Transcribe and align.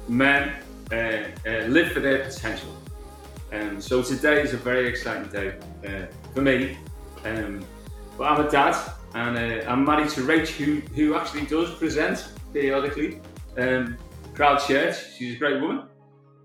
men 0.08 0.54
uh, 0.92 0.96
uh, 0.96 1.66
live 1.68 1.92
for 1.92 2.00
their 2.00 2.26
potential. 2.26 2.76
Um, 3.52 3.82
so 3.82 4.02
today 4.04 4.42
is 4.42 4.54
a 4.54 4.58
very 4.58 4.88
exciting 4.88 5.30
day 5.32 5.56
uh, 5.88 6.06
for 6.34 6.42
me. 6.42 6.78
Um, 7.26 7.64
but 8.20 8.30
I'm 8.30 8.46
a 8.46 8.52
dad, 8.52 8.76
and 9.16 9.38
uh, 9.38 9.70
I'm 9.72 9.86
married 9.86 10.10
to 10.10 10.22
Rach, 10.22 10.50
who 10.50 10.82
who 10.94 11.16
actually 11.16 11.46
does 11.46 11.74
present 11.76 12.34
periodically. 12.54 13.22
Um, 13.58 13.98
Crowd 14.36 14.60
Church. 14.60 15.16
She's 15.16 15.36
a 15.36 15.40
great 15.40 15.62
woman. 15.62 15.88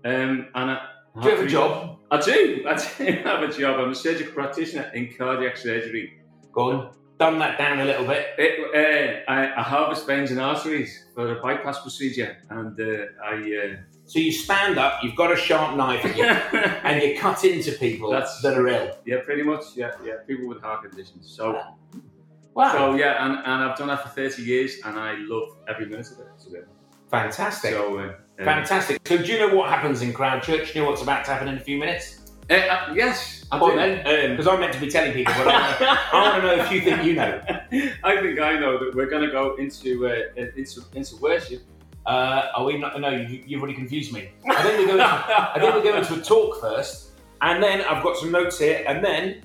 Um, 0.05 0.47
and 0.55 0.71
I, 0.71 0.87
Do 1.21 1.29
you 1.29 1.35
have 1.35 1.45
a 1.45 1.49
job? 1.49 1.99
I 2.11 2.21
do. 2.21 2.65
I 2.67 2.75
do 2.75 3.13
have 3.23 3.43
a 3.43 3.51
job. 3.51 3.79
I'm 3.79 3.91
a 3.91 3.95
surgical 3.95 4.33
practitioner 4.33 4.89
in 4.93 5.13
cardiac 5.17 5.57
surgery. 5.57 6.21
Go 6.53 6.71
on, 6.71 6.95
dumb 7.19 7.39
that 7.39 7.57
down 7.57 7.81
a 7.81 7.85
little 7.85 8.05
bit. 8.05 8.25
It, 8.37 9.25
uh, 9.27 9.31
I, 9.31 9.59
I 9.59 9.61
harvest 9.61 10.07
veins 10.07 10.31
and 10.31 10.39
arteries 10.39 11.05
for 11.13 11.37
a 11.37 11.41
bypass 11.41 11.81
procedure, 11.81 12.37
and 12.49 12.79
uh, 12.79 13.05
I. 13.21 13.77
So 14.07 14.19
you 14.19 14.31
stand 14.31 14.77
up, 14.77 15.03
you've 15.03 15.15
got 15.15 15.31
a 15.31 15.35
sharp 15.35 15.75
knife, 15.75 16.05
and 16.05 16.15
you, 16.15 16.23
and 16.83 17.01
you 17.01 17.17
cut 17.19 17.43
into 17.43 17.71
people 17.73 18.11
That's- 18.11 18.39
that 18.41 18.57
are 18.57 18.67
ill. 18.67 18.95
yeah, 19.05 19.17
pretty 19.23 19.41
much. 19.43 19.63
Yeah, 19.75 19.91
yeah. 20.03 20.13
People 20.27 20.47
with 20.47 20.61
heart 20.61 20.83
conditions. 20.87 21.27
So. 21.35 21.59
Wow, 22.53 22.71
So 22.71 22.95
yeah, 22.95 23.25
and, 23.25 23.33
and 23.39 23.63
I've 23.69 23.77
done 23.77 23.87
that 23.87 24.01
for 24.03 24.09
30 24.09 24.41
years, 24.43 24.75
and 24.85 24.97
I 24.97 25.15
love 25.17 25.57
every 25.67 25.87
minute 25.87 26.09
of 26.11 26.19
it. 26.19 26.27
To 26.43 26.49
be 26.51 26.57
honest. 26.57 26.71
fantastic. 27.11 27.71
So 27.71 27.99
uh, 27.99 28.13
Fantastic. 28.43 29.05
So, 29.07 29.17
do 29.17 29.23
you 29.25 29.39
know 29.39 29.53
what 29.55 29.69
happens 29.69 30.01
in 30.01 30.13
Crowd 30.13 30.41
Church? 30.43 30.71
Do 30.73 30.79
you 30.79 30.83
know 30.85 30.89
what's 30.91 31.01
about 31.01 31.25
to 31.25 31.31
happen 31.31 31.47
in 31.47 31.55
a 31.57 31.59
few 31.59 31.77
minutes? 31.77 32.21
uh, 32.49 32.53
uh, 32.53 32.93
yes, 32.93 33.45
I 33.51 33.59
do. 33.59 33.75
then, 33.75 34.31
because 34.31 34.45
I'm 34.47 34.59
meant 34.59 34.73
to 34.73 34.79
be 34.79 34.89
telling 34.89 35.13
people, 35.13 35.33
but 35.37 35.47
I, 35.47 35.97
I 36.13 36.21
want 36.21 36.41
to 36.43 36.47
know 36.57 36.63
if 36.63 36.71
you 36.71 36.81
think 36.81 37.03
you 37.03 37.13
know. 37.15 37.41
I 38.03 38.21
think 38.21 38.39
I 38.39 38.59
know 38.59 38.77
that 38.77 38.93
we're 38.93 39.09
going 39.09 39.23
to 39.23 39.31
go 39.31 39.55
into 39.55 40.07
uh, 40.07 40.21
into 40.37 40.81
into 40.93 41.15
worship. 41.17 41.61
Uh, 42.05 42.49
are 42.55 42.65
we 42.65 42.77
not? 42.77 42.99
No, 42.99 43.09
you, 43.09 43.43
you've 43.47 43.61
already 43.61 43.75
confused 43.75 44.13
me. 44.13 44.29
I 44.49 44.61
think 44.61 44.77
we're 44.79 44.87
going. 44.87 44.99
To, 44.99 45.05
I 45.05 45.57
think 45.59 45.73
we're 45.73 45.83
going 45.83 46.05
to 46.05 46.13
a 46.13 46.21
talk 46.21 46.61
first, 46.61 47.11
and 47.41 47.61
then 47.61 47.81
I've 47.81 48.03
got 48.03 48.17
some 48.17 48.31
notes 48.31 48.59
here, 48.59 48.83
and 48.87 49.03
then 49.03 49.43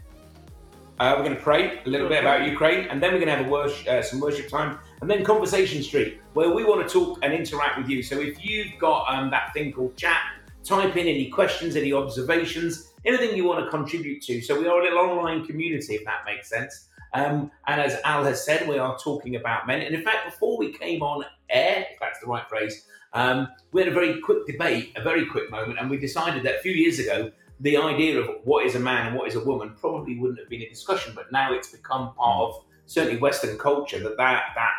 uh, 0.98 1.14
we're 1.16 1.24
going 1.24 1.36
to 1.36 1.42
pray 1.42 1.80
a 1.86 1.88
little 1.88 2.08
bit 2.08 2.20
about 2.20 2.46
Ukraine, 2.46 2.86
and 2.88 3.02
then 3.02 3.12
we're 3.12 3.20
going 3.20 3.30
to 3.30 3.36
have 3.36 3.46
a 3.46 3.48
worship, 3.48 3.88
uh, 3.88 4.02
some 4.02 4.20
worship 4.20 4.48
time, 4.48 4.78
and 5.00 5.10
then 5.10 5.24
Conversation 5.24 5.82
Street, 5.82 6.20
where 6.34 6.50
we 6.50 6.62
want 6.62 6.86
to 6.86 6.92
talk 6.92 7.18
and 7.22 7.32
interact 7.32 7.78
with 7.78 7.88
you. 7.88 8.02
So 8.02 8.20
if 8.20 8.44
you've 8.44 8.78
got 8.78 9.06
um, 9.08 9.30
that 9.30 9.54
thing 9.54 9.72
called 9.72 9.96
chat, 9.96 10.20
type 10.62 10.94
in 10.98 11.06
any 11.06 11.30
questions, 11.30 11.76
any 11.76 11.94
observations, 11.94 12.92
anything 13.06 13.34
you 13.34 13.44
want 13.44 13.64
to 13.64 13.70
contribute 13.70 14.20
to. 14.24 14.42
So 14.42 14.60
we 14.60 14.68
are 14.68 14.78
a 14.78 14.82
little 14.82 14.98
online 14.98 15.46
community, 15.46 15.94
if 15.94 16.04
that 16.04 16.26
makes 16.26 16.50
sense. 16.50 16.89
Um, 17.12 17.50
and 17.66 17.80
as 17.80 17.98
Al 18.04 18.24
has 18.24 18.44
said, 18.44 18.68
we 18.68 18.78
are 18.78 18.96
talking 18.98 19.36
about 19.36 19.66
men. 19.66 19.80
And 19.80 19.94
in 19.94 20.02
fact, 20.02 20.26
before 20.26 20.58
we 20.58 20.72
came 20.72 21.02
on 21.02 21.24
air, 21.48 21.86
if 21.90 21.98
that's 22.00 22.20
the 22.20 22.26
right 22.26 22.48
phrase, 22.48 22.86
um, 23.12 23.48
we 23.72 23.80
had 23.80 23.88
a 23.88 23.94
very 23.94 24.20
quick 24.20 24.46
debate, 24.46 24.92
a 24.96 25.02
very 25.02 25.26
quick 25.26 25.50
moment, 25.50 25.78
and 25.80 25.90
we 25.90 25.98
decided 25.98 26.44
that 26.44 26.56
a 26.56 26.58
few 26.58 26.72
years 26.72 26.98
ago, 26.98 27.30
the 27.60 27.76
idea 27.76 28.18
of 28.18 28.28
what 28.44 28.64
is 28.64 28.74
a 28.74 28.80
man 28.80 29.08
and 29.08 29.16
what 29.16 29.28
is 29.28 29.34
a 29.34 29.44
woman 29.44 29.74
probably 29.78 30.18
wouldn't 30.18 30.38
have 30.38 30.48
been 30.48 30.62
a 30.62 30.68
discussion, 30.68 31.12
but 31.14 31.30
now 31.30 31.52
it's 31.52 31.72
become 31.72 32.14
part 32.14 32.50
of 32.50 32.64
certainly 32.86 33.20
Western 33.20 33.58
culture 33.58 33.98
that 33.98 34.16
that 34.16 34.44
that, 34.54 34.72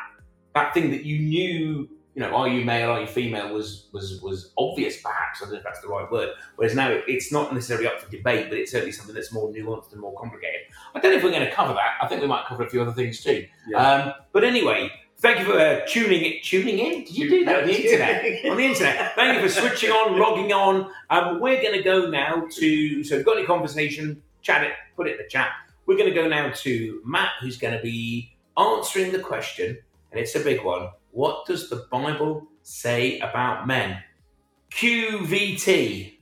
that 0.55 0.73
thing 0.73 0.89
that 0.91 1.05
you 1.05 1.19
knew, 1.19 1.89
you 2.13 2.21
know, 2.21 2.35
are 2.35 2.47
you 2.47 2.65
male, 2.65 2.91
are 2.91 3.01
you 3.01 3.07
female, 3.07 3.53
was 3.53 3.87
was 3.93 4.21
was 4.21 4.51
obvious, 4.57 5.01
perhaps. 5.01 5.41
I 5.41 5.45
don't 5.45 5.53
know 5.53 5.59
if 5.59 5.63
that's 5.63 5.81
the 5.81 5.87
right 5.87 6.09
word. 6.11 6.29
Whereas 6.57 6.75
now 6.75 6.91
it, 6.91 7.05
it's 7.07 7.31
not 7.31 7.53
necessarily 7.53 7.87
up 7.87 8.01
for 8.01 8.11
debate, 8.11 8.49
but 8.49 8.57
it's 8.57 8.71
certainly 8.71 8.91
something 8.91 9.15
that's 9.15 9.31
more 9.31 9.49
nuanced 9.49 9.93
and 9.93 10.01
more 10.01 10.13
complicated. 10.19 10.61
I 10.93 10.99
don't 10.99 11.11
know 11.11 11.17
if 11.17 11.23
we're 11.23 11.31
going 11.31 11.45
to 11.45 11.51
cover 11.51 11.73
that. 11.73 11.97
I 12.01 12.07
think 12.07 12.21
we 12.21 12.27
might 12.27 12.45
cover 12.45 12.63
a 12.63 12.69
few 12.69 12.81
other 12.81 12.91
things 12.91 13.23
too. 13.23 13.45
Yeah. 13.67 13.77
Um, 13.77 14.13
but 14.33 14.43
anyway, 14.43 14.91
thank 15.19 15.39
you 15.39 15.45
for 15.45 15.57
uh, 15.57 15.81
tuning 15.87 16.21
in. 16.21 16.41
Tuning 16.43 16.79
in? 16.79 17.03
Did 17.05 17.17
you 17.17 17.29
do 17.29 17.45
that 17.45 17.61
on 17.61 17.67
the 17.67 17.81
internet? 17.81 18.45
on 18.45 18.57
the 18.57 18.65
internet. 18.65 19.15
Thank 19.15 19.41
you 19.41 19.47
for 19.47 19.53
switching 19.61 19.91
on, 19.91 20.19
logging 20.19 20.51
on. 20.51 20.91
Um, 21.09 21.39
we're 21.39 21.61
going 21.61 21.77
to 21.77 21.83
go 21.83 22.09
now 22.09 22.45
to. 22.51 23.03
So, 23.05 23.15
if 23.15 23.19
you've 23.19 23.25
got 23.25 23.37
any 23.37 23.45
conversation, 23.45 24.21
chat 24.41 24.65
it, 24.65 24.73
put 24.97 25.07
it 25.07 25.11
in 25.11 25.17
the 25.17 25.29
chat. 25.29 25.51
We're 25.85 25.97
going 25.97 26.09
to 26.09 26.15
go 26.15 26.27
now 26.27 26.51
to 26.51 27.01
Matt, 27.05 27.31
who's 27.39 27.57
going 27.57 27.73
to 27.73 27.81
be 27.81 28.35
answering 28.57 29.11
the 29.13 29.19
question, 29.19 29.77
and 30.11 30.19
it's 30.19 30.35
a 30.35 30.41
big 30.41 30.63
one. 30.63 30.89
What 31.11 31.45
does 31.45 31.69
the 31.69 31.87
Bible 31.91 32.47
say 32.63 33.19
about 33.19 33.67
men? 33.67 34.01
QVT. 34.71 36.20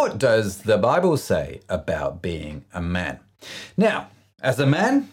What 0.00 0.16
does 0.16 0.62
the 0.62 0.78
Bible 0.78 1.18
say 1.18 1.60
about 1.68 2.22
being 2.22 2.64
a 2.72 2.80
man? 2.80 3.20
Now, 3.76 4.08
as 4.42 4.58
a 4.58 4.64
man, 4.64 5.10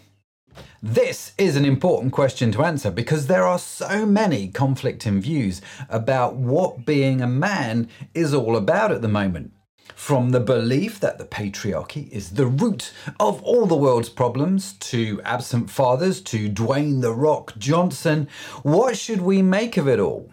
this 0.82 1.34
is 1.38 1.58
an 1.58 1.66
important 1.66 2.14
question 2.14 2.54
to 2.54 2.64
answer 2.64 2.90
because 2.90 3.28
there 3.28 3.44
are 3.44 3.60
so 3.60 4.06
many 4.06 4.48
conflicting 4.48 5.20
views 5.20 5.62
about 5.90 6.38
what 6.38 6.86
being 6.86 7.20
a 7.20 7.28
man 7.28 7.90
is 8.14 8.34
all 8.34 8.56
about 8.56 8.94
at 8.94 9.02
the 9.02 9.10
moment. 9.10 9.52
From 9.94 10.30
the 10.30 10.40
belief 10.40 11.02
that 11.02 11.18
the 11.18 11.26
patriarchy 11.26 12.10
is 12.10 12.30
the 12.30 12.48
root 12.48 12.94
of 13.20 13.44
all 13.44 13.66
the 13.66 13.76
world's 13.76 14.08
problems 14.08 14.72
to 14.92 15.22
absent 15.26 15.70
fathers 15.70 16.22
to 16.22 16.50
Dwayne 16.50 17.02
the 17.02 17.12
Rock 17.14 17.58
Johnson, 17.58 18.30
what 18.64 18.96
should 18.96 19.20
we 19.20 19.42
make 19.42 19.76
of 19.76 19.90
it 19.90 20.00
all? 20.00 20.32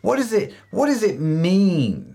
What 0.00 0.18
is 0.18 0.32
it 0.32 0.52
what 0.72 0.86
does 0.86 1.04
it 1.04 1.20
mean 1.20 2.13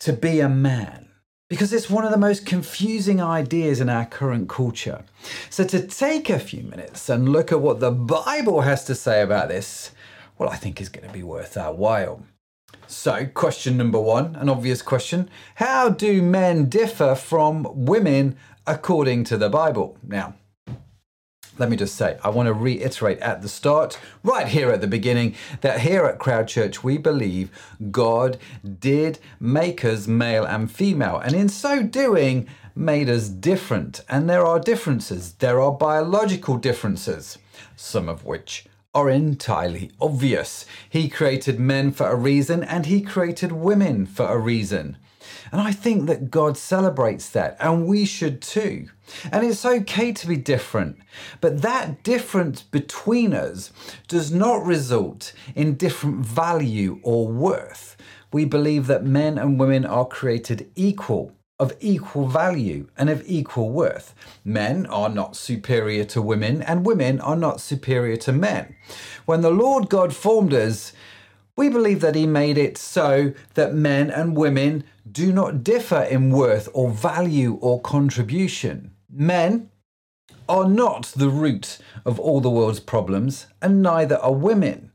to 0.00 0.12
be 0.12 0.40
a 0.40 0.48
man? 0.48 1.08
Because 1.48 1.72
it's 1.72 1.88
one 1.88 2.04
of 2.04 2.10
the 2.10 2.18
most 2.18 2.44
confusing 2.44 3.22
ideas 3.22 3.80
in 3.80 3.88
our 3.88 4.04
current 4.04 4.48
culture. 4.48 5.04
So 5.48 5.64
to 5.64 5.86
take 5.86 6.28
a 6.28 6.40
few 6.40 6.64
minutes 6.64 7.08
and 7.08 7.28
look 7.28 7.52
at 7.52 7.60
what 7.60 7.80
the 7.80 7.92
Bible 7.92 8.62
has 8.62 8.84
to 8.86 8.94
say 8.94 9.22
about 9.22 9.48
this, 9.48 9.92
well 10.38 10.48
I 10.48 10.56
think 10.56 10.80
is 10.80 10.88
going 10.88 11.06
to 11.06 11.12
be 11.12 11.22
worth 11.22 11.56
our 11.56 11.72
while. 11.72 12.22
So, 12.88 13.26
question 13.26 13.76
number 13.76 14.00
one, 14.00 14.36
an 14.36 14.48
obvious 14.48 14.80
question 14.80 15.28
How 15.56 15.88
do 15.88 16.22
men 16.22 16.68
differ 16.68 17.16
from 17.16 17.66
women 17.72 18.36
according 18.66 19.24
to 19.24 19.36
the 19.36 19.48
Bible? 19.48 19.98
Now, 20.06 20.34
let 21.58 21.70
me 21.70 21.76
just 21.76 21.96
say, 21.96 22.18
I 22.22 22.28
want 22.30 22.46
to 22.46 22.52
reiterate 22.52 23.18
at 23.20 23.42
the 23.42 23.48
start, 23.48 23.98
right 24.22 24.46
here 24.46 24.70
at 24.70 24.80
the 24.80 24.86
beginning, 24.86 25.34
that 25.60 25.80
here 25.80 26.04
at 26.04 26.18
Crowd 26.18 26.48
Church, 26.48 26.84
we 26.84 26.98
believe 26.98 27.50
God 27.90 28.38
did 28.78 29.18
make 29.40 29.84
us 29.84 30.06
male 30.06 30.44
and 30.44 30.70
female, 30.70 31.18
and 31.18 31.34
in 31.34 31.48
so 31.48 31.82
doing, 31.82 32.48
made 32.74 33.08
us 33.08 33.28
different. 33.28 34.02
And 34.08 34.28
there 34.28 34.44
are 34.44 34.60
differences, 34.60 35.32
there 35.34 35.60
are 35.60 35.72
biological 35.72 36.58
differences, 36.58 37.38
some 37.74 38.08
of 38.08 38.24
which 38.24 38.66
are 38.94 39.10
entirely 39.10 39.90
obvious. 40.00 40.64
He 40.88 41.08
created 41.08 41.60
men 41.60 41.92
for 41.92 42.06
a 42.06 42.16
reason 42.16 42.64
and 42.64 42.86
he 42.86 43.02
created 43.02 43.52
women 43.52 44.06
for 44.06 44.26
a 44.26 44.38
reason. 44.38 44.96
And 45.52 45.60
I 45.60 45.72
think 45.72 46.06
that 46.06 46.30
God 46.30 46.56
celebrates 46.56 47.30
that, 47.30 47.56
and 47.60 47.86
we 47.86 48.04
should 48.04 48.42
too. 48.42 48.88
And 49.30 49.46
it's 49.46 49.64
okay 49.64 50.12
to 50.12 50.26
be 50.26 50.36
different, 50.36 50.98
but 51.40 51.62
that 51.62 52.02
difference 52.02 52.62
between 52.62 53.32
us 53.32 53.72
does 54.08 54.32
not 54.32 54.64
result 54.66 55.32
in 55.54 55.76
different 55.76 56.26
value 56.26 56.98
or 57.02 57.28
worth. 57.28 57.96
We 58.32 58.44
believe 58.44 58.86
that 58.88 59.04
men 59.04 59.38
and 59.38 59.60
women 59.60 59.86
are 59.86 60.06
created 60.06 60.70
equal 60.74 61.32
of 61.58 61.74
equal 61.80 62.26
value 62.26 62.86
and 62.98 63.08
of 63.08 63.22
equal 63.24 63.70
worth. 63.70 64.14
Men 64.44 64.84
are 64.86 65.08
not 65.08 65.36
superior 65.36 66.04
to 66.04 66.20
women, 66.20 66.60
and 66.62 66.84
women 66.84 67.20
are 67.20 67.36
not 67.36 67.60
superior 67.60 68.16
to 68.18 68.32
men. 68.32 68.76
When 69.24 69.40
the 69.40 69.50
Lord 69.50 69.88
God 69.88 70.14
formed 70.14 70.52
us, 70.52 70.92
we 71.56 71.68
believe 71.68 72.00
that 72.00 72.14
He 72.14 72.26
made 72.26 72.58
it 72.58 72.76
so 72.76 73.32
that 73.54 73.74
men 73.74 74.10
and 74.10 74.36
women 74.36 74.84
do 75.10 75.32
not 75.32 75.64
differ 75.64 76.02
in 76.02 76.30
worth 76.30 76.68
or 76.74 76.90
value 76.90 77.54
or 77.60 77.80
contribution. 77.80 78.92
Men 79.10 79.70
are 80.48 80.68
not 80.68 81.06
the 81.16 81.30
root 81.30 81.78
of 82.04 82.20
all 82.20 82.40
the 82.40 82.50
world's 82.50 82.80
problems, 82.80 83.46
and 83.60 83.82
neither 83.82 84.16
are 84.18 84.32
women 84.34 84.92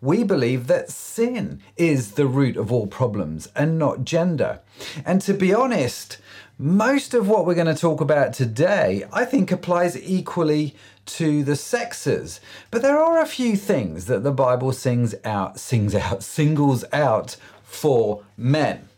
we 0.00 0.22
believe 0.22 0.66
that 0.66 0.90
sin 0.90 1.60
is 1.76 2.12
the 2.12 2.26
root 2.26 2.56
of 2.56 2.72
all 2.72 2.86
problems 2.86 3.48
and 3.56 3.78
not 3.78 4.04
gender. 4.04 4.60
And 5.04 5.20
to 5.22 5.34
be 5.34 5.54
honest, 5.54 6.18
most 6.58 7.14
of 7.14 7.28
what 7.28 7.46
we're 7.46 7.54
going 7.54 7.74
to 7.74 7.80
talk 7.80 8.00
about 8.00 8.32
today, 8.32 9.04
I 9.12 9.24
think, 9.24 9.50
applies 9.50 10.00
equally 10.00 10.74
to 11.06 11.42
the 11.44 11.56
sexes. 11.56 12.40
But 12.70 12.82
there 12.82 12.98
are 12.98 13.20
a 13.20 13.26
few 13.26 13.56
things 13.56 14.06
that 14.06 14.22
the 14.22 14.32
Bible 14.32 14.72
sings 14.72 15.14
out, 15.24 15.58
sings 15.58 15.94
out, 15.94 16.22
singles 16.36 16.84
out 16.92 17.36
for 17.62 18.22
men. 18.36 18.88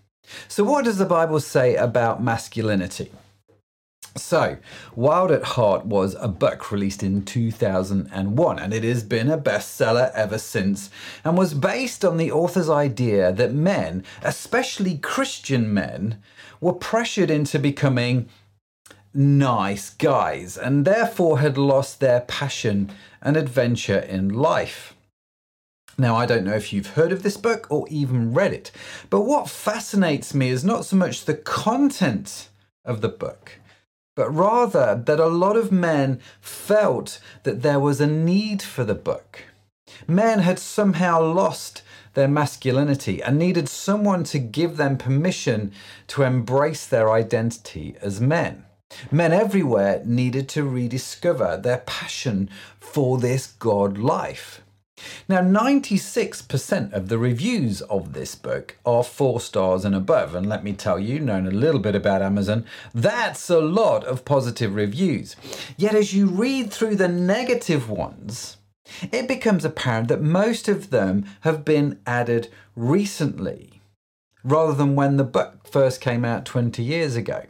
So, 0.46 0.64
what 0.64 0.84
does 0.84 0.98
the 0.98 1.06
Bible 1.06 1.40
say 1.40 1.74
about 1.76 2.22
masculinity? 2.22 3.10
So, 4.16 4.58
Wild 4.96 5.30
at 5.30 5.44
Heart 5.44 5.86
was 5.86 6.16
a 6.18 6.28
book 6.28 6.72
released 6.72 7.02
in 7.02 7.24
2001 7.24 8.58
and 8.58 8.74
it 8.74 8.82
has 8.82 9.02
been 9.04 9.30
a 9.30 9.38
bestseller 9.38 10.10
ever 10.12 10.38
since 10.38 10.90
and 11.24 11.38
was 11.38 11.54
based 11.54 12.04
on 12.04 12.16
the 12.16 12.32
author's 12.32 12.68
idea 12.68 13.32
that 13.32 13.52
men, 13.52 14.04
especially 14.22 14.98
Christian 14.98 15.72
men, 15.72 16.20
were 16.60 16.72
pressured 16.72 17.30
into 17.30 17.58
becoming 17.58 18.28
nice 19.18 19.90
guys 19.90 20.56
and 20.56 20.84
therefore 20.84 21.40
had 21.40 21.58
lost 21.58 22.00
their 22.00 22.20
passion 22.20 22.90
and 23.20 23.36
adventure 23.36 23.98
in 23.98 24.28
life. 24.28 24.94
Now, 25.98 26.14
I 26.14 26.26
don't 26.26 26.44
know 26.44 26.54
if 26.54 26.72
you've 26.72 26.94
heard 26.94 27.10
of 27.10 27.22
this 27.22 27.36
book 27.36 27.66
or 27.68 27.86
even 27.90 28.32
read 28.32 28.52
it, 28.52 28.70
but 29.10 29.22
what 29.22 29.50
fascinates 29.50 30.32
me 30.32 30.48
is 30.48 30.64
not 30.64 30.84
so 30.84 30.96
much 30.96 31.24
the 31.24 31.34
content 31.34 32.48
of 32.84 33.00
the 33.00 33.08
book 33.08 33.58
but 34.18 34.34
rather 34.34 35.00
that 35.06 35.20
a 35.20 35.26
lot 35.28 35.56
of 35.56 35.70
men 35.70 36.18
felt 36.40 37.20
that 37.44 37.62
there 37.62 37.78
was 37.78 38.00
a 38.00 38.06
need 38.08 38.60
for 38.60 38.82
the 38.82 38.92
book. 38.92 39.44
Men 40.08 40.40
had 40.40 40.58
somehow 40.58 41.22
lost 41.22 41.82
their 42.14 42.26
masculinity 42.26 43.22
and 43.22 43.38
needed 43.38 43.68
someone 43.68 44.24
to 44.24 44.40
give 44.40 44.76
them 44.76 44.98
permission 44.98 45.70
to 46.08 46.24
embrace 46.24 46.84
their 46.84 47.12
identity 47.12 47.94
as 48.02 48.20
men. 48.20 48.64
Men 49.10 49.32
everywhere 49.32 50.02
needed 50.04 50.48
to 50.50 50.64
rediscover 50.64 51.56
their 51.56 51.78
passion 51.78 52.48
for 52.80 53.18
this 53.18 53.46
God 53.46 53.98
life. 53.98 54.62
Now, 55.28 55.40
96% 55.40 56.92
of 56.92 57.08
the 57.08 57.18
reviews 57.18 57.82
of 57.82 58.12
this 58.12 58.34
book 58.34 58.76
are 58.84 59.04
four 59.04 59.40
stars 59.40 59.84
and 59.84 59.94
above. 59.94 60.34
And 60.34 60.48
let 60.48 60.64
me 60.64 60.72
tell 60.72 60.98
you, 60.98 61.20
knowing 61.20 61.46
a 61.46 61.52
little 61.52 61.80
bit 61.80 61.94
about 61.94 62.22
Amazon, 62.22 62.64
that's 62.94 63.48
a 63.48 63.60
lot 63.60 64.04
of 64.04 64.24
positive 64.24 64.74
reviews. 64.74 65.36
Yet, 65.76 65.94
as 65.94 66.14
you 66.14 66.26
read 66.26 66.72
through 66.72 66.96
the 66.96 67.08
negative 67.08 67.88
ones, 67.88 68.56
it 69.12 69.28
becomes 69.28 69.64
apparent 69.64 70.08
that 70.08 70.22
most 70.22 70.66
of 70.68 70.90
them 70.90 71.26
have 71.42 71.64
been 71.64 72.00
added 72.06 72.50
recently, 72.74 73.80
rather 74.42 74.72
than 74.72 74.96
when 74.96 75.16
the 75.16 75.24
book 75.24 75.68
first 75.68 76.00
came 76.00 76.24
out 76.24 76.44
20 76.44 76.82
years 76.82 77.14
ago. 77.14 77.44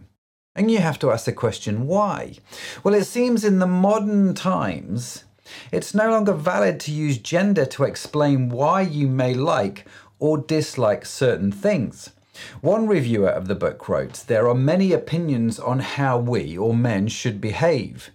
And 0.59 0.73
you 0.73 0.79
have 0.79 0.99
to 0.99 1.13
ask 1.13 1.27
the 1.27 1.33
question 1.33 1.87
why? 1.87 2.35
Well, 2.83 2.93
it 2.93 3.05
seems 3.05 3.45
in 3.45 3.61
the 3.61 3.67
modern 3.67 4.35
times, 4.35 5.23
it's 5.71 5.95
no 5.95 6.11
longer 6.11 6.33
valid 6.33 6.81
to 6.81 6.91
use 6.91 7.17
gender 7.17 7.65
to 7.67 7.85
explain 7.85 8.49
why 8.49 8.81
you 8.81 9.07
may 9.07 9.35
like 9.35 9.87
or 10.19 10.37
dislike 10.37 11.07
certain 11.07 11.53
things. 11.53 12.11
One 12.61 12.89
reviewer 12.89 13.29
of 13.29 13.47
the 13.47 13.55
book 13.55 13.89
wrote, 13.89 14.25
There 14.27 14.49
are 14.49 14.55
many 14.55 14.93
opinions 14.93 15.61
on 15.61 15.79
how 15.79 16.19
we, 16.19 16.59
or 16.59 16.75
men, 16.75 17.07
should 17.07 17.41
behave. 17.41 18.11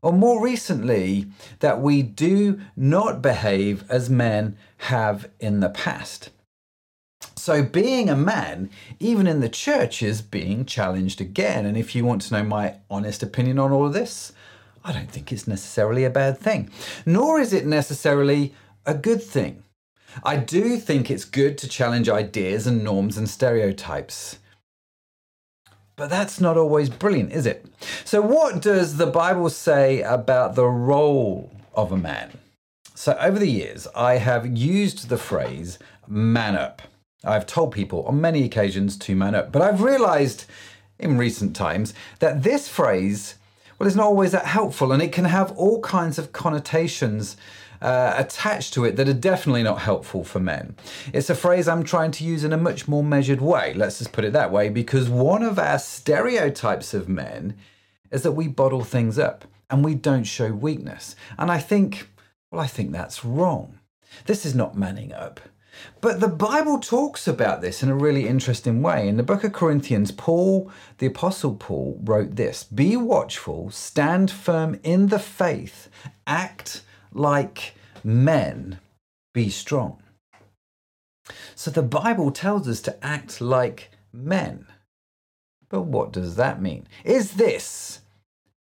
Or 0.00 0.12
more 0.14 0.42
recently, 0.42 1.26
that 1.60 1.82
we 1.82 2.00
do 2.00 2.62
not 2.78 3.20
behave 3.20 3.84
as 3.90 4.08
men 4.08 4.56
have 4.78 5.28
in 5.38 5.60
the 5.60 5.68
past. 5.68 6.30
So, 7.44 7.62
being 7.62 8.08
a 8.08 8.16
man, 8.16 8.70
even 8.98 9.26
in 9.26 9.40
the 9.40 9.50
church, 9.50 10.02
is 10.02 10.22
being 10.22 10.64
challenged 10.64 11.20
again. 11.20 11.66
And 11.66 11.76
if 11.76 11.94
you 11.94 12.02
want 12.02 12.22
to 12.22 12.32
know 12.32 12.42
my 12.42 12.76
honest 12.88 13.22
opinion 13.22 13.58
on 13.58 13.70
all 13.70 13.84
of 13.84 13.92
this, 13.92 14.32
I 14.82 14.92
don't 14.92 15.10
think 15.10 15.30
it's 15.30 15.46
necessarily 15.46 16.04
a 16.04 16.08
bad 16.10 16.38
thing, 16.38 16.70
nor 17.04 17.38
is 17.38 17.52
it 17.52 17.66
necessarily 17.66 18.54
a 18.86 18.94
good 18.94 19.22
thing. 19.22 19.62
I 20.22 20.38
do 20.38 20.78
think 20.78 21.10
it's 21.10 21.26
good 21.26 21.58
to 21.58 21.68
challenge 21.68 22.08
ideas 22.08 22.66
and 22.66 22.82
norms 22.82 23.18
and 23.18 23.28
stereotypes. 23.28 24.38
But 25.96 26.08
that's 26.08 26.40
not 26.40 26.56
always 26.56 26.88
brilliant, 26.88 27.32
is 27.32 27.44
it? 27.44 27.66
So, 28.06 28.22
what 28.22 28.62
does 28.62 28.96
the 28.96 29.06
Bible 29.06 29.50
say 29.50 30.00
about 30.00 30.54
the 30.54 30.64
role 30.64 31.52
of 31.74 31.92
a 31.92 31.98
man? 31.98 32.38
So, 32.94 33.14
over 33.20 33.38
the 33.38 33.50
years, 33.50 33.86
I 33.94 34.14
have 34.14 34.56
used 34.56 35.10
the 35.10 35.18
phrase 35.18 35.78
man 36.08 36.56
up. 36.56 36.80
I've 37.24 37.46
told 37.46 37.72
people 37.72 38.04
on 38.04 38.20
many 38.20 38.44
occasions 38.44 38.96
to 38.98 39.16
man 39.16 39.34
up, 39.34 39.52
but 39.52 39.62
I've 39.62 39.82
realized 39.82 40.44
in 40.98 41.18
recent 41.18 41.56
times 41.56 41.94
that 42.20 42.42
this 42.42 42.68
phrase 42.68 43.36
well, 43.78 43.86
it's 43.88 43.96
not 43.96 44.06
always 44.06 44.32
that 44.32 44.46
helpful, 44.46 44.92
and 44.92 45.02
it 45.02 45.12
can 45.12 45.24
have 45.24 45.50
all 45.52 45.80
kinds 45.80 46.18
of 46.18 46.32
connotations 46.32 47.36
uh, 47.82 48.14
attached 48.16 48.72
to 48.74 48.84
it 48.84 48.96
that 48.96 49.08
are 49.08 49.12
definitely 49.12 49.62
not 49.62 49.80
helpful 49.80 50.24
for 50.24 50.40
men. 50.40 50.76
It's 51.12 51.28
a 51.28 51.34
phrase 51.34 51.66
I'm 51.66 51.82
trying 51.82 52.12
to 52.12 52.24
use 52.24 52.44
in 52.44 52.52
a 52.52 52.56
much 52.56 52.86
more 52.86 53.02
measured 53.02 53.40
way, 53.40 53.74
let's 53.74 53.98
just 53.98 54.12
put 54.12 54.24
it 54.24 54.32
that 54.32 54.52
way, 54.52 54.68
because 54.68 55.08
one 55.08 55.42
of 55.42 55.58
our 55.58 55.78
stereotypes 55.78 56.94
of 56.94 57.08
men 57.08 57.56
is 58.10 58.22
that 58.22 58.32
we 58.32 58.46
bottle 58.46 58.84
things 58.84 59.18
up 59.18 59.44
and 59.68 59.84
we 59.84 59.94
don't 59.94 60.24
show 60.24 60.52
weakness. 60.52 61.16
And 61.36 61.50
I 61.50 61.58
think, 61.58 62.08
well, 62.50 62.60
I 62.60 62.68
think 62.68 62.92
that's 62.92 63.24
wrong. 63.24 63.80
This 64.26 64.46
is 64.46 64.54
not 64.54 64.78
manning 64.78 65.12
up. 65.12 65.40
But 66.00 66.20
the 66.20 66.28
Bible 66.28 66.78
talks 66.78 67.26
about 67.26 67.60
this 67.60 67.82
in 67.82 67.88
a 67.88 67.96
really 67.96 68.28
interesting 68.28 68.82
way. 68.82 69.08
In 69.08 69.16
the 69.16 69.22
book 69.22 69.44
of 69.44 69.52
Corinthians, 69.52 70.10
Paul, 70.12 70.70
the 70.98 71.06
Apostle 71.06 71.54
Paul, 71.54 72.00
wrote 72.02 72.36
this 72.36 72.64
Be 72.64 72.96
watchful, 72.96 73.70
stand 73.70 74.30
firm 74.30 74.78
in 74.82 75.08
the 75.08 75.18
faith, 75.18 75.88
act 76.26 76.82
like 77.12 77.74
men, 78.02 78.78
be 79.32 79.48
strong. 79.48 80.02
So 81.54 81.70
the 81.70 81.82
Bible 81.82 82.30
tells 82.30 82.68
us 82.68 82.80
to 82.82 83.04
act 83.04 83.40
like 83.40 83.90
men. 84.12 84.66
But 85.68 85.82
what 85.82 86.12
does 86.12 86.36
that 86.36 86.60
mean? 86.60 86.86
Is 87.04 87.32
this, 87.32 88.00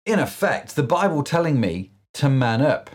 in 0.05 0.19
effect, 0.19 0.77
the 0.77 0.83
Bible 0.83 1.23
telling 1.23 1.59
me 1.59 1.93
to 2.15 2.29
man 2.29 2.61
up? 2.61 2.91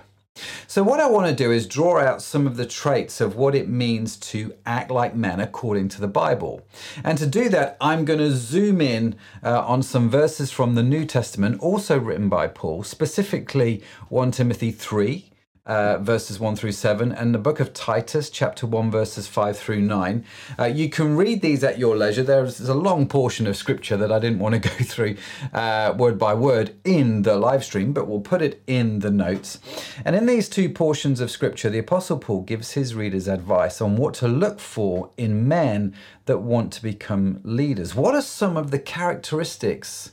So, 0.67 0.83
what 0.83 0.99
I 0.99 1.09
want 1.09 1.27
to 1.27 1.33
do 1.33 1.51
is 1.51 1.67
draw 1.67 1.99
out 1.99 2.21
some 2.21 2.45
of 2.45 2.57
the 2.57 2.65
traits 2.65 3.21
of 3.21 3.37
what 3.37 3.55
it 3.55 3.69
means 3.69 4.17
to 4.17 4.53
act 4.65 4.91
like 4.91 5.15
men 5.15 5.39
according 5.39 5.87
to 5.89 6.01
the 6.01 6.07
Bible. 6.07 6.67
And 7.03 7.17
to 7.17 7.25
do 7.25 7.47
that, 7.49 7.77
I'm 7.79 8.03
going 8.03 8.19
to 8.19 8.31
zoom 8.31 8.81
in 8.81 9.15
uh, 9.41 9.61
on 9.61 9.81
some 9.81 10.09
verses 10.09 10.51
from 10.51 10.75
the 10.75 10.83
New 10.83 11.05
Testament, 11.05 11.61
also 11.61 11.97
written 11.97 12.27
by 12.27 12.47
Paul, 12.47 12.83
specifically 12.83 13.81
1 14.09 14.31
Timothy 14.31 14.71
3, 14.71 15.31
uh, 15.65 15.97
verses 15.97 16.39
1 16.39 16.55
through 16.55 16.71
7, 16.71 17.11
and 17.11 17.33
the 17.33 17.39
book 17.39 17.59
of 17.59 17.73
Titus, 17.73 18.29
chapter 18.29 18.67
1, 18.67 18.91
verses 18.91 19.27
5 19.27 19.57
through 19.57 19.81
9. 19.81 20.23
Uh, 20.59 20.65
you 20.65 20.89
can 20.89 21.15
read 21.15 21.41
these 21.41 21.63
at 21.63 21.79
your 21.79 21.95
leisure. 21.95 22.23
There's, 22.23 22.59
a 22.59 22.73
long 22.73 23.07
portion 23.07 23.47
of 23.47 23.55
scripture 23.57 23.97
that 23.97 24.11
I 24.11 24.19
didn't 24.19 24.39
want 24.39 24.53
to 24.61 24.69
go 24.69 24.83
through 24.83 25.17
uh, 25.53 25.93
word 25.97 26.19
by 26.19 26.33
word 26.33 26.75
in 26.83 27.23
the 27.23 27.35
live 27.35 27.63
stream, 27.63 27.93
but 27.93 28.07
we'll 28.07 28.21
put 28.21 28.41
it 28.41 28.61
in 28.67 28.99
the 28.99 29.11
notes. 29.11 29.59
And 30.03 30.15
in 30.15 30.25
these 30.25 30.49
two 30.49 30.69
portions 30.69 31.19
of 31.19 31.31
scripture, 31.31 31.69
the 31.69 31.79
Apostle 31.79 32.19
Paul 32.19 32.41
gives 32.41 32.73
his 32.73 32.93
readers 32.93 33.27
advice 33.27 33.81
on 33.81 33.95
what 33.95 34.13
to 34.15 34.27
look 34.27 34.59
for 34.59 35.09
in 35.17 35.47
men 35.47 35.95
that 36.25 36.39
want 36.39 36.73
to 36.73 36.81
become 36.81 37.39
leaders. 37.43 37.95
What 37.95 38.15
are 38.15 38.21
some 38.21 38.57
of 38.57 38.71
the 38.71 38.79
characteristics 38.79 40.11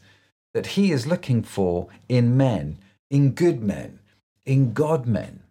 that 0.55 0.69
he 0.69 0.93
is 0.93 1.07
looking 1.07 1.43
for 1.43 1.89
in 2.09 2.37
men, 2.37 2.79
in 3.11 3.33
good 3.33 3.63
men? 3.63 3.99
in 4.45 4.73
God 4.73 5.07
men. 5.07 5.42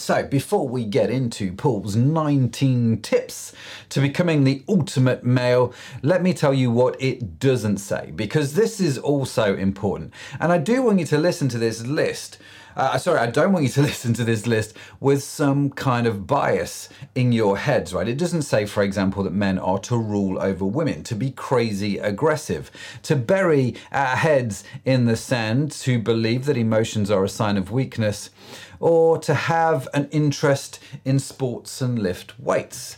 So, 0.00 0.22
before 0.22 0.66
we 0.66 0.86
get 0.86 1.10
into 1.10 1.52
Paul's 1.52 1.94
19 1.94 3.02
tips 3.02 3.52
to 3.90 4.00
becoming 4.00 4.44
the 4.44 4.64
ultimate 4.66 5.24
male, 5.24 5.74
let 6.00 6.22
me 6.22 6.32
tell 6.32 6.54
you 6.54 6.70
what 6.70 6.96
it 6.98 7.38
doesn't 7.38 7.76
say, 7.76 8.10
because 8.16 8.54
this 8.54 8.80
is 8.80 8.96
also 8.96 9.54
important. 9.54 10.14
And 10.40 10.52
I 10.52 10.56
do 10.56 10.82
want 10.82 11.00
you 11.00 11.04
to 11.04 11.18
listen 11.18 11.50
to 11.50 11.58
this 11.58 11.86
list 11.86 12.38
uh, 12.76 12.98
sorry, 12.98 13.18
I 13.18 13.26
don't 13.26 13.52
want 13.52 13.64
you 13.64 13.70
to 13.70 13.82
listen 13.90 14.14
to 14.14 14.24
this 14.24 14.46
list 14.46 14.76
with 15.00 15.22
some 15.22 15.70
kind 15.70 16.06
of 16.06 16.26
bias 16.26 16.88
in 17.14 17.32
your 17.32 17.58
heads, 17.58 17.92
right? 17.92 18.08
It 18.08 18.18
doesn't 18.18 18.42
say, 18.42 18.66
for 18.66 18.82
example, 18.82 19.22
that 19.24 19.32
men 19.32 19.58
are 19.58 19.78
to 19.80 19.96
rule 19.96 20.40
over 20.40 20.64
women, 20.64 21.02
to 21.04 21.14
be 21.14 21.30
crazy 21.30 21.98
aggressive, 21.98 22.70
to 23.02 23.16
bury 23.16 23.74
our 23.92 24.16
heads 24.16 24.64
in 24.84 25.06
the 25.06 25.16
sand, 25.16 25.72
to 25.72 25.98
believe 25.98 26.46
that 26.46 26.56
emotions 26.56 27.10
are 27.10 27.24
a 27.24 27.28
sign 27.28 27.56
of 27.56 27.70
weakness, 27.70 28.30
or 28.78 29.18
to 29.18 29.34
have 29.34 29.88
an 29.94 30.08
interest 30.10 30.78
in 31.04 31.18
sports 31.18 31.80
and 31.80 31.98
lift 31.98 32.38
weights. 32.38 32.96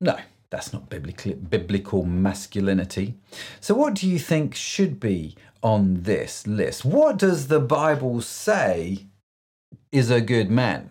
No. 0.00 0.16
That's 0.54 0.72
not 0.72 0.88
biblical 0.88 2.04
masculinity. 2.04 3.14
So, 3.60 3.74
what 3.74 3.94
do 3.94 4.08
you 4.08 4.20
think 4.20 4.54
should 4.54 5.00
be 5.00 5.34
on 5.64 6.02
this 6.02 6.46
list? 6.46 6.84
What 6.84 7.18
does 7.18 7.48
the 7.48 7.58
Bible 7.58 8.20
say 8.20 9.06
is 9.94 10.10
a 10.10 10.20
good 10.20 10.50
man? 10.50 10.90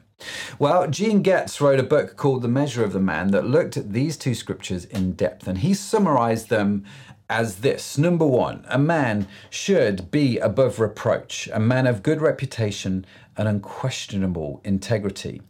Well, 0.58 0.88
Gene 0.88 1.22
Getz 1.22 1.60
wrote 1.60 1.80
a 1.80 1.84
book 1.84 2.16
called 2.16 2.42
The 2.42 2.48
Measure 2.48 2.86
of 2.86 2.94
the 2.94 3.02
Man 3.02 3.32
that 3.32 3.46
looked 3.46 3.76
at 3.76 3.92
these 3.92 4.16
two 4.16 4.34
scriptures 4.34 4.86
in 4.86 5.12
depth, 5.12 5.46
and 5.46 5.58
he 5.58 5.74
summarized 5.74 6.48
them 6.48 6.86
as 7.30 7.58
this 7.58 7.98
Number 7.98 8.26
one, 8.26 8.64
a 8.70 8.80
man 8.80 9.28
should 9.50 10.10
be 10.10 10.38
above 10.38 10.80
reproach, 10.80 11.50
a 11.52 11.60
man 11.60 11.86
of 11.86 12.02
good 12.02 12.22
reputation 12.22 13.06
and 13.36 13.46
unquestionable 13.46 14.62
integrity, 14.64 15.42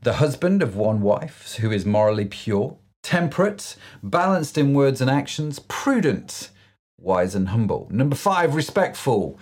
the 0.00 0.14
husband 0.14 0.62
of 0.62 0.74
one 0.74 1.02
wife 1.02 1.56
who 1.56 1.70
is 1.70 1.84
morally 1.84 2.24
pure, 2.24 2.78
temperate, 3.02 3.76
balanced 4.02 4.56
in 4.56 4.72
words 4.72 5.02
and 5.02 5.10
actions, 5.10 5.58
prudent, 5.58 6.48
wise 6.98 7.34
and 7.34 7.50
humble. 7.50 7.86
Number 7.90 8.16
five, 8.16 8.54
respectful, 8.54 9.38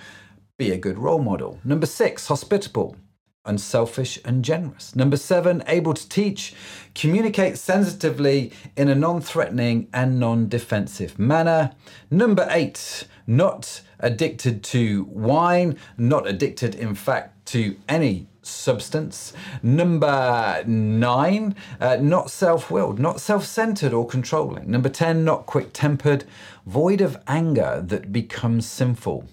be 0.59 0.73
a 0.73 0.78
good 0.78 0.99
role 0.99 1.23
model. 1.23 1.61
Number 1.62 1.87
six, 1.87 2.26
hospitable 2.26 2.97
unselfish 3.45 4.19
and 4.25 4.45
generous. 4.45 4.95
Number 4.95 5.17
seven, 5.17 5.63
able 5.67 5.95
to 5.95 6.09
teach, 6.09 6.55
communicate 6.95 7.59
sensitively 7.59 8.53
in 8.77 8.89
a 8.89 8.95
non 8.95 9.21
threatening 9.21 9.89
and 9.93 10.21
non 10.21 10.49
defensive 10.49 11.19
manner. 11.19 11.73
Number 12.11 12.47
eight, 12.51 13.07
not 13.27 13.83
addicted 13.99 14.63
to 14.65 15.05
wine, 15.11 15.77
not 15.97 16.27
addicted, 16.27 16.75
in 16.75 16.95
fact, 16.95 17.47
to 17.47 17.77
any 17.89 18.29
substance. 18.43 19.33
Number 19.63 20.63
nine, 20.67 21.57
uh, 21.81 21.97
not 22.01 22.31
self 22.31 22.71
willed, 22.71 22.99
not 22.99 23.21
self 23.21 23.45
centered 23.45 23.93
or 23.93 24.07
controlling. 24.07 24.71
Number 24.71 24.89
10, 24.89 25.25
not 25.25 25.47
quick 25.47 25.71
tempered, 25.73 26.25
void 26.67 27.01
of 27.01 27.21
anger 27.27 27.83
that 27.85 28.13
becomes 28.13 28.67
sinful. 28.67 29.29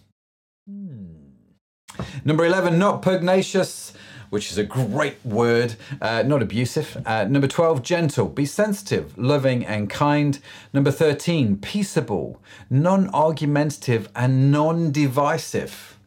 Number 2.24 2.46
11, 2.46 2.78
not 2.78 3.02
pugnacious, 3.02 3.94
which 4.30 4.52
is 4.52 4.58
a 4.58 4.64
great 4.64 5.18
word, 5.26 5.76
uh, 6.02 6.24
not 6.24 6.42
abusive. 6.42 7.02
Uh, 7.06 7.26
number 7.26 7.48
12, 7.48 7.82
gentle, 7.82 8.28
be 8.28 8.46
sensitive, 8.46 9.18
loving, 9.18 9.66
and 9.66 9.90
kind. 9.90 10.40
Number 10.74 10.92
13, 10.92 11.58
peaceable, 11.58 12.42
non 12.70 13.10
argumentative, 13.10 14.10
and 14.16 14.52
non 14.52 14.92
divisive. 14.92 15.98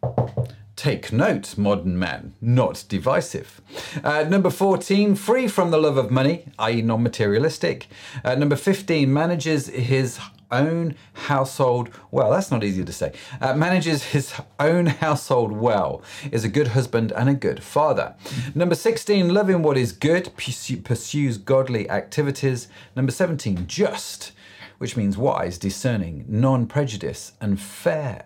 Take 0.74 1.12
note, 1.12 1.56
modern 1.56 1.98
man, 1.98 2.34
not 2.40 2.84
divisive. 2.88 3.60
Uh, 4.02 4.24
number 4.24 4.50
14, 4.50 5.14
free 5.14 5.46
from 5.46 5.70
the 5.70 5.78
love 5.78 5.96
of 5.96 6.10
money, 6.10 6.46
i.e., 6.58 6.82
non 6.82 7.02
materialistic. 7.02 7.86
Uh, 8.24 8.34
number 8.34 8.56
15, 8.56 9.12
manages 9.12 9.68
his 9.68 10.18
own 10.52 10.94
household 11.14 11.90
well. 12.10 12.30
That's 12.30 12.50
not 12.50 12.62
easy 12.62 12.84
to 12.84 12.92
say. 12.92 13.12
Uh, 13.40 13.54
manages 13.54 14.04
his 14.04 14.32
own 14.60 14.86
household 14.86 15.52
well, 15.52 16.02
is 16.30 16.44
a 16.44 16.48
good 16.48 16.68
husband 16.68 17.12
and 17.12 17.28
a 17.28 17.34
good 17.34 17.62
father. 17.62 18.14
Number 18.54 18.74
16, 18.74 19.32
loving 19.32 19.62
what 19.62 19.76
is 19.76 19.92
good, 19.92 20.30
pursues 20.36 21.38
godly 21.38 21.88
activities. 21.90 22.68
Number 22.94 23.12
17, 23.12 23.66
just, 23.66 24.32
which 24.78 24.96
means 24.96 25.18
wise, 25.18 25.58
discerning, 25.58 26.24
non 26.28 26.66
prejudice, 26.66 27.32
and 27.40 27.60
fair. 27.60 28.24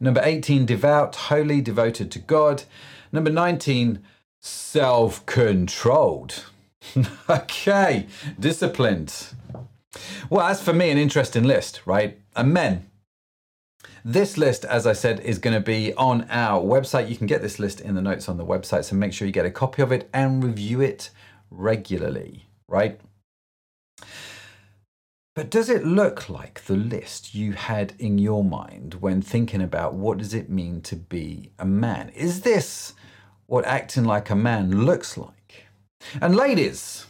Number 0.00 0.20
18, 0.22 0.66
devout, 0.66 1.14
holy, 1.14 1.60
devoted 1.60 2.10
to 2.12 2.18
God. 2.18 2.64
Number 3.12 3.30
19, 3.30 4.02
self 4.40 5.24
controlled. 5.26 6.44
okay, 7.30 8.06
disciplined. 8.38 9.14
Well, 10.30 10.46
that's 10.46 10.62
for 10.62 10.72
me 10.72 10.90
an 10.90 10.98
interesting 10.98 11.44
list, 11.44 11.82
right? 11.86 12.18
And 12.36 12.52
men. 12.52 12.90
This 14.04 14.38
list, 14.38 14.64
as 14.64 14.86
I 14.86 14.92
said, 14.92 15.20
is 15.20 15.38
going 15.38 15.54
to 15.54 15.60
be 15.60 15.92
on 15.94 16.26
our 16.30 16.60
website. 16.62 17.08
You 17.08 17.16
can 17.16 17.26
get 17.26 17.42
this 17.42 17.58
list 17.58 17.80
in 17.80 17.94
the 17.94 18.02
notes 18.02 18.28
on 18.28 18.36
the 18.36 18.46
website, 18.46 18.84
so 18.84 18.96
make 18.96 19.12
sure 19.12 19.26
you 19.26 19.32
get 19.32 19.46
a 19.46 19.50
copy 19.50 19.82
of 19.82 19.92
it 19.92 20.08
and 20.12 20.42
review 20.42 20.80
it 20.80 21.10
regularly, 21.50 22.48
right? 22.68 23.00
But 25.34 25.50
does 25.50 25.68
it 25.68 25.84
look 25.84 26.28
like 26.28 26.64
the 26.64 26.74
list 26.76 27.34
you 27.34 27.52
had 27.52 27.94
in 27.98 28.18
your 28.18 28.42
mind 28.42 28.94
when 28.94 29.22
thinking 29.22 29.62
about 29.62 29.94
what 29.94 30.18
does 30.18 30.34
it 30.34 30.50
mean 30.50 30.80
to 30.82 30.96
be 30.96 31.52
a 31.58 31.64
man? 31.64 32.08
Is 32.10 32.40
this 32.40 32.94
what 33.46 33.64
acting 33.64 34.04
like 34.04 34.30
a 34.30 34.34
man 34.34 34.84
looks 34.84 35.16
like? 35.16 35.37
And 36.20 36.34
ladies, 36.34 37.06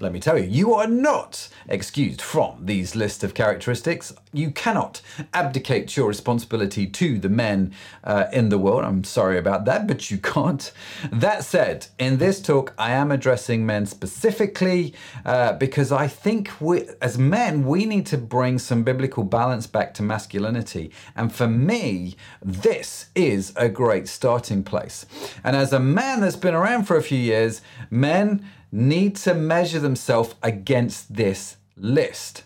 let 0.00 0.12
me 0.12 0.20
tell 0.20 0.38
you, 0.38 0.44
you 0.44 0.74
are 0.74 0.86
not 0.86 1.48
excused 1.68 2.22
from 2.22 2.66
these 2.66 2.94
list 2.94 3.24
of 3.24 3.34
characteristics. 3.34 4.14
You 4.32 4.50
cannot 4.50 5.00
abdicate 5.34 5.96
your 5.96 6.06
responsibility 6.06 6.86
to 6.86 7.18
the 7.18 7.28
men 7.28 7.74
uh, 8.04 8.26
in 8.32 8.48
the 8.48 8.58
world. 8.58 8.84
I'm 8.84 9.04
sorry 9.04 9.38
about 9.38 9.64
that, 9.64 9.86
but 9.86 10.10
you 10.10 10.18
can't. 10.18 10.70
That 11.10 11.44
said, 11.44 11.88
in 11.98 12.18
this 12.18 12.40
talk, 12.40 12.74
I 12.78 12.92
am 12.92 13.10
addressing 13.10 13.66
men 13.66 13.86
specifically 13.86 14.94
uh, 15.24 15.54
because 15.54 15.90
I 15.90 16.06
think 16.06 16.52
we, 16.60 16.88
as 17.02 17.18
men, 17.18 17.66
we 17.66 17.84
need 17.84 18.06
to 18.06 18.18
bring 18.18 18.58
some 18.58 18.84
biblical 18.84 19.24
balance 19.24 19.66
back 19.66 19.94
to 19.94 20.02
masculinity. 20.02 20.92
And 21.16 21.34
for 21.34 21.48
me, 21.48 22.16
this 22.42 23.06
is 23.14 23.52
a 23.56 23.68
great 23.68 24.08
starting 24.08 24.62
place. 24.62 25.06
And 25.42 25.56
as 25.56 25.72
a 25.72 25.80
man 25.80 26.20
that's 26.20 26.36
been 26.36 26.54
around 26.54 26.84
for 26.84 26.96
a 26.96 27.02
few 27.02 27.18
years, 27.18 27.62
men 28.12 28.44
need 28.72 29.16
to 29.16 29.34
measure 29.34 29.80
themselves 29.80 30.34
against 30.42 31.14
this 31.14 31.56
list 31.76 32.44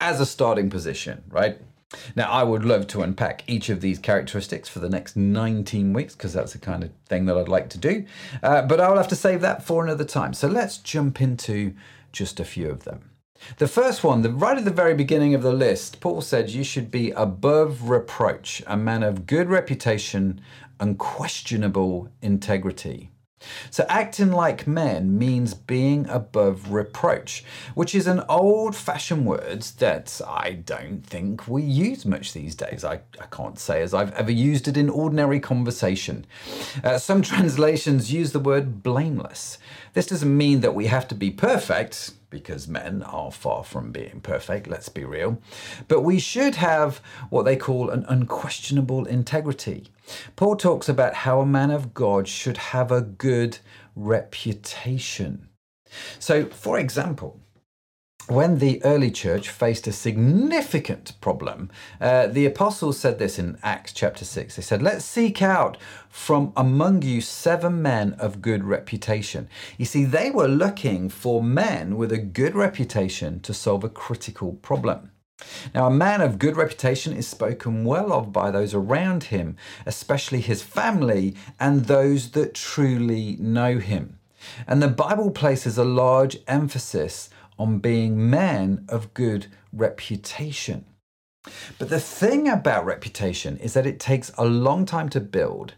as 0.00 0.20
a 0.20 0.26
starting 0.26 0.68
position, 0.70 1.22
right? 1.30 1.58
Now, 2.14 2.30
I 2.30 2.42
would 2.42 2.64
love 2.64 2.86
to 2.88 3.00
unpack 3.00 3.42
each 3.46 3.70
of 3.70 3.80
these 3.80 3.98
characteristics 3.98 4.68
for 4.68 4.80
the 4.80 4.90
next 4.90 5.16
19 5.16 5.94
weeks 5.94 6.14
because 6.14 6.34
that's 6.34 6.52
the 6.52 6.58
kind 6.58 6.84
of 6.84 6.90
thing 7.08 7.24
that 7.26 7.38
I'd 7.38 7.48
like 7.48 7.70
to 7.70 7.78
do. 7.78 8.04
Uh, 8.42 8.62
but 8.62 8.80
I 8.80 8.88
will 8.88 8.98
have 8.98 9.08
to 9.08 9.16
save 9.16 9.40
that 9.40 9.62
for 9.62 9.82
another 9.82 10.04
time. 10.04 10.34
So 10.34 10.48
let's 10.48 10.76
jump 10.78 11.22
into 11.22 11.74
just 12.12 12.40
a 12.40 12.44
few 12.44 12.68
of 12.68 12.84
them. 12.84 13.10
The 13.56 13.68
first 13.68 14.04
one, 14.04 14.22
the, 14.22 14.30
right 14.30 14.58
at 14.58 14.64
the 14.64 14.70
very 14.82 14.94
beginning 14.94 15.34
of 15.34 15.42
the 15.42 15.52
list, 15.52 16.00
Paul 16.00 16.20
said 16.20 16.50
you 16.50 16.64
should 16.64 16.90
be 16.90 17.12
above 17.12 17.88
reproach, 17.88 18.62
a 18.66 18.76
man 18.76 19.02
of 19.02 19.26
good 19.26 19.48
reputation, 19.48 20.40
unquestionable 20.80 22.08
integrity. 22.20 23.10
So, 23.70 23.84
acting 23.88 24.32
like 24.32 24.66
men 24.66 25.16
means 25.18 25.54
being 25.54 26.08
above 26.08 26.72
reproach, 26.72 27.44
which 27.74 27.94
is 27.94 28.06
an 28.06 28.22
old 28.28 28.74
fashioned 28.74 29.26
word 29.26 29.62
that 29.78 30.20
I 30.26 30.52
don't 30.52 31.02
think 31.02 31.46
we 31.46 31.62
use 31.62 32.04
much 32.04 32.32
these 32.32 32.54
days. 32.54 32.84
I, 32.84 33.00
I 33.20 33.26
can't 33.30 33.58
say 33.58 33.82
as 33.82 33.94
I've 33.94 34.12
ever 34.14 34.32
used 34.32 34.68
it 34.68 34.76
in 34.76 34.88
ordinary 34.88 35.40
conversation. 35.40 36.26
Uh, 36.82 36.98
some 36.98 37.22
translations 37.28 38.12
use 38.12 38.32
the 38.32 38.40
word 38.40 38.82
blameless. 38.82 39.58
This 39.94 40.06
doesn't 40.06 40.36
mean 40.36 40.60
that 40.60 40.74
we 40.74 40.86
have 40.86 41.08
to 41.08 41.14
be 41.14 41.30
perfect, 41.30 42.12
because 42.30 42.68
men 42.68 43.02
are 43.02 43.32
far 43.32 43.64
from 43.64 43.90
being 43.92 44.20
perfect, 44.20 44.66
let's 44.66 44.88
be 44.88 45.04
real. 45.04 45.40
But 45.86 46.02
we 46.02 46.18
should 46.18 46.56
have 46.56 47.00
what 47.30 47.44
they 47.44 47.56
call 47.56 47.90
an 47.90 48.04
unquestionable 48.08 49.06
integrity. 49.06 49.88
Paul 50.36 50.56
talks 50.56 50.88
about 50.88 51.14
how 51.14 51.40
a 51.40 51.46
man 51.46 51.70
of 51.70 51.94
God 51.94 52.28
should 52.28 52.56
have 52.56 52.90
a 52.90 53.00
good 53.02 53.58
reputation. 53.94 55.48
So, 56.18 56.46
for 56.46 56.78
example, 56.78 57.40
when 58.30 58.58
the 58.58 58.82
early 58.84 59.10
church 59.10 59.48
faced 59.48 59.86
a 59.86 59.92
significant 59.92 61.18
problem, 61.20 61.70
uh, 62.00 62.26
the 62.26 62.46
apostles 62.46 62.98
said 62.98 63.18
this 63.18 63.38
in 63.38 63.58
Acts 63.62 63.92
chapter 63.92 64.24
6. 64.24 64.56
They 64.56 64.62
said, 64.62 64.82
Let's 64.82 65.04
seek 65.04 65.40
out 65.40 65.78
from 66.10 66.52
among 66.56 67.02
you 67.02 67.20
seven 67.20 67.80
men 67.80 68.12
of 68.14 68.42
good 68.42 68.64
reputation. 68.64 69.48
You 69.78 69.86
see, 69.86 70.04
they 70.04 70.30
were 70.30 70.48
looking 70.48 71.08
for 71.08 71.42
men 71.42 71.96
with 71.96 72.12
a 72.12 72.18
good 72.18 72.54
reputation 72.54 73.40
to 73.40 73.54
solve 73.54 73.82
a 73.82 73.88
critical 73.88 74.52
problem. 74.52 75.10
Now, 75.74 75.86
a 75.86 75.90
man 75.90 76.20
of 76.20 76.38
good 76.38 76.56
reputation 76.56 77.12
is 77.12 77.28
spoken 77.28 77.84
well 77.84 78.12
of 78.12 78.32
by 78.32 78.50
those 78.50 78.74
around 78.74 79.24
him, 79.24 79.56
especially 79.86 80.40
his 80.40 80.62
family 80.62 81.36
and 81.60 81.84
those 81.84 82.32
that 82.32 82.54
truly 82.54 83.36
know 83.38 83.78
him. 83.78 84.18
And 84.66 84.82
the 84.82 84.88
Bible 84.88 85.30
places 85.30 85.78
a 85.78 85.84
large 85.84 86.38
emphasis 86.46 87.30
on 87.58 87.78
being 87.78 88.30
men 88.30 88.84
of 88.88 89.14
good 89.14 89.46
reputation. 89.72 90.84
But 91.78 91.88
the 91.88 92.00
thing 92.00 92.48
about 92.48 92.84
reputation 92.84 93.56
is 93.58 93.74
that 93.74 93.86
it 93.86 94.00
takes 94.00 94.30
a 94.36 94.44
long 94.44 94.84
time 94.84 95.08
to 95.10 95.20
build, 95.20 95.74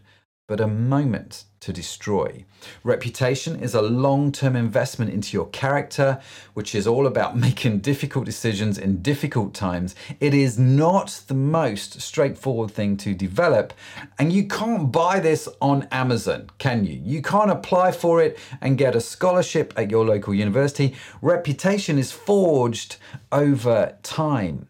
but 0.47 0.59
a 0.59 0.67
moment 0.67 1.45
to 1.61 1.71
destroy. 1.71 2.43
Reputation 2.83 3.55
is 3.55 3.73
a 3.73 3.81
long 3.81 4.31
term 4.31 4.55
investment 4.55 5.11
into 5.11 5.37
your 5.37 5.47
character, 5.47 6.19
which 6.53 6.75
is 6.75 6.85
all 6.85 7.07
about 7.07 7.37
making 7.47 7.79
difficult 7.79 8.25
decisions 8.25 8.77
in 8.77 9.01
difficult 9.01 9.53
times. 9.53 9.95
It 10.19 10.33
is 10.33 10.59
not 10.59 11.21
the 11.27 11.35
most 11.35 12.01
straightforward 12.01 12.71
thing 12.71 12.97
to 12.97 13.13
develop, 13.13 13.73
and 14.19 14.33
you 14.33 14.47
can't 14.47 14.91
buy 14.91 15.19
this 15.19 15.47
on 15.61 15.87
Amazon, 15.91 16.49
can 16.57 16.83
you? 16.83 16.99
You 17.03 17.21
can't 17.21 17.51
apply 17.51 17.91
for 17.91 18.21
it 18.21 18.37
and 18.59 18.77
get 18.77 18.95
a 18.95 19.01
scholarship 19.01 19.73
at 19.77 19.89
your 19.89 20.05
local 20.05 20.33
university. 20.33 20.95
Reputation 21.21 21.97
is 21.97 22.11
forged 22.11 22.97
over 23.31 23.97
time, 24.03 24.67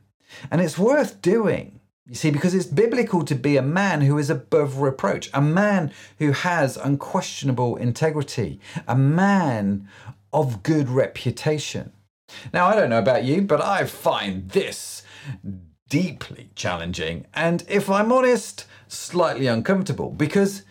and 0.52 0.62
it's 0.62 0.78
worth 0.78 1.22
doing. 1.22 1.81
You 2.12 2.18
see, 2.18 2.30
because 2.30 2.54
it's 2.54 2.66
biblical 2.66 3.24
to 3.24 3.36
be 3.36 3.56
a 3.56 3.62
man 3.62 4.02
who 4.02 4.18
is 4.18 4.30
above 4.30 4.80
reproach, 4.80 5.30
a 5.34 5.40
man 5.40 5.94
who 6.20 6.34
has 6.34 6.76
unquestionable 6.76 7.78
integrity, 7.78 8.60
a 8.86 8.98
man 8.98 9.88
of 10.34 10.62
good 10.62 10.90
reputation. 10.90 11.94
Now, 12.54 12.68
I 12.68 12.76
don't 12.76 12.90
know 12.90 13.00
about 13.00 13.24
you, 13.24 13.42
but 13.42 13.62
I 13.62 13.86
find 13.86 14.50
this 14.50 15.04
deeply 15.88 16.50
challenging 16.54 17.28
and, 17.34 17.64
if 17.70 17.90
I'm 17.90 18.12
honest, 18.12 18.66
slightly 18.90 19.48
uncomfortable 19.48 20.10
because 20.10 20.64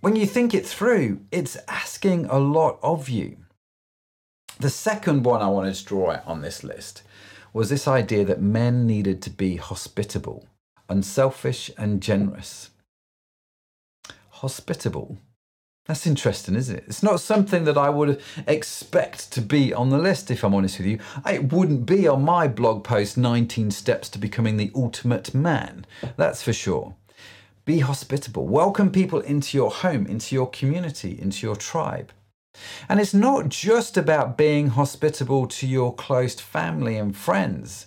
when 0.00 0.16
you 0.16 0.26
think 0.26 0.52
it 0.52 0.66
through, 0.66 1.20
it's 1.30 1.56
asking 1.68 2.26
a 2.26 2.40
lot 2.40 2.80
of 2.82 3.08
you. 3.08 3.36
The 4.58 4.68
second 4.68 5.24
one 5.24 5.42
I 5.42 5.48
wanted 5.48 5.76
to 5.76 5.84
draw 5.84 6.10
out 6.10 6.26
on 6.26 6.40
this 6.40 6.64
list 6.64 7.04
was 7.52 7.70
this 7.70 7.86
idea 7.86 8.24
that 8.24 8.42
men 8.42 8.84
needed 8.84 9.22
to 9.22 9.30
be 9.30 9.54
hospitable 9.58 10.48
unselfish 10.88 11.70
and 11.76 12.00
generous. 12.00 12.70
Hospitable. 14.30 15.18
That's 15.86 16.06
interesting, 16.06 16.54
isn't 16.54 16.76
it? 16.76 16.84
It's 16.86 17.02
not 17.02 17.18
something 17.18 17.64
that 17.64 17.78
I 17.78 17.88
would 17.88 18.20
expect 18.46 19.32
to 19.32 19.40
be 19.40 19.72
on 19.72 19.88
the 19.88 19.96
list, 19.96 20.30
if 20.30 20.44
I'm 20.44 20.54
honest 20.54 20.78
with 20.78 20.86
you. 20.86 20.98
It 21.24 21.50
wouldn't 21.50 21.86
be 21.86 22.06
on 22.06 22.22
my 22.22 22.46
blog 22.46 22.84
post 22.84 23.16
19 23.16 23.70
Steps 23.70 24.10
to 24.10 24.18
Becoming 24.18 24.58
the 24.58 24.70
Ultimate 24.74 25.32
Man, 25.34 25.86
that's 26.16 26.42
for 26.42 26.52
sure. 26.52 26.94
Be 27.64 27.78
hospitable. 27.78 28.46
Welcome 28.46 28.92
people 28.92 29.20
into 29.20 29.56
your 29.56 29.70
home, 29.70 30.06
into 30.06 30.34
your 30.34 30.50
community, 30.50 31.18
into 31.20 31.46
your 31.46 31.56
tribe. 31.56 32.12
And 32.88 33.00
it's 33.00 33.14
not 33.14 33.48
just 33.48 33.96
about 33.96 34.36
being 34.36 34.68
hospitable 34.68 35.46
to 35.46 35.66
your 35.66 35.94
close 35.94 36.34
family 36.34 36.98
and 36.98 37.16
friends. 37.16 37.86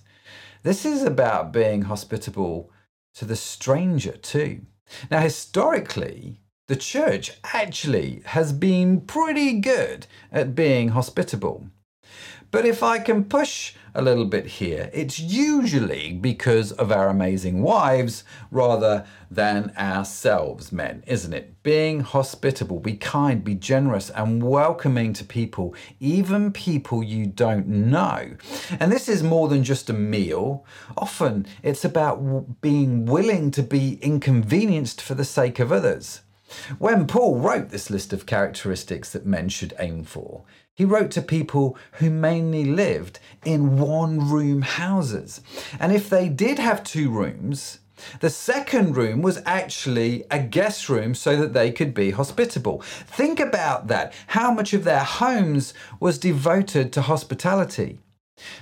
This 0.63 0.85
is 0.85 1.03
about 1.03 1.51
being 1.51 1.83
hospitable 1.83 2.71
to 3.15 3.25
the 3.25 3.35
stranger 3.35 4.13
too. 4.13 4.61
Now, 5.09 5.21
historically, 5.21 6.41
the 6.67 6.75
church 6.75 7.31
actually 7.53 8.21
has 8.25 8.53
been 8.53 9.01
pretty 9.01 9.59
good 9.59 10.07
at 10.31 10.55
being 10.55 10.89
hospitable. 10.89 11.67
But 12.51 12.65
if 12.65 12.83
I 12.83 12.99
can 12.99 13.23
push 13.23 13.73
a 13.95 14.01
little 14.01 14.25
bit 14.25 14.45
here, 14.45 14.89
it's 14.93 15.19
usually 15.19 16.11
because 16.11 16.73
of 16.73 16.91
our 16.91 17.07
amazing 17.07 17.61
wives 17.61 18.25
rather 18.51 19.05
than 19.29 19.73
ourselves, 19.77 20.71
men, 20.71 21.01
isn't 21.07 21.33
it? 21.33 21.63
Being 21.63 22.01
hospitable, 22.01 22.81
be 22.81 22.97
kind, 22.97 23.41
be 23.41 23.55
generous, 23.55 24.09
and 24.09 24.43
welcoming 24.43 25.13
to 25.13 25.23
people, 25.23 25.73
even 26.01 26.51
people 26.51 27.01
you 27.01 27.25
don't 27.25 27.67
know. 27.67 28.35
And 28.81 28.91
this 28.91 29.07
is 29.07 29.23
more 29.23 29.47
than 29.47 29.63
just 29.63 29.89
a 29.89 29.93
meal. 29.93 30.65
Often 30.97 31.45
it's 31.63 31.85
about 31.85 32.61
being 32.61 33.05
willing 33.05 33.51
to 33.51 33.63
be 33.63 33.93
inconvenienced 34.01 35.01
for 35.01 35.15
the 35.15 35.25
sake 35.25 35.59
of 35.59 35.71
others. 35.71 36.21
When 36.79 37.07
Paul 37.07 37.39
wrote 37.39 37.69
this 37.69 37.89
list 37.89 38.11
of 38.11 38.25
characteristics 38.25 39.11
that 39.13 39.25
men 39.25 39.47
should 39.47 39.73
aim 39.79 40.03
for, 40.03 40.43
he 40.81 40.85
wrote 40.85 41.11
to 41.11 41.21
people 41.21 41.77
who 41.99 42.09
mainly 42.09 42.65
lived 42.65 43.19
in 43.45 43.77
one 43.77 44.31
room 44.31 44.63
houses. 44.63 45.39
And 45.79 45.93
if 45.93 46.09
they 46.09 46.27
did 46.27 46.57
have 46.57 46.83
two 46.83 47.11
rooms, 47.11 47.77
the 48.19 48.31
second 48.31 48.97
room 48.97 49.21
was 49.21 49.43
actually 49.45 50.23
a 50.31 50.39
guest 50.39 50.89
room 50.89 51.13
so 51.13 51.37
that 51.37 51.53
they 51.53 51.71
could 51.71 51.93
be 51.93 52.09
hospitable. 52.09 52.81
Think 52.81 53.39
about 53.39 53.89
that. 53.89 54.11
How 54.25 54.51
much 54.51 54.73
of 54.73 54.83
their 54.83 55.03
homes 55.03 55.75
was 55.99 56.17
devoted 56.17 56.91
to 56.93 57.03
hospitality? 57.03 57.99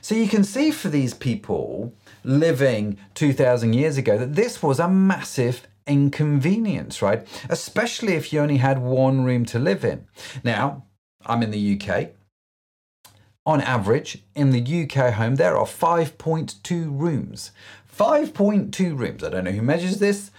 So 0.01 0.13
you 0.13 0.27
can 0.27 0.43
see 0.43 0.71
for 0.71 0.89
these 0.89 1.13
people 1.13 1.93
living 2.25 2.97
2,000 3.13 3.71
years 3.71 3.97
ago 3.97 4.17
that 4.17 4.36
this 4.36 4.62
was 4.62 4.82
a 4.82 4.89
massive 4.89 5.65
inconvenience, 5.88 7.01
right? 7.01 7.25
Especially 7.49 8.15
if 8.15 8.34
you 8.34 8.41
only 8.41 8.58
had 8.58 8.79
one 8.79 9.23
room 9.23 9.45
to 9.45 9.58
live 9.58 9.86
in. 9.86 10.05
Now, 10.43 10.84
I'm 11.25 11.43
in 11.43 11.51
the 11.51 11.79
UK. 11.79 12.12
On 13.45 13.62
average, 13.62 14.23
in 14.36 14.51
the 14.51 14.84
UK 14.84 15.13
home, 15.13 15.36
there 15.36 15.58
are 15.58 15.65
5.2 15.65 16.99
rooms. 16.99 17.51
5.2 17.97 18.97
rooms. 18.97 19.23
I 19.23 19.29
don't 19.29 19.43
know 19.43 19.51
who 19.51 19.62
measures 19.62 19.99
this, 19.99 20.32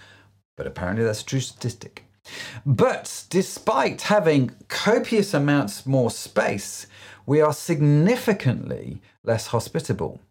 but 0.55 0.65
apparently 0.65 1.03
that's 1.03 1.21
a 1.21 1.25
true 1.25 1.39
statistic. 1.39 2.05
But 2.65 3.25
despite 3.29 4.03
having 4.03 4.51
copious 4.67 5.33
amounts 5.33 5.85
more 5.85 6.11
space, 6.11 6.87
we 7.25 7.41
are 7.41 7.53
significantly 7.53 9.01
less 9.23 9.47
hospitable. 9.47 10.21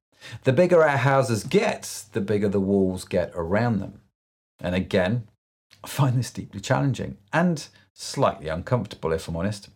The 0.44 0.52
bigger 0.52 0.82
our 0.82 0.98
houses 0.98 1.44
get, 1.44 2.04
the 2.12 2.20
bigger 2.20 2.48
the 2.48 2.60
walls 2.60 3.04
get 3.04 3.32
around 3.34 3.80
them. 3.80 4.00
And 4.60 4.74
again, 4.74 5.26
I 5.82 5.88
find 5.88 6.18
this 6.18 6.30
deeply 6.30 6.60
challenging 6.60 7.16
and 7.32 7.66
slightly 7.94 8.48
uncomfortable, 8.48 9.12
if 9.12 9.28
I'm 9.28 9.36
honest. 9.36 9.68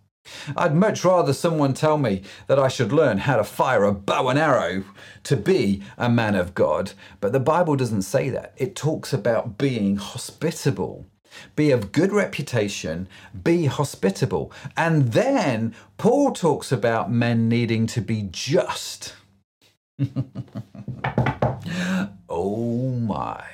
I'd 0.56 0.74
much 0.74 1.04
rather 1.04 1.32
someone 1.32 1.74
tell 1.74 1.98
me 1.98 2.22
that 2.46 2.58
I 2.58 2.68
should 2.68 2.92
learn 2.92 3.18
how 3.18 3.36
to 3.36 3.44
fire 3.44 3.84
a 3.84 3.92
bow 3.92 4.28
and 4.28 4.38
arrow 4.38 4.84
to 5.24 5.36
be 5.36 5.82
a 5.98 6.08
man 6.08 6.34
of 6.34 6.54
God, 6.54 6.92
but 7.20 7.32
the 7.32 7.40
Bible 7.40 7.76
doesn't 7.76 8.02
say 8.02 8.30
that. 8.30 8.54
It 8.56 8.74
talks 8.76 9.12
about 9.12 9.58
being 9.58 9.96
hospitable. 9.96 11.06
Be 11.56 11.70
of 11.72 11.92
good 11.92 12.12
reputation, 12.12 13.08
be 13.42 13.66
hospitable. 13.66 14.52
And 14.76 15.12
then 15.12 15.74
Paul 15.98 16.32
talks 16.32 16.70
about 16.70 17.10
men 17.10 17.48
needing 17.48 17.86
to 17.88 18.00
be 18.00 18.28
just. 18.30 19.14
oh 22.28 22.90
my 22.90 23.44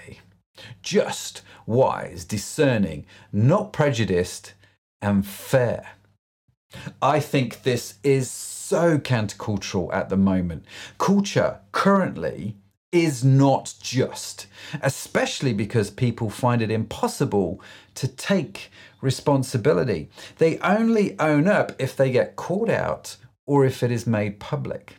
just, 0.83 1.43
wise, 1.67 2.25
discerning, 2.25 3.07
not 3.33 3.73
prejudiced, 3.73 4.55
and 5.01 5.27
fair. 5.27 5.87
I 7.03 7.21
think 7.21 7.63
this 7.63 7.95
is 8.03 8.31
so 8.31 8.99
countercultural 8.99 9.93
at 9.93 10.09
the 10.09 10.17
moment. 10.17 10.65
Culture 10.99 11.61
currently 11.73 12.57
is 12.93 13.25
not 13.25 13.75
just, 13.81 14.47
especially 14.83 15.53
because 15.53 15.91
people 15.91 16.29
find 16.29 16.61
it 16.61 16.71
impossible 16.71 17.61
to 17.95 18.09
take 18.09 18.71
responsibility. 19.01 20.11
They 20.39 20.59
only 20.59 21.19
own 21.19 21.47
up 21.47 21.73
if 21.79 21.97
they 21.97 22.11
get 22.11 22.37
caught 22.37 22.69
out 22.69 23.17
or 23.47 23.65
if 23.65 23.83
it 23.83 23.91
is 23.91 24.07
made 24.07 24.41
public. 24.41 24.97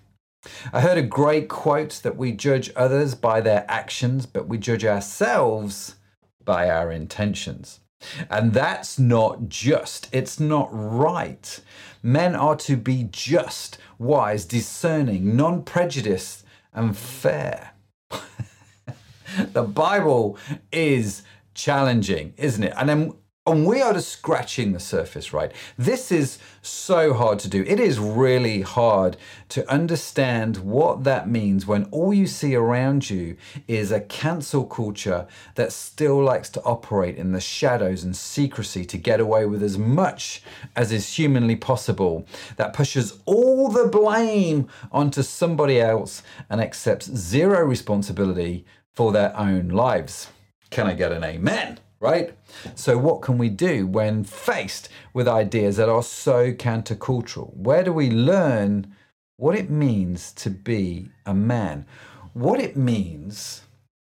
I 0.73 0.81
heard 0.81 0.97
a 0.97 1.03
great 1.03 1.49
quote 1.49 1.99
that 2.03 2.17
we 2.17 2.31
judge 2.31 2.71
others 2.75 3.13
by 3.13 3.41
their 3.41 3.65
actions, 3.67 4.25
but 4.25 4.47
we 4.47 4.57
judge 4.57 4.85
ourselves 4.85 5.95
by 6.43 6.69
our 6.69 6.91
intentions. 6.91 7.80
And 8.29 8.53
that's 8.53 8.97
not 8.99 9.49
just, 9.49 10.07
it's 10.11 10.39
not 10.39 10.69
right. 10.71 11.59
Men 12.03 12.35
are 12.35 12.55
to 12.57 12.75
be 12.77 13.07
just, 13.11 13.77
wise, 13.99 14.45
discerning, 14.45 15.35
non 15.35 15.63
prejudiced, 15.63 16.45
and 16.73 16.97
fair. 16.97 17.71
the 19.53 19.63
Bible 19.63 20.37
is 20.71 21.23
challenging, 21.53 22.33
isn't 22.37 22.63
it? 22.63 22.73
And 22.77 22.89
then 22.89 23.13
and 23.47 23.65
we 23.65 23.81
are 23.81 23.93
just 23.93 24.09
scratching 24.09 24.71
the 24.71 24.79
surface, 24.79 25.33
right? 25.33 25.51
This 25.75 26.11
is 26.11 26.37
so 26.61 27.11
hard 27.15 27.39
to 27.39 27.47
do. 27.47 27.63
It 27.67 27.79
is 27.79 27.97
really 27.97 28.61
hard 28.61 29.17
to 29.49 29.67
understand 29.67 30.57
what 30.57 31.05
that 31.05 31.27
means 31.27 31.65
when 31.65 31.85
all 31.85 32.13
you 32.13 32.27
see 32.27 32.53
around 32.53 33.09
you 33.09 33.35
is 33.67 33.91
a 33.91 33.99
cancel 33.99 34.63
culture 34.63 35.25
that 35.55 35.73
still 35.73 36.23
likes 36.23 36.49
to 36.51 36.61
operate 36.61 37.17
in 37.17 37.31
the 37.31 37.41
shadows 37.41 38.03
and 38.03 38.15
secrecy 38.15 38.85
to 38.85 38.97
get 38.99 39.19
away 39.19 39.47
with 39.47 39.63
as 39.63 39.75
much 39.75 40.43
as 40.75 40.91
is 40.91 41.15
humanly 41.15 41.55
possible, 41.55 42.27
that 42.57 42.73
pushes 42.73 43.21
all 43.25 43.69
the 43.69 43.87
blame 43.87 44.67
onto 44.91 45.23
somebody 45.23 45.81
else 45.81 46.21
and 46.47 46.61
accepts 46.61 47.07
zero 47.07 47.65
responsibility 47.65 48.65
for 48.93 49.11
their 49.11 49.35
own 49.35 49.69
lives. 49.69 50.27
Can 50.69 50.85
I 50.85 50.93
get 50.93 51.11
an 51.11 51.23
amen? 51.23 51.79
Right? 52.01 52.35
So, 52.75 52.97
what 52.97 53.21
can 53.21 53.37
we 53.37 53.47
do 53.47 53.87
when 53.87 54.25
faced 54.25 54.89
with 55.13 55.27
ideas 55.27 55.77
that 55.77 55.87
are 55.87 56.03
so 56.03 56.51
countercultural? 56.51 57.55
Where 57.55 57.83
do 57.83 57.93
we 57.93 58.09
learn 58.09 58.93
what 59.37 59.55
it 59.55 59.69
means 59.69 60.33
to 60.33 60.49
be 60.49 61.09
a 61.25 61.33
man? 61.33 61.85
What 62.33 62.59
it 62.59 62.75
means 62.75 63.61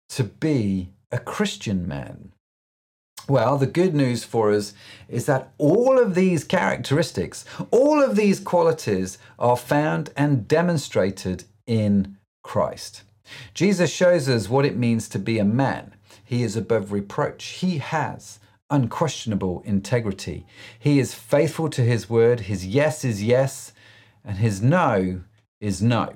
to 0.09 0.23
be 0.23 0.89
a 1.11 1.19
Christian 1.19 1.87
man? 1.87 2.31
Well, 3.27 3.57
the 3.57 3.67
good 3.67 3.93
news 3.93 4.23
for 4.23 4.51
us 4.51 4.73
is 5.07 5.25
that 5.27 5.51
all 5.57 5.99
of 5.99 6.15
these 6.15 6.43
characteristics, 6.43 7.45
all 7.69 8.01
of 8.01 8.15
these 8.15 8.39
qualities 8.39 9.17
are 9.37 9.57
found 9.57 10.09
and 10.17 10.47
demonstrated 10.47 11.43
in 11.67 12.17
Christ. 12.43 13.03
Jesus 13.53 13.91
shows 13.91 14.27
us 14.27 14.49
what 14.49 14.65
it 14.65 14.75
means 14.75 15.07
to 15.09 15.19
be 15.19 15.39
a 15.39 15.45
man. 15.45 15.93
He 16.31 16.43
is 16.43 16.55
above 16.55 16.93
reproach. 16.93 17.43
He 17.43 17.79
has 17.79 18.39
unquestionable 18.69 19.61
integrity. 19.65 20.45
He 20.79 20.97
is 20.97 21.13
faithful 21.13 21.69
to 21.71 21.81
his 21.81 22.09
word. 22.09 22.39
His 22.39 22.65
yes 22.65 23.03
is 23.03 23.21
yes, 23.21 23.73
and 24.23 24.37
his 24.37 24.61
no 24.61 25.23
is 25.59 25.81
no. 25.81 26.13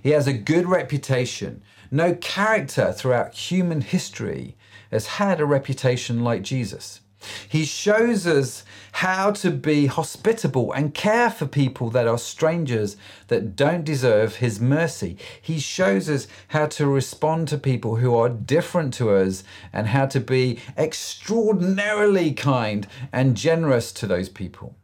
He 0.00 0.10
has 0.10 0.28
a 0.28 0.32
good 0.32 0.66
reputation. 0.66 1.64
No 1.90 2.14
character 2.14 2.92
throughout 2.92 3.34
human 3.34 3.80
history 3.80 4.56
has 4.92 5.08
had 5.18 5.40
a 5.40 5.44
reputation 5.44 6.22
like 6.22 6.42
Jesus. 6.42 7.00
He 7.48 7.64
shows 7.64 8.26
us 8.26 8.64
how 8.92 9.32
to 9.32 9.50
be 9.50 9.86
hospitable 9.86 10.72
and 10.72 10.94
care 10.94 11.30
for 11.30 11.46
people 11.46 11.90
that 11.90 12.06
are 12.06 12.18
strangers 12.18 12.96
that 13.28 13.56
don't 13.56 13.84
deserve 13.84 14.36
His 14.36 14.60
mercy. 14.60 15.16
He 15.40 15.58
shows 15.58 16.08
us 16.08 16.28
how 16.48 16.66
to 16.66 16.86
respond 16.86 17.48
to 17.48 17.58
people 17.58 17.96
who 17.96 18.14
are 18.14 18.28
different 18.28 18.94
to 18.94 19.10
us 19.10 19.44
and 19.72 19.88
how 19.88 20.06
to 20.06 20.20
be 20.20 20.60
extraordinarily 20.76 22.32
kind 22.32 22.86
and 23.12 23.36
generous 23.36 23.92
to 23.92 24.06
those 24.06 24.28
people. 24.28 24.76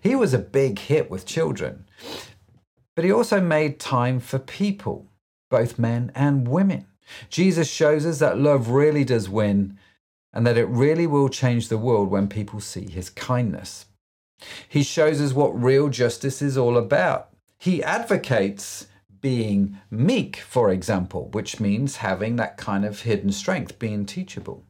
He 0.00 0.14
was 0.14 0.34
a 0.34 0.38
big 0.38 0.78
hit 0.80 1.10
with 1.10 1.26
children, 1.26 1.86
but 2.94 3.04
he 3.04 3.12
also 3.12 3.40
made 3.40 3.78
time 3.78 4.20
for 4.20 4.38
people, 4.38 5.06
both 5.48 5.78
men 5.78 6.10
and 6.14 6.48
women. 6.48 6.86
Jesus 7.30 7.70
shows 7.70 8.04
us 8.06 8.18
that 8.18 8.38
love 8.38 8.68
really 8.68 9.04
does 9.04 9.28
win 9.28 9.78
and 10.32 10.46
that 10.46 10.56
it 10.56 10.66
really 10.66 11.06
will 11.06 11.28
change 11.28 11.68
the 11.68 11.78
world 11.78 12.10
when 12.10 12.28
people 12.28 12.60
see 12.60 12.88
his 12.88 13.10
kindness. 13.10 13.86
He 14.68 14.82
shows 14.82 15.20
us 15.20 15.32
what 15.32 15.60
real 15.60 15.88
justice 15.88 16.42
is 16.42 16.56
all 16.56 16.76
about. 16.76 17.28
He 17.58 17.82
advocates 17.82 18.86
being 19.20 19.78
meek, 19.90 20.36
for 20.36 20.70
example, 20.70 21.28
which 21.30 21.60
means 21.60 21.96
having 21.96 22.36
that 22.36 22.56
kind 22.56 22.84
of 22.84 23.02
hidden 23.02 23.30
strength, 23.30 23.78
being 23.78 24.04
teachable. 24.04 24.64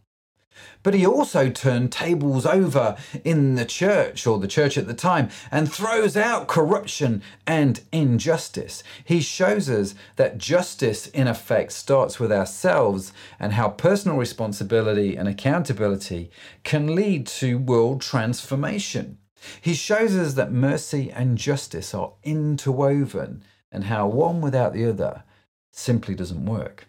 But 0.82 0.94
he 0.94 1.06
also 1.06 1.48
turned 1.48 1.92
tables 1.92 2.44
over 2.44 2.96
in 3.24 3.54
the 3.54 3.64
church 3.64 4.26
or 4.26 4.38
the 4.38 4.48
church 4.48 4.76
at 4.76 4.86
the 4.86 4.94
time 4.94 5.28
and 5.50 5.72
throws 5.72 6.16
out 6.16 6.48
corruption 6.48 7.22
and 7.46 7.80
injustice. 7.92 8.82
He 9.04 9.20
shows 9.20 9.70
us 9.70 9.94
that 10.16 10.38
justice, 10.38 11.06
in 11.06 11.28
effect, 11.28 11.72
starts 11.72 12.18
with 12.18 12.32
ourselves 12.32 13.12
and 13.38 13.52
how 13.52 13.68
personal 13.68 14.16
responsibility 14.16 15.16
and 15.16 15.28
accountability 15.28 16.30
can 16.64 16.94
lead 16.94 17.26
to 17.28 17.58
world 17.58 18.00
transformation. 18.00 19.18
He 19.60 19.74
shows 19.74 20.16
us 20.16 20.34
that 20.34 20.52
mercy 20.52 21.10
and 21.10 21.36
justice 21.36 21.94
are 21.94 22.12
interwoven 22.22 23.42
and 23.70 23.84
how 23.84 24.06
one 24.06 24.40
without 24.40 24.72
the 24.72 24.88
other 24.88 25.24
simply 25.72 26.14
doesn't 26.14 26.44
work. 26.44 26.86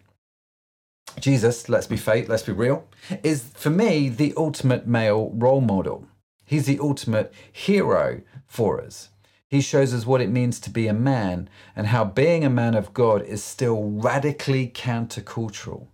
Jesus, 1.19 1.69
let's 1.69 1.88
be 1.88 1.95
mm. 1.95 1.99
fake, 1.99 2.30
let's 2.30 2.43
be 2.43 2.52
real, 2.52 2.88
is 3.23 3.52
for 3.54 3.69
me 3.69 4.10
the 4.10 4.34
ultimate 4.38 4.88
male 4.88 5.32
role 5.34 5.62
model. 5.62 6.08
He's 6.45 6.65
the 6.65 6.80
ultimate 6.80 7.34
hero 7.52 8.21
for 8.45 8.82
us. 8.82 9.10
He 9.47 9.62
shows 9.62 9.93
us 9.93 10.06
what 10.06 10.21
it 10.21 10.32
means 10.32 10.60
to 10.62 10.69
be 10.69 10.88
a 10.88 10.93
man 10.93 11.47
and 11.76 11.88
how 11.88 12.06
being 12.06 12.43
a 12.43 12.49
man 12.49 12.73
of 12.73 12.93
God 12.93 13.21
is 13.21 13.43
still 13.43 13.84
radically 13.84 14.67
countercultural. 14.67 15.88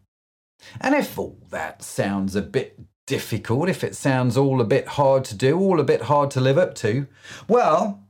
And 0.79 0.95
if 0.95 1.19
all 1.19 1.37
that 1.49 1.83
sounds 1.83 2.35
a 2.35 2.41
bit 2.41 2.79
difficult, 3.05 3.69
if 3.69 3.83
it 3.83 3.95
sounds 3.95 4.37
all 4.37 4.61
a 4.61 4.65
bit 4.65 4.87
hard 4.87 5.25
to 5.25 5.35
do, 5.35 5.59
all 5.59 5.79
a 5.79 5.83
bit 5.83 6.03
hard 6.03 6.31
to 6.31 6.41
live 6.41 6.57
up 6.57 6.75
to, 6.75 7.07
well, 7.47 8.03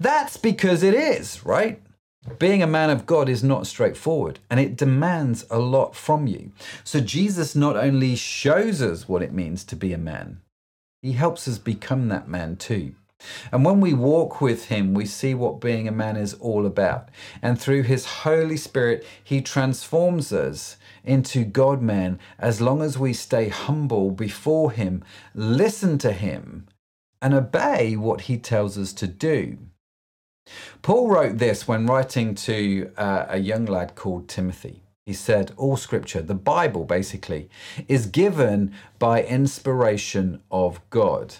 that's 0.00 0.36
because 0.36 0.82
it 0.82 0.94
is, 0.94 1.44
right? 1.44 1.80
Being 2.38 2.62
a 2.62 2.66
man 2.66 2.90
of 2.90 3.06
God 3.06 3.28
is 3.28 3.42
not 3.42 3.66
straightforward 3.66 4.40
and 4.50 4.60
it 4.60 4.76
demands 4.76 5.44
a 5.50 5.58
lot 5.58 5.94
from 5.94 6.26
you. 6.26 6.52
So, 6.84 7.00
Jesus 7.00 7.54
not 7.54 7.76
only 7.76 8.16
shows 8.16 8.82
us 8.82 9.08
what 9.08 9.22
it 9.22 9.32
means 9.32 9.64
to 9.64 9.76
be 9.76 9.92
a 9.92 9.98
man, 9.98 10.40
he 11.02 11.12
helps 11.12 11.46
us 11.48 11.58
become 11.58 12.08
that 12.08 12.28
man 12.28 12.56
too. 12.56 12.94
And 13.50 13.64
when 13.64 13.80
we 13.80 13.94
walk 13.94 14.40
with 14.40 14.66
him, 14.66 14.92
we 14.92 15.06
see 15.06 15.34
what 15.34 15.60
being 15.60 15.88
a 15.88 15.92
man 15.92 16.16
is 16.16 16.34
all 16.34 16.66
about. 16.66 17.08
And 17.40 17.58
through 17.58 17.84
his 17.84 18.04
Holy 18.04 18.56
Spirit, 18.56 19.06
he 19.22 19.40
transforms 19.40 20.32
us 20.32 20.76
into 21.04 21.44
God 21.44 21.80
men 21.80 22.18
as 22.38 22.60
long 22.60 22.82
as 22.82 22.98
we 22.98 23.12
stay 23.12 23.48
humble 23.48 24.10
before 24.10 24.72
him, 24.72 25.02
listen 25.34 25.96
to 25.98 26.12
him, 26.12 26.66
and 27.22 27.32
obey 27.32 27.96
what 27.96 28.22
he 28.22 28.36
tells 28.36 28.76
us 28.76 28.92
to 28.94 29.06
do. 29.06 29.58
Paul 30.82 31.08
wrote 31.08 31.38
this 31.38 31.66
when 31.66 31.86
writing 31.86 32.34
to 32.36 32.92
uh, 32.96 33.26
a 33.28 33.38
young 33.38 33.66
lad 33.66 33.94
called 33.94 34.28
Timothy. 34.28 34.82
He 35.04 35.12
said, 35.12 35.52
All 35.56 35.76
scripture, 35.76 36.22
the 36.22 36.34
Bible 36.34 36.84
basically, 36.84 37.48
is 37.88 38.06
given 38.06 38.72
by 38.98 39.22
inspiration 39.22 40.42
of 40.50 40.80
God 40.90 41.36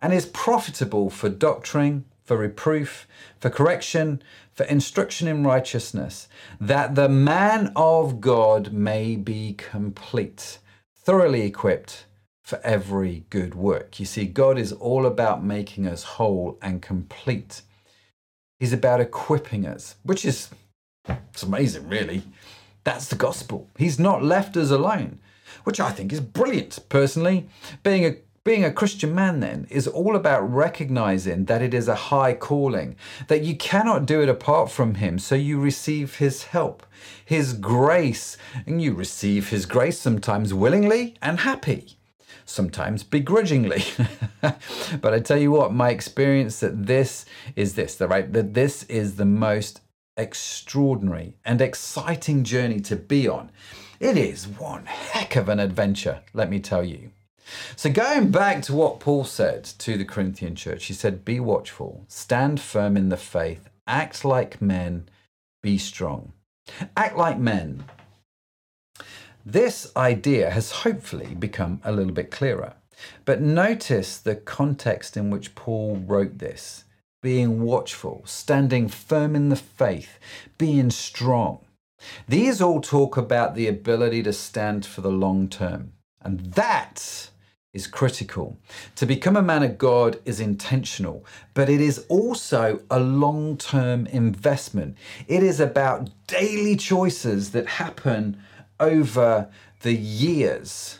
and 0.00 0.12
is 0.12 0.26
profitable 0.26 1.10
for 1.10 1.28
doctrine, 1.28 2.04
for 2.24 2.36
reproof, 2.36 3.06
for 3.40 3.50
correction, 3.50 4.22
for 4.52 4.64
instruction 4.64 5.28
in 5.28 5.44
righteousness, 5.44 6.28
that 6.60 6.94
the 6.94 7.08
man 7.08 7.72
of 7.74 8.20
God 8.20 8.72
may 8.72 9.16
be 9.16 9.54
complete, 9.54 10.58
thoroughly 10.94 11.42
equipped 11.42 12.06
for 12.42 12.60
every 12.64 13.24
good 13.30 13.54
work. 13.54 14.00
You 14.00 14.06
see, 14.06 14.24
God 14.24 14.58
is 14.58 14.72
all 14.72 15.04
about 15.04 15.44
making 15.44 15.86
us 15.86 16.02
whole 16.02 16.58
and 16.62 16.80
complete. 16.80 17.62
He's 18.58 18.72
about 18.72 19.00
equipping 19.00 19.66
us, 19.66 19.96
which 20.02 20.24
is 20.24 20.48
it's 21.08 21.42
amazing, 21.42 21.88
really. 21.88 22.22
That's 22.84 23.08
the 23.08 23.16
gospel. 23.16 23.68
He's 23.76 23.98
not 23.98 24.22
left 24.22 24.56
us 24.56 24.70
alone, 24.70 25.20
which 25.64 25.80
I 25.80 25.90
think 25.90 26.12
is 26.12 26.20
brilliant. 26.20 26.78
Personally, 26.88 27.46
being 27.82 28.04
a 28.04 28.16
being 28.44 28.64
a 28.64 28.72
Christian 28.72 29.14
man 29.14 29.40
then 29.40 29.66
is 29.68 29.86
all 29.86 30.16
about 30.16 30.40
recognizing 30.40 31.44
that 31.44 31.60
it 31.60 31.74
is 31.74 31.86
a 31.86 31.94
high 31.94 32.32
calling, 32.32 32.96
that 33.26 33.42
you 33.42 33.54
cannot 33.54 34.06
do 34.06 34.22
it 34.22 34.28
apart 34.28 34.70
from 34.70 34.94
Him, 34.94 35.18
so 35.18 35.34
you 35.34 35.60
receive 35.60 36.16
His 36.16 36.44
help, 36.44 36.86
His 37.24 37.52
grace, 37.52 38.38
and 38.66 38.80
you 38.80 38.94
receive 38.94 39.50
His 39.50 39.66
grace 39.66 39.98
sometimes 39.98 40.54
willingly 40.54 41.14
and 41.20 41.40
happy 41.40 41.98
sometimes 42.44 43.02
begrudgingly. 43.02 43.84
but 44.40 45.14
I 45.14 45.20
tell 45.20 45.38
you 45.38 45.50
what, 45.50 45.72
my 45.72 45.90
experience 45.90 46.60
that 46.60 46.86
this 46.86 47.24
is 47.56 47.74
this, 47.74 47.94
the 47.94 48.08
right, 48.08 48.32
that 48.32 48.54
this 48.54 48.84
is 48.84 49.16
the 49.16 49.24
most 49.24 49.80
extraordinary 50.16 51.34
and 51.44 51.60
exciting 51.60 52.44
journey 52.44 52.80
to 52.80 52.96
be 52.96 53.28
on. 53.28 53.50
It 54.00 54.16
is 54.16 54.46
one 54.46 54.86
heck 54.86 55.36
of 55.36 55.48
an 55.48 55.60
adventure, 55.60 56.22
let 56.32 56.50
me 56.50 56.60
tell 56.60 56.84
you. 56.84 57.10
So, 57.76 57.90
going 57.90 58.30
back 58.30 58.62
to 58.64 58.74
what 58.74 59.00
Paul 59.00 59.24
said 59.24 59.64
to 59.64 59.96
the 59.96 60.04
Corinthian 60.04 60.54
church, 60.54 60.84
he 60.86 60.92
said, 60.92 61.24
Be 61.24 61.40
watchful, 61.40 62.04
stand 62.06 62.60
firm 62.60 62.96
in 62.96 63.08
the 63.08 63.16
faith, 63.16 63.70
act 63.86 64.24
like 64.24 64.60
men, 64.60 65.08
be 65.62 65.78
strong. 65.78 66.32
Act 66.96 67.16
like 67.16 67.38
men. 67.38 67.84
This 69.50 69.90
idea 69.96 70.50
has 70.50 70.82
hopefully 70.82 71.34
become 71.34 71.80
a 71.82 71.90
little 71.90 72.12
bit 72.12 72.30
clearer. 72.30 72.74
But 73.24 73.40
notice 73.40 74.18
the 74.18 74.36
context 74.36 75.16
in 75.16 75.30
which 75.30 75.54
Paul 75.54 75.96
wrote 76.06 76.36
this 76.36 76.84
being 77.22 77.62
watchful, 77.62 78.20
standing 78.26 78.88
firm 78.88 79.34
in 79.34 79.48
the 79.48 79.56
faith, 79.56 80.18
being 80.58 80.90
strong. 80.90 81.60
These 82.28 82.60
all 82.60 82.82
talk 82.82 83.16
about 83.16 83.54
the 83.54 83.68
ability 83.68 84.22
to 84.24 84.34
stand 84.34 84.84
for 84.84 85.00
the 85.00 85.10
long 85.10 85.48
term. 85.48 85.94
And 86.20 86.52
that 86.52 87.30
is 87.72 87.86
critical. 87.86 88.58
To 88.96 89.06
become 89.06 89.36
a 89.36 89.40
man 89.40 89.62
of 89.62 89.78
God 89.78 90.20
is 90.26 90.40
intentional, 90.40 91.24
but 91.54 91.70
it 91.70 91.80
is 91.80 92.04
also 92.10 92.82
a 92.90 93.00
long 93.00 93.56
term 93.56 94.04
investment. 94.08 94.98
It 95.26 95.42
is 95.42 95.58
about 95.58 96.10
daily 96.26 96.76
choices 96.76 97.52
that 97.52 97.66
happen 97.66 98.36
over 98.80 99.48
the 99.80 99.94
years. 99.94 100.98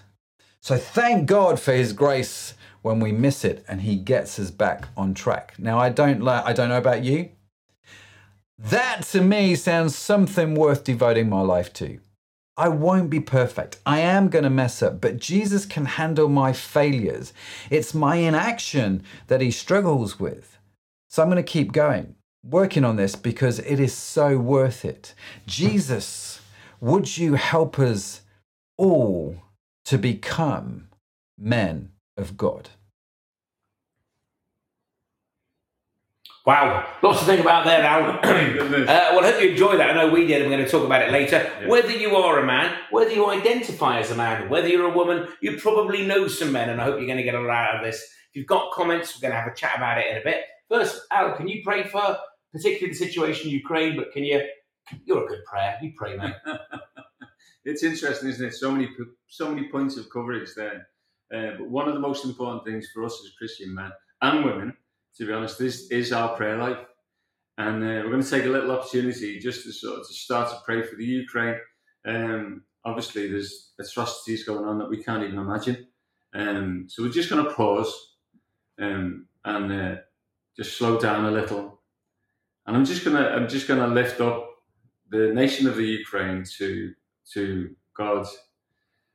So 0.60 0.76
thank 0.76 1.26
God 1.26 1.58
for 1.58 1.72
his 1.72 1.92
grace 1.92 2.54
when 2.82 3.00
we 3.00 3.12
miss 3.12 3.44
it 3.44 3.64
and 3.68 3.82
he 3.82 3.96
gets 3.96 4.38
us 4.38 4.50
back 4.50 4.88
on 4.96 5.14
track. 5.14 5.54
Now 5.58 5.78
I 5.78 5.88
don't 5.88 6.22
like 6.22 6.44
I 6.44 6.52
don't 6.52 6.68
know 6.68 6.78
about 6.78 7.04
you. 7.04 7.30
That 8.58 9.02
to 9.12 9.20
me 9.20 9.54
sounds 9.54 9.94
something 9.94 10.54
worth 10.54 10.84
devoting 10.84 11.28
my 11.28 11.40
life 11.40 11.72
to. 11.74 12.00
I 12.56 12.68
won't 12.68 13.08
be 13.08 13.20
perfect. 13.20 13.78
I 13.86 14.00
am 14.00 14.28
going 14.28 14.42
to 14.42 14.50
mess 14.50 14.82
up, 14.82 15.00
but 15.00 15.20
Jesus 15.20 15.64
can 15.64 15.84
handle 15.84 16.28
my 16.28 16.52
failures. 16.52 17.32
It's 17.70 17.94
my 17.94 18.16
inaction 18.16 19.04
that 19.28 19.40
he 19.40 19.52
struggles 19.52 20.18
with. 20.18 20.58
So 21.08 21.22
I'm 21.22 21.30
going 21.30 21.36
to 21.36 21.52
keep 21.52 21.70
going, 21.70 22.16
working 22.42 22.84
on 22.84 22.96
this 22.96 23.14
because 23.14 23.60
it 23.60 23.78
is 23.78 23.94
so 23.94 24.38
worth 24.38 24.84
it. 24.84 25.14
Jesus, 25.46 26.37
would 26.80 27.16
you 27.16 27.34
help 27.34 27.78
us 27.78 28.22
all 28.76 29.36
to 29.84 29.98
become 29.98 30.88
men 31.36 31.90
of 32.16 32.36
God? 32.36 32.70
Wow, 36.48 36.86
lots 37.02 37.20
to 37.20 37.26
think 37.26 37.42
about 37.42 37.66
there, 37.66 37.82
Al. 37.82 38.04
uh, 38.22 38.86
well, 39.12 39.22
I 39.22 39.32
hope 39.32 39.42
you 39.42 39.50
enjoyed 39.50 39.80
that. 39.80 39.90
I 39.90 39.92
know 39.92 40.10
we 40.10 40.26
did, 40.26 40.40
and 40.40 40.50
we're 40.50 40.56
going 40.56 40.64
to 40.64 40.70
talk 40.70 40.82
about 40.82 41.02
it 41.02 41.12
later. 41.12 41.52
Yeah. 41.60 41.68
Whether 41.68 41.90
you 41.90 42.16
are 42.16 42.38
a 42.38 42.46
man, 42.46 42.74
whether 42.90 43.10
you 43.10 43.28
identify 43.28 43.98
as 43.98 44.10
a 44.10 44.14
man, 44.14 44.48
whether 44.48 44.66
you're 44.66 44.90
a 44.90 44.96
woman, 44.96 45.28
you 45.42 45.58
probably 45.58 46.06
know 46.06 46.26
some 46.26 46.52
men, 46.52 46.70
and 46.70 46.80
I 46.80 46.84
hope 46.84 46.96
you're 46.96 47.06
going 47.06 47.18
to 47.18 47.22
get 47.22 47.34
a 47.34 47.40
lot 47.40 47.50
out 47.50 47.76
of 47.76 47.84
this. 47.84 47.96
If 48.30 48.36
you've 48.36 48.46
got 48.46 48.72
comments, 48.72 49.14
we're 49.14 49.28
going 49.28 49.36
to 49.36 49.40
have 49.42 49.52
a 49.52 49.54
chat 49.54 49.76
about 49.76 49.98
it 49.98 50.06
in 50.10 50.16
a 50.16 50.24
bit. 50.24 50.44
First, 50.70 51.02
Al, 51.10 51.34
can 51.34 51.48
you 51.48 51.60
pray 51.62 51.84
for 51.84 52.16
particularly 52.54 52.92
the 52.92 53.04
situation 53.04 53.48
in 53.48 53.52
Ukraine? 53.52 53.94
But 53.94 54.12
can 54.12 54.24
you? 54.24 54.42
You're 55.04 55.24
a 55.24 55.28
good 55.28 55.44
prayer. 55.44 55.78
You 55.82 55.92
pray, 55.96 56.16
mate. 56.16 56.34
it's 57.64 57.82
interesting, 57.82 58.28
isn't 58.30 58.46
it? 58.46 58.54
So 58.54 58.70
many, 58.70 58.88
so 59.28 59.52
many 59.52 59.68
points 59.68 59.96
of 59.96 60.10
coverage 60.10 60.50
there. 60.56 60.88
Uh, 61.34 61.52
but 61.58 61.68
one 61.68 61.88
of 61.88 61.94
the 61.94 62.00
most 62.00 62.24
important 62.24 62.64
things 62.64 62.88
for 62.92 63.04
us 63.04 63.20
as 63.24 63.32
Christian 63.36 63.74
men 63.74 63.90
and 64.22 64.44
women, 64.44 64.76
to 65.16 65.26
be 65.26 65.32
honest, 65.32 65.60
is, 65.60 65.90
is 65.90 66.12
our 66.12 66.36
prayer 66.36 66.56
life. 66.56 66.78
And 67.58 67.82
uh, 67.82 68.02
we're 68.04 68.10
going 68.10 68.22
to 68.22 68.30
take 68.30 68.44
a 68.44 68.48
little 68.48 68.70
opportunity 68.70 69.38
just 69.38 69.64
to 69.64 69.72
sort 69.72 70.00
of 70.00 70.06
to 70.06 70.14
start 70.14 70.48
to 70.50 70.60
pray 70.64 70.82
for 70.82 70.96
the 70.96 71.04
Ukraine. 71.04 71.56
Um, 72.06 72.62
obviously, 72.84 73.28
there's 73.28 73.72
atrocities 73.80 74.44
going 74.44 74.64
on 74.64 74.78
that 74.78 74.88
we 74.88 75.02
can't 75.02 75.24
even 75.24 75.38
imagine. 75.38 75.88
Um, 76.34 76.86
so 76.88 77.02
we're 77.02 77.10
just 77.10 77.30
going 77.30 77.44
to 77.44 77.52
pause 77.52 77.92
um, 78.80 79.26
and 79.44 79.72
uh, 79.72 79.96
just 80.56 80.76
slow 80.76 80.98
down 81.00 81.24
a 81.24 81.30
little. 81.30 81.80
And 82.66 82.76
I'm 82.76 82.84
just 82.84 83.04
gonna 83.04 83.28
I'm 83.28 83.48
just 83.48 83.66
gonna 83.66 83.86
lift 83.86 84.20
up 84.20 84.47
the 85.10 85.32
nation 85.34 85.66
of 85.66 85.76
the 85.76 85.84
Ukraine 85.84 86.44
to 86.58 86.94
to 87.34 87.74
God 87.94 88.26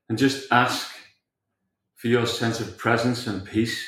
and 0.10 0.18
just 0.18 0.52
ask 0.52 0.92
for 1.96 2.08
your 2.08 2.26
sense 2.26 2.60
of 2.60 2.78
presence 2.78 3.28
and 3.28 3.46
peace 3.46 3.80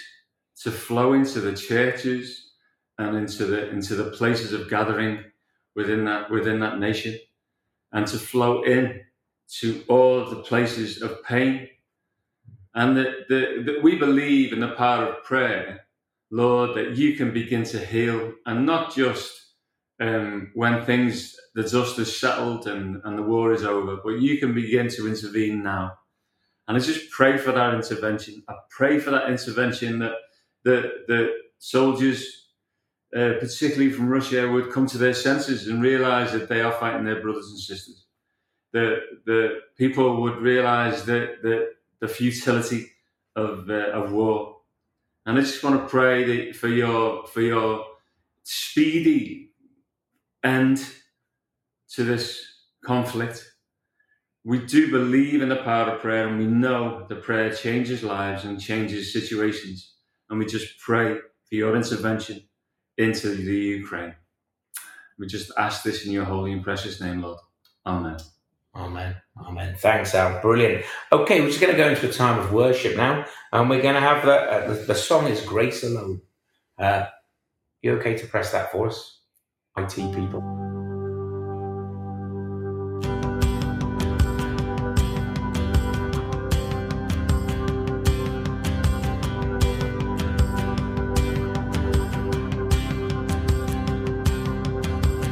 to 0.63 0.71
flow 0.71 1.13
into 1.13 1.41
the 1.41 1.53
churches 1.55 2.53
and 2.97 3.15
into 3.17 3.45
the 3.45 3.69
into 3.69 3.95
the 3.95 4.11
places 4.11 4.53
of 4.53 4.69
gathering 4.69 5.23
within 5.75 6.05
that 6.05 6.29
within 6.31 6.59
that 6.59 6.79
nation 6.79 7.17
and 7.91 8.07
to 8.07 8.17
flow 8.17 8.63
in 8.63 9.01
to 9.59 9.83
all 9.87 10.25
the 10.25 10.41
places 10.41 11.01
of 11.01 11.23
pain. 11.23 11.67
And 12.73 12.97
that, 12.97 13.29
that, 13.29 13.63
that 13.67 13.83
we 13.83 13.95
believe 13.95 14.51
in 14.51 14.59
the 14.59 14.71
power 14.71 15.05
of 15.05 15.23
prayer 15.23 15.85
lord 16.31 16.75
that 16.75 16.97
you 16.97 17.15
can 17.15 17.31
begin 17.31 17.63
to 17.63 17.79
heal 17.79 18.33
and 18.45 18.65
not 18.65 18.93
just 18.93 19.31
um, 20.01 20.51
when 20.53 20.83
things 20.85 21.37
the 21.55 21.63
dust 21.63 21.97
has 21.97 22.15
settled 22.15 22.67
and, 22.67 23.01
and 23.03 23.17
the 23.17 23.23
war 23.23 23.51
is 23.51 23.63
over 23.63 23.97
but 24.03 24.21
you 24.21 24.37
can 24.37 24.53
begin 24.53 24.87
to 24.87 25.07
intervene 25.07 25.63
now 25.63 25.91
and 26.67 26.77
i 26.77 26.79
just 26.79 27.09
pray 27.11 27.37
for 27.37 27.51
that 27.51 27.73
intervention 27.73 28.43
i 28.47 28.53
pray 28.69 28.99
for 28.99 29.11
that 29.11 29.29
intervention 29.29 29.99
that 29.99 30.13
the, 30.63 30.91
the 31.07 31.33
soldiers 31.57 32.45
uh, 33.15 33.35
particularly 33.39 33.89
from 33.89 34.09
Russia, 34.09 34.45
would 34.45 34.71
come 34.71 34.85
to 34.87 34.97
their 34.97 35.13
senses 35.13 35.69
and 35.69 35.81
realize 35.81 36.33
that 36.33 36.49
they 36.49 36.59
are 36.59 36.73
fighting 36.73 37.05
their 37.05 37.21
brothers 37.21 37.49
and 37.49 37.57
sisters. 37.57 38.07
The, 38.73 38.97
the 39.25 39.61
people 39.77 40.21
would 40.21 40.37
realize 40.39 41.05
that 41.05 41.41
the, 41.41 41.71
the 42.01 42.09
futility 42.09 42.91
of, 43.37 43.69
uh, 43.69 43.91
of 43.91 44.11
war. 44.11 44.57
And 45.25 45.37
I 45.37 45.41
just 45.41 45.63
want 45.63 45.81
to 45.81 45.87
pray 45.87 46.23
that 46.25 46.57
for 46.57 46.67
your, 46.67 47.25
for 47.27 47.39
your 47.39 47.85
speedy 48.43 49.51
end 50.43 50.85
to 51.95 52.03
this 52.03 52.45
conflict. 52.83 53.45
We 54.43 54.59
do 54.59 54.91
believe 54.91 55.41
in 55.41 55.49
the 55.49 55.57
power 55.57 55.91
of 55.91 56.01
prayer 56.01 56.27
and 56.27 56.37
we 56.37 56.45
know 56.45 57.05
that 57.09 57.23
prayer 57.23 57.51
changes 57.53 58.03
lives 58.03 58.43
and 58.45 58.61
changes 58.61 59.13
situations. 59.13 59.93
And 60.29 60.39
we 60.39 60.45
just 60.45 60.79
pray 60.79 61.15
for 61.15 61.55
your 61.55 61.75
intervention 61.75 62.43
into 62.97 63.29
the 63.29 63.55
Ukraine. 63.55 64.15
We 65.17 65.27
just 65.27 65.51
ask 65.57 65.83
this 65.83 66.05
in 66.05 66.11
your 66.11 66.25
holy 66.25 66.51
and 66.51 66.63
precious 66.63 67.01
name, 67.01 67.21
Lord. 67.21 67.39
Amen. 67.85 68.17
Amen. 68.75 69.15
Amen. 69.47 69.75
Thanks, 69.77 70.13
Al. 70.13 70.41
Brilliant. 70.41 70.85
Okay, 71.11 71.39
we're 71.41 71.47
just 71.47 71.61
going 71.61 71.71
to 71.71 71.77
go 71.77 71.89
into 71.89 72.09
a 72.09 72.11
time 72.11 72.39
of 72.39 72.51
worship 72.51 72.97
now, 72.97 73.25
and 73.53 73.69
we're 73.69 73.81
going 73.81 73.95
to 73.95 74.01
have 74.01 74.25
the 74.25 74.33
uh, 74.33 74.67
the, 74.67 74.73
the 74.87 74.95
song 74.95 75.27
is 75.27 75.41
"Grace 75.41 75.83
Alone." 75.83 76.21
Uh, 76.77 77.05
you 77.81 77.93
okay 77.93 78.17
to 78.17 78.27
press 78.27 78.51
that 78.51 78.71
for 78.71 78.87
us, 78.87 79.21
IT 79.77 79.95
people? 80.13 80.64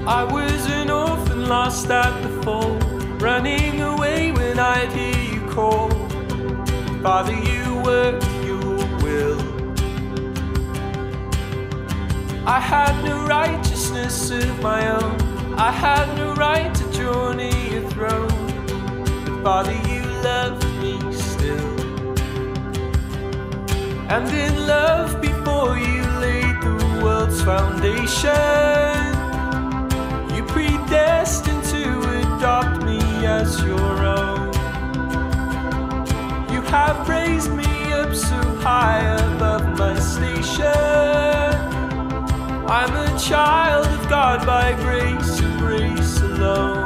I 0.05 0.25
was 0.25 0.65
an 0.65 0.89
orphan 0.89 1.47
lost 1.47 1.89
at 1.89 2.21
the 2.21 2.41
fall, 2.43 2.77
running 3.19 3.79
away 3.79 4.33
when 4.33 4.59
I'd 4.59 4.91
hear 4.91 5.33
you 5.33 5.49
call. 5.49 5.89
Father, 7.01 7.33
you 7.33 7.79
work 7.79 8.21
your 8.43 8.75
will. 9.01 9.39
I 12.45 12.59
had 12.59 13.01
no 13.05 13.25
righteousness 13.27 14.29
of 14.29 14.61
my 14.61 14.89
own, 14.89 15.21
I 15.57 15.71
had 15.71 16.13
no 16.17 16.33
right 16.33 16.75
to 16.75 16.83
draw 16.91 17.31
near 17.31 17.55
your 17.71 17.89
throne. 17.91 18.27
But 19.25 19.41
Father, 19.41 19.71
you 19.87 20.01
loved 20.21 20.65
me 20.81 20.99
still. 21.13 21.79
And 24.09 24.27
in 24.29 24.67
love 24.67 25.21
before 25.21 25.77
you 25.77 26.01
laid 26.19 26.61
the 26.61 27.01
world's 27.01 27.41
foundation 27.41 29.12
as 33.25 33.63
your 33.63 34.05
own. 34.05 34.53
You 36.51 36.62
have 36.63 37.07
raised 37.07 37.51
me 37.53 37.93
up 37.93 38.13
so 38.13 38.36
high 38.62 39.03
above 39.33 39.77
my 39.77 39.97
station. 39.99 40.65
I'm 42.67 42.93
a 42.95 43.19
child 43.19 43.88
of 43.88 44.09
God 44.09 44.45
by 44.45 44.73
grace 44.73 45.39
and 45.39 45.59
grace 45.59 46.21
alone. 46.21 46.82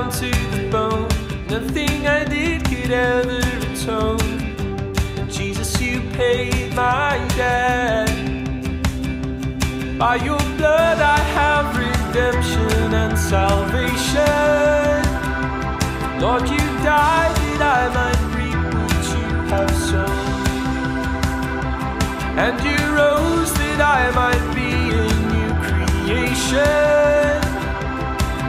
Down 0.00 0.10
to 0.12 0.30
the 0.56 0.68
bone. 0.70 1.08
Nothing 1.48 2.06
I 2.06 2.24
did 2.24 2.64
could 2.64 2.90
ever 2.90 3.40
atone. 3.72 4.38
Jesus, 5.28 5.80
you 5.80 6.00
paid 6.12 6.74
my 6.74 7.18
debt. 7.36 8.08
By 9.98 10.16
your 10.16 10.42
blood, 10.56 10.98
I 10.98 11.18
have 11.38 11.76
redemption 11.76 12.94
and 12.94 13.18
salvation. 13.18 14.22
Lord, 16.20 16.48
you 16.48 16.64
died 16.82 17.36
that 17.44 17.62
I 17.80 17.82
might 17.98 18.22
reap 18.36 18.60
what 18.74 19.04
you 19.14 19.26
have 19.52 19.74
sown. 19.88 20.28
And 22.44 22.56
you 22.64 22.78
rose 23.00 23.52
that 23.60 23.80
I 23.98 24.02
might 24.20 24.46
be 24.54 24.70
a 25.02 25.06
new 25.32 25.50
creation. 25.66 27.40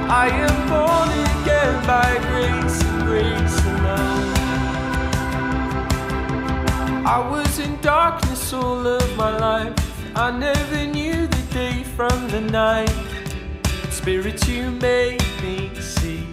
I 0.10 0.28
am 0.30 0.56
born 0.70 1.31
by 1.46 2.18
grace 2.30 2.84
and 2.84 3.04
grace 3.04 3.66
alone. 3.66 4.34
I 7.06 7.28
was 7.30 7.60
in 7.60 7.80
darkness 7.82 8.54
all 8.54 8.86
of 8.86 9.18
my 9.18 9.38
life. 9.38 9.76
I 10.16 10.32
never 10.32 10.86
knew 10.86 11.28
the 11.28 11.44
day 11.54 11.84
from 11.84 12.28
the 12.30 12.42
night. 12.42 12.94
Spirit, 13.90 14.48
you 14.48 14.72
made 14.72 15.24
me 15.42 15.72
see. 15.80 16.28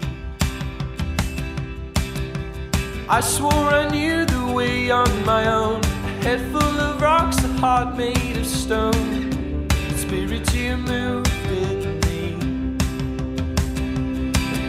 I 3.08 3.20
swore 3.20 3.70
I 3.82 3.88
knew 3.90 4.26
the 4.26 4.52
way 4.52 4.90
on 4.90 5.10
my 5.24 5.48
own. 5.48 5.80
A 5.80 6.24
head 6.24 6.40
full 6.52 6.76
of 6.80 7.00
rocks, 7.00 7.42
a 7.44 7.48
heart 7.62 7.96
made 7.96 8.36
of 8.36 8.46
stone. 8.46 9.68
Spirit, 9.96 10.54
you 10.54 10.76
moved 10.76 11.32
me. 11.50 11.77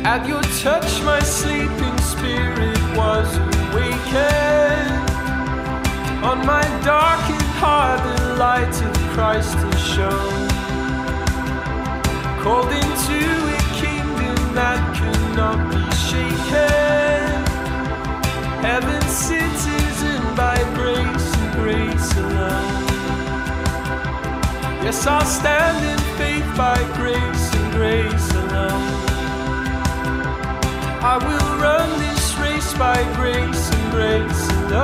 At 0.05 0.25
your 0.25 0.41
touch, 0.63 1.01
my 1.03 1.19
sleeping 1.19 1.97
spirit 1.99 2.79
was 2.95 3.27
awakened. 3.37 5.09
On 6.23 6.45
my 6.45 6.63
darkened 6.83 7.49
heart, 7.59 8.01
the 8.17 8.35
light 8.35 8.81
of 8.81 8.95
Christ 9.13 9.55
has 9.55 9.79
shone. 9.79 10.47
Called 12.41 12.71
into 12.71 13.21
a 13.57 13.61
kingdom 13.75 14.55
that 14.55 14.79
cannot 14.95 15.59
be 15.69 15.83
shaken. 16.07 17.29
Heaven's 18.63 19.13
citizen 19.13 20.21
by 20.35 20.57
grace 20.75 21.27
and 21.35 21.51
grace 21.59 22.11
alone. 22.17 22.85
Yes, 24.81 25.05
I'll 25.05 25.25
stand 25.25 25.85
in 25.85 25.99
faith 26.17 26.47
by 26.57 26.77
grace 26.95 27.53
and 27.53 27.73
grace 27.73 28.31
alone. 28.31 28.98
I 31.01 31.17
will 31.17 31.57
run 31.61 31.97
this 31.97 32.35
race 32.39 32.73
by 32.77 33.01
grace 33.15 33.71
and 33.71 33.91
grace 33.91 34.49
alone. 34.67 34.79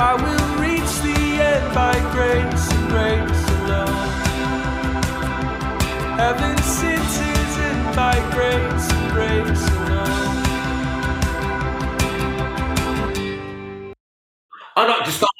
I 0.00 0.14
will 0.18 0.58
reach 0.60 1.00
the 1.02 1.14
end 1.40 1.72
by 1.72 1.94
grace 2.10 2.72
and 2.72 2.88
grace 2.90 3.50
alone. 3.60 4.26
Heaven's 6.18 6.64
citizen 6.64 7.76
by 7.94 8.18
grace 8.32 8.90
and 8.90 9.12
grace 9.12 9.68
alone. 9.70 10.42
I'd 14.74 14.88
like 14.88 15.04
to 15.04 15.12
start 15.12 15.30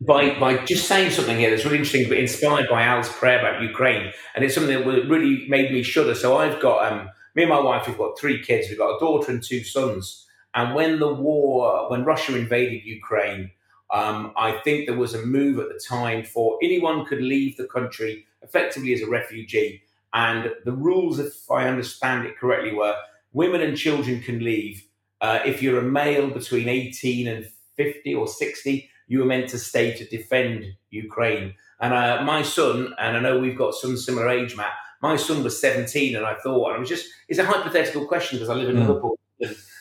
by, 0.00 0.38
by 0.38 0.64
just 0.64 0.86
saying 0.86 1.10
something 1.10 1.36
here 1.36 1.50
that's 1.50 1.64
really 1.64 1.78
interesting, 1.78 2.08
but 2.08 2.18
inspired 2.18 2.68
by 2.70 2.84
Al's 2.84 3.08
prayer 3.08 3.40
about 3.40 3.60
Ukraine. 3.60 4.12
And 4.36 4.44
it's 4.44 4.54
something 4.54 4.72
that 4.72 4.86
really 4.86 5.48
made 5.48 5.72
me 5.72 5.82
shudder. 5.82 6.14
So 6.14 6.36
I've 6.36 6.60
got, 6.60 6.92
um, 6.92 7.10
me 7.34 7.44
and 7.44 7.50
my 7.50 7.60
wife, 7.60 7.86
we've 7.86 7.98
got 7.98 8.18
three 8.18 8.42
kids. 8.42 8.68
We've 8.68 8.78
got 8.78 8.96
a 8.96 9.00
daughter 9.00 9.32
and 9.32 9.42
two 9.42 9.64
sons. 9.64 10.26
And 10.54 10.74
when 10.74 10.98
the 10.98 11.12
war, 11.12 11.90
when 11.90 12.04
Russia 12.04 12.36
invaded 12.36 12.84
Ukraine, 12.84 13.50
um, 13.90 14.32
I 14.36 14.52
think 14.64 14.86
there 14.86 14.96
was 14.96 15.14
a 15.14 15.24
move 15.24 15.58
at 15.58 15.68
the 15.68 15.80
time 15.86 16.24
for 16.24 16.58
anyone 16.62 17.04
could 17.04 17.22
leave 17.22 17.56
the 17.56 17.66
country 17.66 18.26
effectively 18.42 18.92
as 18.94 19.02
a 19.02 19.08
refugee. 19.08 19.82
And 20.14 20.50
the 20.64 20.72
rules, 20.72 21.18
if 21.18 21.50
I 21.50 21.68
understand 21.68 22.26
it 22.26 22.38
correctly, 22.38 22.74
were 22.74 22.96
women 23.32 23.62
and 23.62 23.76
children 23.76 24.20
can 24.20 24.40
leave. 24.40 24.84
Uh, 25.20 25.40
if 25.44 25.62
you're 25.62 25.78
a 25.78 25.82
male 25.82 26.28
between 26.28 26.68
18 26.68 27.28
and 27.28 27.46
50 27.76 28.14
or 28.14 28.26
60, 28.26 28.88
you 29.06 29.20
were 29.20 29.24
meant 29.24 29.48
to 29.50 29.58
stay 29.58 29.94
to 29.94 30.04
defend 30.06 30.64
Ukraine. 30.90 31.54
And 31.80 31.94
uh, 31.94 32.22
my 32.24 32.42
son, 32.42 32.94
and 32.98 33.16
I 33.16 33.20
know 33.20 33.38
we've 33.38 33.58
got 33.58 33.74
some 33.74 33.96
similar 33.96 34.28
age, 34.28 34.56
Matt, 34.56 34.72
my 35.02 35.16
son 35.16 35.42
was 35.42 35.60
17, 35.60 36.16
and 36.16 36.24
I 36.24 36.34
thought, 36.34 36.68
and 36.68 36.76
I 36.76 36.78
was 36.78 36.88
just, 36.88 37.06
it's 37.28 37.38
a 37.38 37.44
hypothetical 37.44 38.06
question 38.06 38.38
because 38.38 38.48
I 38.48 38.54
live 38.54 38.68
in 38.68 38.76
Mm. 38.76 38.86
Liverpool. 38.86 39.18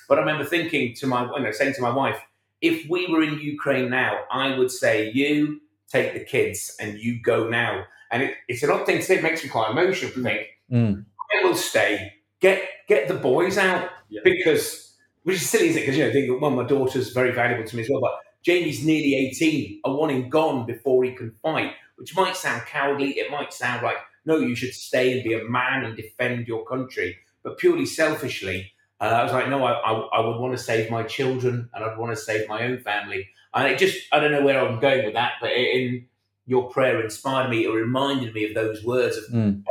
But 0.09 0.17
I 0.17 0.21
remember 0.21 0.43
thinking 0.43 0.93
to 0.95 1.07
my, 1.07 1.23
you 1.37 1.43
know, 1.43 1.51
saying 1.51 1.75
to 1.75 1.81
my 1.81 1.91
wife, 1.91 2.19
if 2.61 2.89
we 2.89 3.07
were 3.07 3.23
in 3.23 3.39
Ukraine 3.39 3.89
now, 3.89 4.23
I 4.31 4.57
would 4.57 4.71
say, 4.71 5.11
you 5.11 5.61
take 5.89 6.13
the 6.13 6.19
kids 6.25 6.75
and 6.79 6.97
you 6.99 7.21
go 7.21 7.47
now. 7.47 7.85
And 8.11 8.23
it, 8.23 8.35
it's 8.47 8.63
an 8.63 8.71
odd 8.71 8.85
thing 8.85 8.97
to 8.97 9.03
say, 9.03 9.17
it 9.17 9.23
makes 9.23 9.43
me 9.43 9.49
quite 9.49 9.71
emotional 9.71 10.11
to 10.11 10.23
think, 10.23 10.47
Mm. 10.71 11.05
I 11.33 11.43
will 11.45 11.55
stay, 11.55 12.13
get 12.39 12.63
get 12.87 13.07
the 13.09 13.13
boys 13.13 13.57
out 13.57 13.89
Yeah. 14.09 14.21
because, 14.23 14.95
which 15.23 15.35
is 15.37 15.49
silly, 15.49 15.67
isn't 15.69 15.77
it? 15.77 15.81
Because, 15.81 15.97
you 15.97 16.05
know, 16.05 16.11
think, 16.11 16.41
well, 16.41 16.51
my 16.51 16.63
daughter's 16.65 17.11
very 17.13 17.31
valuable 17.31 17.65
to 17.67 17.75
me 17.75 17.83
as 17.83 17.89
well, 17.89 18.01
but 18.01 18.13
Jamie's 18.43 18.83
nearly 18.85 19.15
18. 19.15 19.81
I 19.85 19.89
want 19.89 20.11
him 20.13 20.29
gone 20.29 20.65
before 20.65 21.03
he 21.03 21.11
can 21.11 21.31
fight, 21.43 21.73
which 21.97 22.15
might 22.15 22.35
sound 22.35 22.63
cowardly. 22.65 23.11
It 23.19 23.29
might 23.31 23.53
sound 23.53 23.83
like, 23.83 23.97
no, 24.25 24.37
you 24.37 24.55
should 24.55 24.73
stay 24.73 25.13
and 25.13 25.23
be 25.23 25.33
a 25.33 25.43
man 25.43 25.83
and 25.83 25.95
defend 25.95 26.47
your 26.47 26.65
country. 26.65 27.17
But 27.43 27.57
purely 27.57 27.85
selfishly, 27.85 28.71
uh, 28.99 29.05
I 29.05 29.23
was 29.23 29.31
like, 29.31 29.49
no, 29.49 29.63
I, 29.63 29.71
I, 29.73 29.93
I 29.93 30.19
would 30.25 30.39
want 30.39 30.55
to 30.55 30.63
save 30.63 30.91
my 30.91 31.03
children 31.03 31.69
and 31.73 31.83
I'd 31.83 31.97
want 31.97 32.15
to 32.15 32.21
save 32.21 32.47
my 32.47 32.63
own 32.63 32.79
family. 32.79 33.27
And 33.53 33.67
it 33.67 33.79
just, 33.79 33.97
I 34.11 34.19
don't 34.19 34.31
know 34.31 34.43
where 34.43 34.59
I'm 34.63 34.79
going 34.79 35.05
with 35.05 35.15
that, 35.15 35.33
but 35.41 35.51
in 35.51 36.05
your 36.45 36.69
prayer 36.69 37.01
inspired 37.01 37.49
me. 37.49 37.65
It 37.65 37.69
reminded 37.69 38.33
me 38.33 38.45
of 38.45 38.53
those 38.53 38.83
words 38.83 39.17
of 39.17 39.23
Mm. 39.31 39.63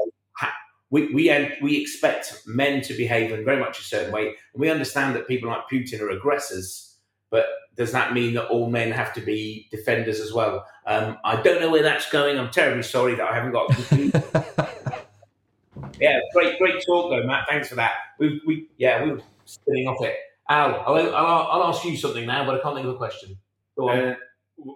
we 0.91 1.15
we 1.15 1.53
we 1.63 1.81
expect 1.81 2.43
men 2.47 2.83
to 2.83 2.95
behave 2.95 3.33
in 3.33 3.45
very 3.45 3.61
much 3.61 3.79
a 3.79 3.85
certain 3.85 4.13
way, 4.13 4.29
and 4.29 4.61
we 4.61 4.71
understand 4.71 5.15
that 5.15 5.29
people 5.29 5.49
like 5.49 5.69
Putin 5.73 6.01
are 6.01 6.11
aggressors. 6.11 6.90
But 7.31 7.47
does 7.77 7.93
that 7.93 8.13
mean 8.13 8.35
that 8.35 8.49
all 8.49 8.69
men 8.69 8.91
have 8.91 9.15
to 9.15 9.21
be 9.21 9.69
defenders 9.71 10.21
as 10.21 10.33
well? 10.33 10.67
Um, 10.87 11.19
I 11.25 11.41
don't 11.41 11.61
know 11.61 11.71
where 11.71 11.83
that's 11.83 12.11
going. 12.11 12.39
I'm 12.39 12.51
terribly 12.51 12.83
sorry 12.83 13.15
that 13.15 13.27
I 13.29 13.35
haven't 13.35 13.53
got. 13.53 13.71
A 13.93 15.05
yeah, 16.01 16.19
great, 16.35 16.59
great 16.59 16.85
talk 16.85 17.11
though, 17.11 17.27
Matt. 17.27 17.47
Thanks 17.49 17.69
for 17.69 17.77
that. 17.77 17.93
We, 18.19 18.41
we, 18.47 18.69
yeah, 18.77 19.03
we 19.05 19.13
were 19.13 19.23
spinning 19.45 19.87
off 19.87 20.05
it. 20.05 20.17
Al, 20.49 20.81
I'll, 20.81 21.15
I'll, 21.15 21.49
I'll 21.49 21.65
ask 21.65 21.85
you 21.85 21.97
something 21.97 22.27
now, 22.27 22.45
but 22.45 22.57
I 22.57 22.59
can't 22.61 22.75
think 22.75 22.87
of 22.87 22.95
a 22.95 22.99
question. 22.99 23.37
Go 23.79 23.91
on. 23.91 23.99
Uh, 23.99 24.15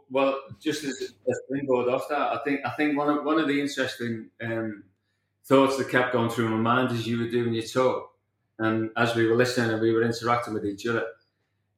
well, 0.08 0.38
just 0.60 0.84
as 0.84 1.12
a 1.28 1.34
springboard 1.44 1.88
off 1.88 2.08
that, 2.08 2.32
I 2.32 2.38
think 2.44 2.60
I 2.64 2.70
think 2.70 2.96
one 2.96 3.10
of 3.10 3.24
one 3.24 3.38
of 3.38 3.48
the 3.48 3.60
interesting 3.60 4.30
um, 4.42 4.84
thoughts 5.44 5.76
that 5.76 5.90
kept 5.90 6.12
going 6.12 6.30
through 6.30 6.48
my 6.48 6.56
mind 6.56 6.92
as 6.92 7.06
you 7.06 7.18
were 7.18 7.28
doing 7.28 7.52
your 7.52 7.64
talk, 7.64 8.12
and 8.58 8.90
as 8.96 9.14
we 9.14 9.26
were 9.26 9.36
listening 9.36 9.72
and 9.72 9.80
we 9.80 9.92
were 9.92 10.02
interacting 10.02 10.54
with 10.54 10.64
each 10.64 10.86
other, 10.86 11.04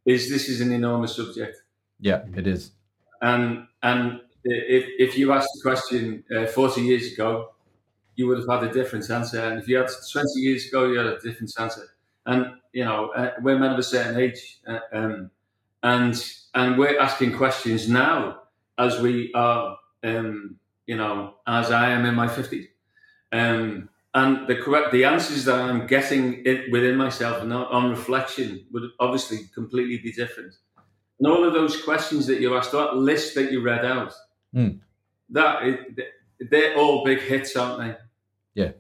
is 0.07 0.31
this 0.31 0.49
is 0.49 0.61
an 0.61 0.73
enormous 0.73 1.17
subject, 1.17 1.63
yeah, 2.01 2.23
it 2.35 2.47
is. 2.47 2.73
and 3.23 3.67
and 3.83 4.21
if 4.45 4.85
if 4.99 5.19
you 5.19 5.33
asked 5.33 5.51
the 5.55 5.63
question 5.63 6.25
uh, 6.37 6.47
forty 6.47 6.83
years 6.83 7.13
ago, 7.13 7.55
you 8.15 8.27
would 8.29 8.39
have 8.39 8.49
had 8.49 8.71
a 8.71 8.73
different 8.73 9.11
answer, 9.11 9.41
and 9.41 9.59
if 9.61 9.69
you 9.69 9.77
had 9.77 9.89
twenty 10.13 10.41
years 10.41 10.67
ago, 10.69 10.87
you 10.87 10.99
had 10.99 11.07
a 11.07 11.19
different 11.21 11.53
answer, 11.59 11.89
and 12.27 12.55
you 12.73 12.85
know 12.85 13.09
uh, 13.11 13.33
we're 13.43 13.59
men 13.59 13.73
of 13.73 13.79
a 13.79 13.83
certain 13.83 14.19
age, 14.21 14.61
uh, 14.67 14.81
um, 14.93 15.31
and 15.83 16.15
and 16.55 16.79
we're 16.79 16.99
asking 16.99 17.37
questions 17.37 17.89
now 17.89 18.43
as 18.79 19.01
we 19.01 19.33
are, 19.35 19.79
um, 20.05 20.57
you 20.87 20.97
know, 20.97 21.35
as 21.47 21.71
I 21.71 21.91
am 21.91 22.05
in 22.05 22.15
my 22.15 22.29
fifties, 22.29 22.69
um, 23.33 23.89
and 24.17 24.49
the 24.49 24.57
correct 24.57 24.93
the 24.93 25.05
answers 25.05 25.45
that 25.45 25.59
I'm 25.61 25.87
getting 25.87 26.43
it 26.47 26.73
within 26.73 26.97
myself 26.97 27.43
and 27.43 27.53
on, 27.53 27.67
on 27.67 27.91
reflection 27.91 28.49
would 28.73 28.85
obviously 28.99 29.39
completely 29.55 29.99
be 29.99 30.11
different. 30.11 30.55
And 31.19 31.29
all 31.31 31.45
of 31.45 31.53
those 31.53 31.75
questions 31.83 32.27
that 32.29 32.41
you 32.41 32.57
asked, 32.57 32.73
that 32.73 32.97
list 32.97 33.35
that 33.37 33.53
you 33.53 33.61
read 33.63 33.85
out, 33.85 34.13
Mm. 34.55 34.81
that 35.31 35.55
it, 35.65 35.79
they're 36.51 36.77
all 36.79 37.05
big 37.05 37.21
hits, 37.21 37.57
aren't 37.57 37.79
they? 37.83 37.93
Yeah. 38.63 38.73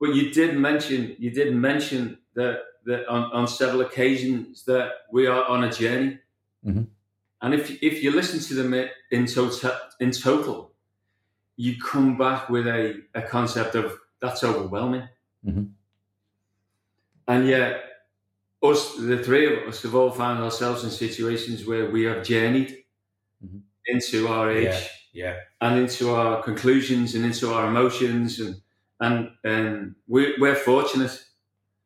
But 0.00 0.10
you 0.14 0.30
did 0.30 0.58
mention 0.58 1.16
you 1.18 1.30
did 1.30 1.54
mention 1.54 2.18
that 2.34 2.56
that 2.84 3.06
on, 3.08 3.22
on 3.32 3.46
several 3.46 3.80
occasions 3.82 4.64
that 4.64 4.88
we 5.10 5.26
are 5.26 5.44
on 5.44 5.64
a 5.64 5.72
journey. 5.72 6.18
Mhm. 6.66 6.86
And 7.40 7.54
if 7.54 7.82
if 7.82 8.02
you 8.02 8.10
listen 8.10 8.40
to 8.48 8.54
them 8.60 8.74
in 9.10 9.26
total, 9.26 9.72
in 10.00 10.10
total, 10.10 10.72
you 11.56 11.72
come 11.92 12.18
back 12.18 12.50
with 12.50 12.66
a, 12.66 13.02
a 13.14 13.22
concept 13.22 13.74
of 13.74 13.86
that's 14.22 14.42
overwhelming. 14.44 15.06
Mhm. 15.46 15.70
And 17.28 17.46
yet, 17.46 17.82
us, 18.62 18.96
the 18.96 19.22
three 19.22 19.46
of 19.52 19.68
us, 19.68 19.82
have 19.82 19.94
all 19.94 20.10
found 20.10 20.42
ourselves 20.42 20.84
in 20.84 20.90
situations 20.90 21.66
where 21.66 21.90
we 21.90 22.04
have 22.04 22.24
journeyed 22.24 22.84
Mhm. 23.44 23.62
into 23.86 24.28
our 24.28 24.50
age, 24.50 24.64
Yeah. 25.12 25.34
Yeah. 25.34 25.36
and 25.60 25.78
into 25.80 26.10
our 26.14 26.42
conclusions 26.42 27.14
and 27.14 27.24
into 27.24 27.52
our 27.52 27.66
emotions 27.68 28.40
and 28.40 28.56
and 29.00 29.32
um, 29.44 29.96
we're, 30.06 30.34
we're 30.38 30.54
fortunate. 30.54 31.24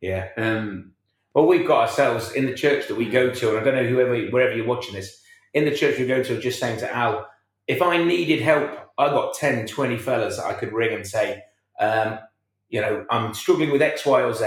Yeah. 0.02 0.28
Um, 0.36 0.92
Well, 1.32 1.46
we've 1.46 1.66
got 1.66 1.80
ourselves 1.88 2.32
in 2.32 2.44
the 2.44 2.52
church 2.52 2.88
that 2.88 2.94
we 2.94 3.08
go 3.08 3.30
to, 3.30 3.48
and 3.50 3.58
I 3.58 3.64
don't 3.64 3.74
know 3.74 3.88
whoever, 3.88 4.14
wherever 4.30 4.54
you're 4.54 4.66
watching 4.66 4.94
this, 4.94 5.22
in 5.54 5.64
the 5.64 5.74
church 5.74 5.98
we 5.98 6.06
go 6.06 6.22
to, 6.22 6.38
just 6.38 6.58
saying 6.58 6.78
to 6.80 6.94
Al, 6.94 7.26
if 7.66 7.80
I 7.80 8.02
needed 8.04 8.42
help, 8.42 8.70
I 8.98 9.06
got 9.08 9.32
10, 9.34 9.66
20 9.66 9.96
fellas 9.96 10.36
that 10.36 10.44
I 10.44 10.52
could 10.54 10.72
ring 10.74 10.94
and 10.94 11.06
say, 11.06 11.42
um, 11.80 12.18
you 12.68 12.80
know, 12.80 13.04
I'm 13.10 13.34
struggling 13.34 13.70
with 13.70 13.82
X, 13.82 14.04
Y, 14.04 14.22
or 14.22 14.32
Z. 14.32 14.44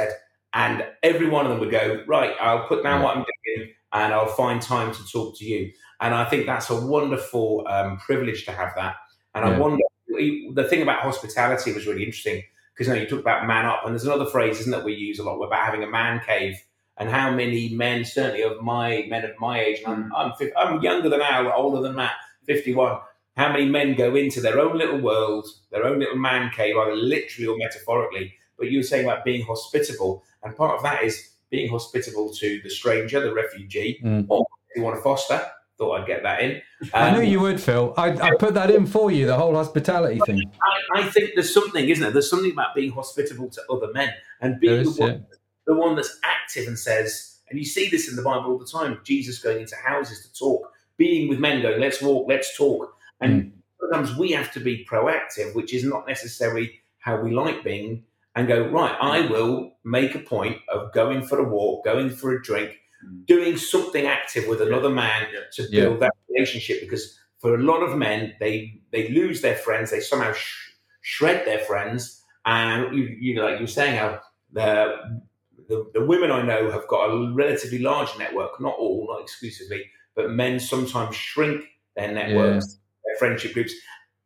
And 0.53 0.83
every 1.03 1.29
one 1.29 1.45
of 1.45 1.51
them 1.51 1.59
would 1.59 1.71
go, 1.71 2.03
right, 2.07 2.35
I'll 2.41 2.67
put 2.67 2.83
down 2.83 3.03
what 3.03 3.17
I'm 3.17 3.25
doing 3.45 3.69
and 3.93 4.13
I'll 4.13 4.27
find 4.27 4.61
time 4.61 4.93
to 4.93 5.07
talk 5.11 5.37
to 5.37 5.45
you. 5.45 5.71
And 6.01 6.13
I 6.13 6.25
think 6.25 6.45
that's 6.45 6.69
a 6.69 6.85
wonderful 6.85 7.65
um, 7.67 7.97
privilege 7.97 8.45
to 8.45 8.51
have 8.51 8.73
that. 8.75 8.95
And 9.35 9.45
I 9.45 9.57
wonder, 9.57 9.83
the 10.09 10.67
thing 10.69 10.81
about 10.81 11.01
hospitality 11.01 11.71
was 11.73 11.85
really 11.85 12.03
interesting 12.03 12.43
because 12.73 12.87
you 12.87 12.93
know 12.93 13.01
you 13.01 13.07
talk 13.07 13.19
about 13.19 13.45
man 13.45 13.65
up, 13.65 13.81
and 13.83 13.93
there's 13.93 14.05
another 14.05 14.25
phrase, 14.25 14.59
isn't 14.59 14.71
that 14.71 14.85
we 14.85 14.93
use 14.93 15.19
a 15.19 15.23
lot 15.23 15.37
about 15.41 15.65
having 15.65 15.83
a 15.83 15.89
man 15.89 16.21
cave, 16.25 16.55
and 16.97 17.09
how 17.09 17.29
many 17.29 17.69
men, 17.69 18.05
certainly 18.05 18.41
of 18.41 18.61
my 18.61 19.05
men 19.09 19.25
of 19.25 19.31
my 19.39 19.59
age, 19.59 19.81
and 19.85 20.11
I'm 20.15 20.31
I'm, 20.39 20.51
I'm 20.57 20.81
younger 20.81 21.09
than 21.09 21.21
Al, 21.21 21.51
older 21.51 21.81
than 21.81 21.95
Matt, 21.95 22.13
51. 22.45 22.99
How 23.39 23.49
many 23.49 23.67
men 23.67 23.95
go 23.95 24.17
into 24.17 24.41
their 24.41 24.59
own 24.59 24.77
little 24.77 24.99
world, 24.99 25.47
their 25.71 25.85
own 25.85 25.99
little 25.99 26.17
man 26.17 26.51
cave, 26.51 26.75
either 26.75 26.93
literally 26.93 27.47
or 27.47 27.57
metaphorically? 27.57 28.33
But 28.57 28.69
you 28.69 28.79
were 28.79 28.83
saying 28.83 29.05
about 29.05 29.23
being 29.23 29.45
hospitable, 29.45 30.25
and 30.43 30.53
part 30.57 30.75
of 30.75 30.83
that 30.83 31.05
is 31.05 31.15
being 31.49 31.69
hospitable 31.69 32.33
to 32.33 32.59
the 32.61 32.69
stranger, 32.69 33.21
the 33.21 33.33
refugee, 33.33 34.01
Mm. 34.03 34.25
or 34.27 34.45
you 34.75 34.81
want 34.83 34.97
to 34.97 35.01
foster. 35.01 35.39
Thought 35.77 36.01
I'd 36.01 36.07
get 36.07 36.21
that 36.23 36.41
in. 36.41 36.61
I 36.93 37.11
Um, 37.11 37.15
knew 37.15 37.29
you 37.29 37.39
would, 37.39 37.61
Phil. 37.61 37.93
I, 37.95 38.09
I 38.09 38.35
put 38.35 38.55
that 38.55 38.69
in 38.71 38.85
for 38.85 39.09
you, 39.09 39.25
the 39.25 39.37
whole 39.37 39.55
hospitality 39.55 40.19
thing. 40.25 40.43
I, 40.61 40.99
I 40.99 41.03
think 41.09 41.31
there's 41.35 41.53
something, 41.53 41.87
isn't 41.87 42.03
there? 42.03 42.11
There's 42.11 42.29
something 42.29 42.51
about 42.51 42.75
being 42.75 42.91
hospitable 42.91 43.49
to 43.51 43.61
other 43.71 43.89
men 43.93 44.11
and 44.41 44.59
being 44.59 44.81
is, 44.81 44.97
the, 44.97 45.01
one, 45.01 45.11
yeah. 45.11 45.37
the 45.65 45.75
one 45.75 45.95
that's 45.95 46.19
active 46.25 46.67
and 46.67 46.77
says, 46.77 47.37
and 47.49 47.57
you 47.57 47.63
see 47.63 47.87
this 47.87 48.09
in 48.09 48.17
the 48.17 48.21
Bible 48.21 48.51
all 48.51 48.59
the 48.59 48.65
time 48.65 48.99
Jesus 49.05 49.39
going 49.39 49.61
into 49.61 49.77
houses 49.77 50.27
to 50.27 50.33
talk, 50.37 50.73
being 50.97 51.29
with 51.29 51.39
men, 51.39 51.61
going, 51.61 51.79
let's 51.79 52.01
walk, 52.01 52.27
let's 52.27 52.57
talk. 52.57 52.97
And 53.21 53.53
sometimes 53.79 54.15
we 54.17 54.31
have 54.31 54.51
to 54.53 54.59
be 54.59 54.85
proactive, 54.89 55.53
which 55.55 55.73
is 55.73 55.83
not 55.83 56.07
necessarily 56.07 56.79
how 56.99 57.19
we 57.21 57.31
like 57.31 57.63
being, 57.63 58.03
and 58.35 58.47
go, 58.47 58.67
right, 58.69 58.95
I 59.01 59.21
will 59.27 59.73
make 59.83 60.15
a 60.15 60.19
point 60.19 60.57
of 60.69 60.93
going 60.93 61.23
for 61.25 61.39
a 61.39 61.43
walk, 61.43 61.85
going 61.85 62.09
for 62.09 62.33
a 62.33 62.41
drink, 62.41 62.71
Mm. 63.05 63.25
doing 63.27 63.55
something 63.55 64.05
active 64.05 64.45
with 64.49 64.61
another 64.61 64.89
man 64.89 65.27
Yeah. 65.33 65.39
to 65.53 65.63
Yeah. 65.71 65.83
build 65.85 66.01
that 66.01 66.13
relationship 66.27 66.81
because 66.81 67.17
for 67.37 67.55
a 67.55 67.57
lot 67.57 67.81
of 67.81 67.97
men 67.97 68.35
they 68.41 68.81
they 68.91 69.07
lose 69.07 69.39
their 69.39 69.55
friends 69.55 69.89
they 69.89 70.01
somehow 70.01 70.33
sh- 70.33 70.73
shred 70.99 71.45
their 71.45 71.59
friends 71.59 72.21
and 72.45 72.93
you, 72.93 73.03
you 73.17 73.35
know, 73.35 73.43
like 73.43 73.55
you 73.55 73.61
were 73.63 73.67
saying 73.67 73.95
how 73.95 74.19
the, 74.51 75.21
the 75.69 75.89
the 75.93 76.05
women 76.05 76.29
I 76.29 76.41
know 76.41 76.69
have 76.71 76.89
got 76.89 77.05
a 77.09 77.31
relatively 77.33 77.79
large 77.79 78.09
network 78.17 78.59
not 78.59 78.75
all 78.77 79.07
not 79.09 79.21
exclusively 79.21 79.89
but 80.13 80.31
men 80.31 80.59
sometimes 80.59 81.15
shrink 81.15 81.63
their 81.95 82.11
networks 82.11 82.78
friendship 83.17 83.53
groups 83.53 83.73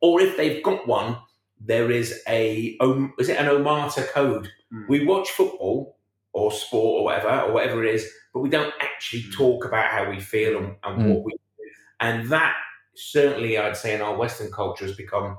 or 0.02 0.22
if 0.22 0.36
they've 0.38 0.64
got 0.64 0.88
one 0.88 1.18
there 1.60 1.92
is 1.92 2.22
a 2.28 2.76
om- 2.82 3.14
is 3.20 3.30
it 3.30 3.38
an 3.38 3.46
omertà 3.48 4.08
code 4.10 4.50
Mm. 4.74 4.88
we 4.90 5.06
watch 5.06 5.30
football 5.30 5.98
or 6.34 6.52
sport 6.52 7.00
or 7.02 7.04
whatever 7.06 7.42
or 7.42 7.54
whatever 7.54 7.84
it 7.86 7.94
is 7.94 8.12
but 8.34 8.40
we 8.40 8.50
don't 8.50 8.74
actually 8.82 9.22
Mm. 9.24 9.34
talk 9.34 9.66
about 9.66 9.86
how 9.92 10.10
we 10.10 10.20
feel 10.20 10.58
and, 10.58 10.76
and 10.84 11.02
Mm. 11.02 11.14
what 11.14 11.24
we 11.24 11.32
do. 11.34 11.38
And 12.00 12.28
that 12.30 12.56
certainly, 12.96 13.58
I'd 13.58 13.78
say, 13.78 13.94
in 13.94 14.02
our 14.02 14.16
Western 14.18 14.52
culture 14.52 14.86
has 14.86 14.96
become 14.96 15.38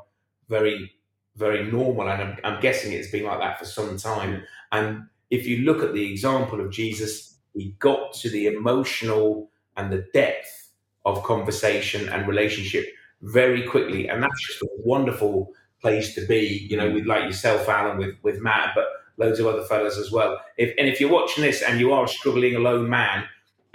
very, 0.48 0.92
very 1.36 1.68
normal. 1.70 2.08
And 2.08 2.22
I'm, 2.22 2.38
I'm 2.44 2.60
guessing 2.60 2.92
it's 2.92 3.10
been 3.10 3.24
like 3.24 3.40
that 3.40 3.58
for 3.58 3.64
some 3.64 3.96
time. 3.98 4.42
And 4.70 5.02
if 5.30 5.46
you 5.46 5.58
look 5.64 5.82
at 5.82 5.92
the 5.94 6.08
example 6.10 6.60
of 6.60 6.70
Jesus, 6.70 7.38
he 7.54 7.72
got 7.80 8.12
to 8.14 8.30
the 8.30 8.46
emotional 8.46 9.50
and 9.76 9.92
the 9.92 10.06
depth 10.14 10.70
of 11.04 11.22
conversation 11.24 12.08
and 12.08 12.26
relationship 12.28 12.86
very 13.24 13.62
quickly. 13.66 14.08
And 14.08 14.22
that's 14.22 14.46
just 14.46 14.62
a 14.62 14.68
wonderful 14.84 15.52
place 15.80 16.14
to 16.14 16.26
be, 16.26 16.66
you 16.70 16.76
know, 16.76 16.90
with 16.90 17.06
like 17.06 17.24
yourself, 17.24 17.68
Alan, 17.68 17.98
with, 17.98 18.14
with 18.22 18.40
Matt, 18.40 18.72
but 18.74 18.86
loads 19.16 19.38
of 19.40 19.46
other 19.46 19.62
fellas 19.64 19.98
as 19.98 20.10
well. 20.10 20.40
If, 20.56 20.74
and 20.78 20.88
if 20.88 21.00
you're 21.00 21.10
watching 21.12 21.44
this 21.44 21.62
and 21.62 21.78
you 21.80 21.92
are 21.92 22.04
a 22.04 22.08
struggling 22.08 22.56
alone 22.56 22.88
man, 22.88 23.24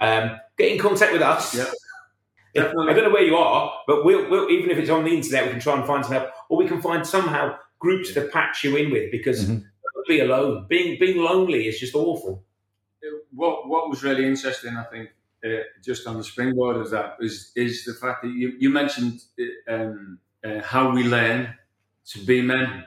um, 0.00 0.38
get 0.58 0.72
in 0.72 0.78
contact 0.78 1.12
with 1.12 1.22
us. 1.22 1.54
Yeah. 1.56 1.64
If- 2.52 2.64
Definitely. 2.64 2.90
I 2.90 2.94
don't 2.94 3.04
know 3.04 3.10
where 3.14 3.22
you 3.22 3.36
are, 3.36 3.72
but 3.86 4.04
we'll, 4.04 4.28
we'll 4.28 4.50
even 4.50 4.70
if 4.72 4.78
it's 4.78 4.90
on 4.90 5.04
the 5.04 5.10
internet, 5.14 5.44
we 5.44 5.50
can 5.52 5.60
try 5.60 5.76
and 5.78 5.86
find 5.86 6.04
some 6.04 6.14
help, 6.14 6.30
or 6.48 6.58
we 6.58 6.66
can 6.66 6.82
find 6.82 7.06
somehow 7.06 7.56
groups 7.78 8.12
to 8.14 8.22
patch 8.22 8.64
you 8.64 8.74
in 8.74 8.90
with 8.90 9.12
because 9.12 9.44
Mhm. 9.48 9.64
be 10.08 10.18
alone. 10.18 10.66
Being 10.68 10.98
being 10.98 11.18
lonely 11.22 11.68
is 11.68 11.78
just 11.78 11.94
awful. 11.94 12.42
what 13.32 13.68
what 13.68 13.88
was 13.88 14.02
really 14.02 14.26
interesting, 14.26 14.76
I 14.76 14.82
think, 14.82 15.10
uh, 15.44 15.62
just 15.84 16.06
on 16.06 16.16
the 16.16 16.24
springboard 16.24 16.76
of 16.76 16.90
that 16.90 17.16
is 17.20 17.52
is 17.56 17.84
the 17.84 17.94
fact 17.94 18.22
that 18.22 18.30
you 18.30 18.54
you 18.58 18.70
mentioned 18.70 19.20
uh, 19.40 19.74
um, 19.74 20.18
uh, 20.44 20.60
how 20.62 20.90
we 20.90 21.04
learn 21.04 21.54
to 22.06 22.24
be 22.24 22.42
men, 22.42 22.84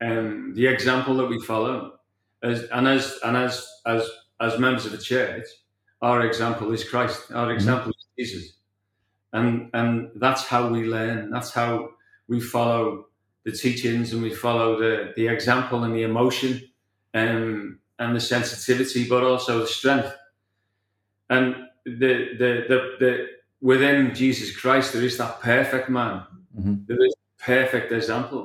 um, 0.00 0.52
the 0.54 0.66
example 0.66 1.14
that 1.16 1.26
we 1.26 1.40
follow, 1.40 1.98
as 2.42 2.64
and 2.72 2.88
as 2.88 3.18
and 3.24 3.36
as 3.36 3.66
as 3.86 4.08
as 4.40 4.58
members 4.58 4.86
of 4.86 4.92
the 4.92 4.98
church, 4.98 5.46
our 6.00 6.26
example 6.26 6.72
is 6.72 6.88
Christ. 6.88 7.30
Our 7.32 7.52
example 7.52 7.92
is 7.92 8.06
Jesus, 8.18 8.52
and 9.32 9.70
and 9.74 10.10
that's 10.16 10.44
how 10.46 10.68
we 10.68 10.84
learn. 10.84 11.30
That's 11.30 11.52
how 11.52 11.90
we 12.28 12.40
follow 12.40 13.06
the 13.44 13.52
teachings 13.52 14.12
and 14.12 14.22
we 14.22 14.34
follow 14.34 14.78
the 14.78 15.12
the 15.16 15.28
example 15.28 15.84
and 15.84 15.94
the 15.94 16.02
emotion. 16.02 16.62
Um, 17.14 17.80
and 18.02 18.16
the 18.16 18.20
sensitivity, 18.20 19.08
but 19.08 19.22
also 19.22 19.60
the 19.60 19.66
strength. 19.66 20.12
And 21.34 21.44
the 22.02 22.12
the 22.40 22.50
the, 22.70 22.78
the 23.00 23.12
within 23.70 23.98
Jesus 24.14 24.50
Christ, 24.60 24.92
there 24.92 25.06
is 25.10 25.16
that 25.18 25.40
perfect 25.40 25.88
man. 25.88 26.14
Mhm. 26.58 26.86
There 26.88 27.02
is 27.08 27.14
perfect 27.52 27.88
example, 27.98 28.42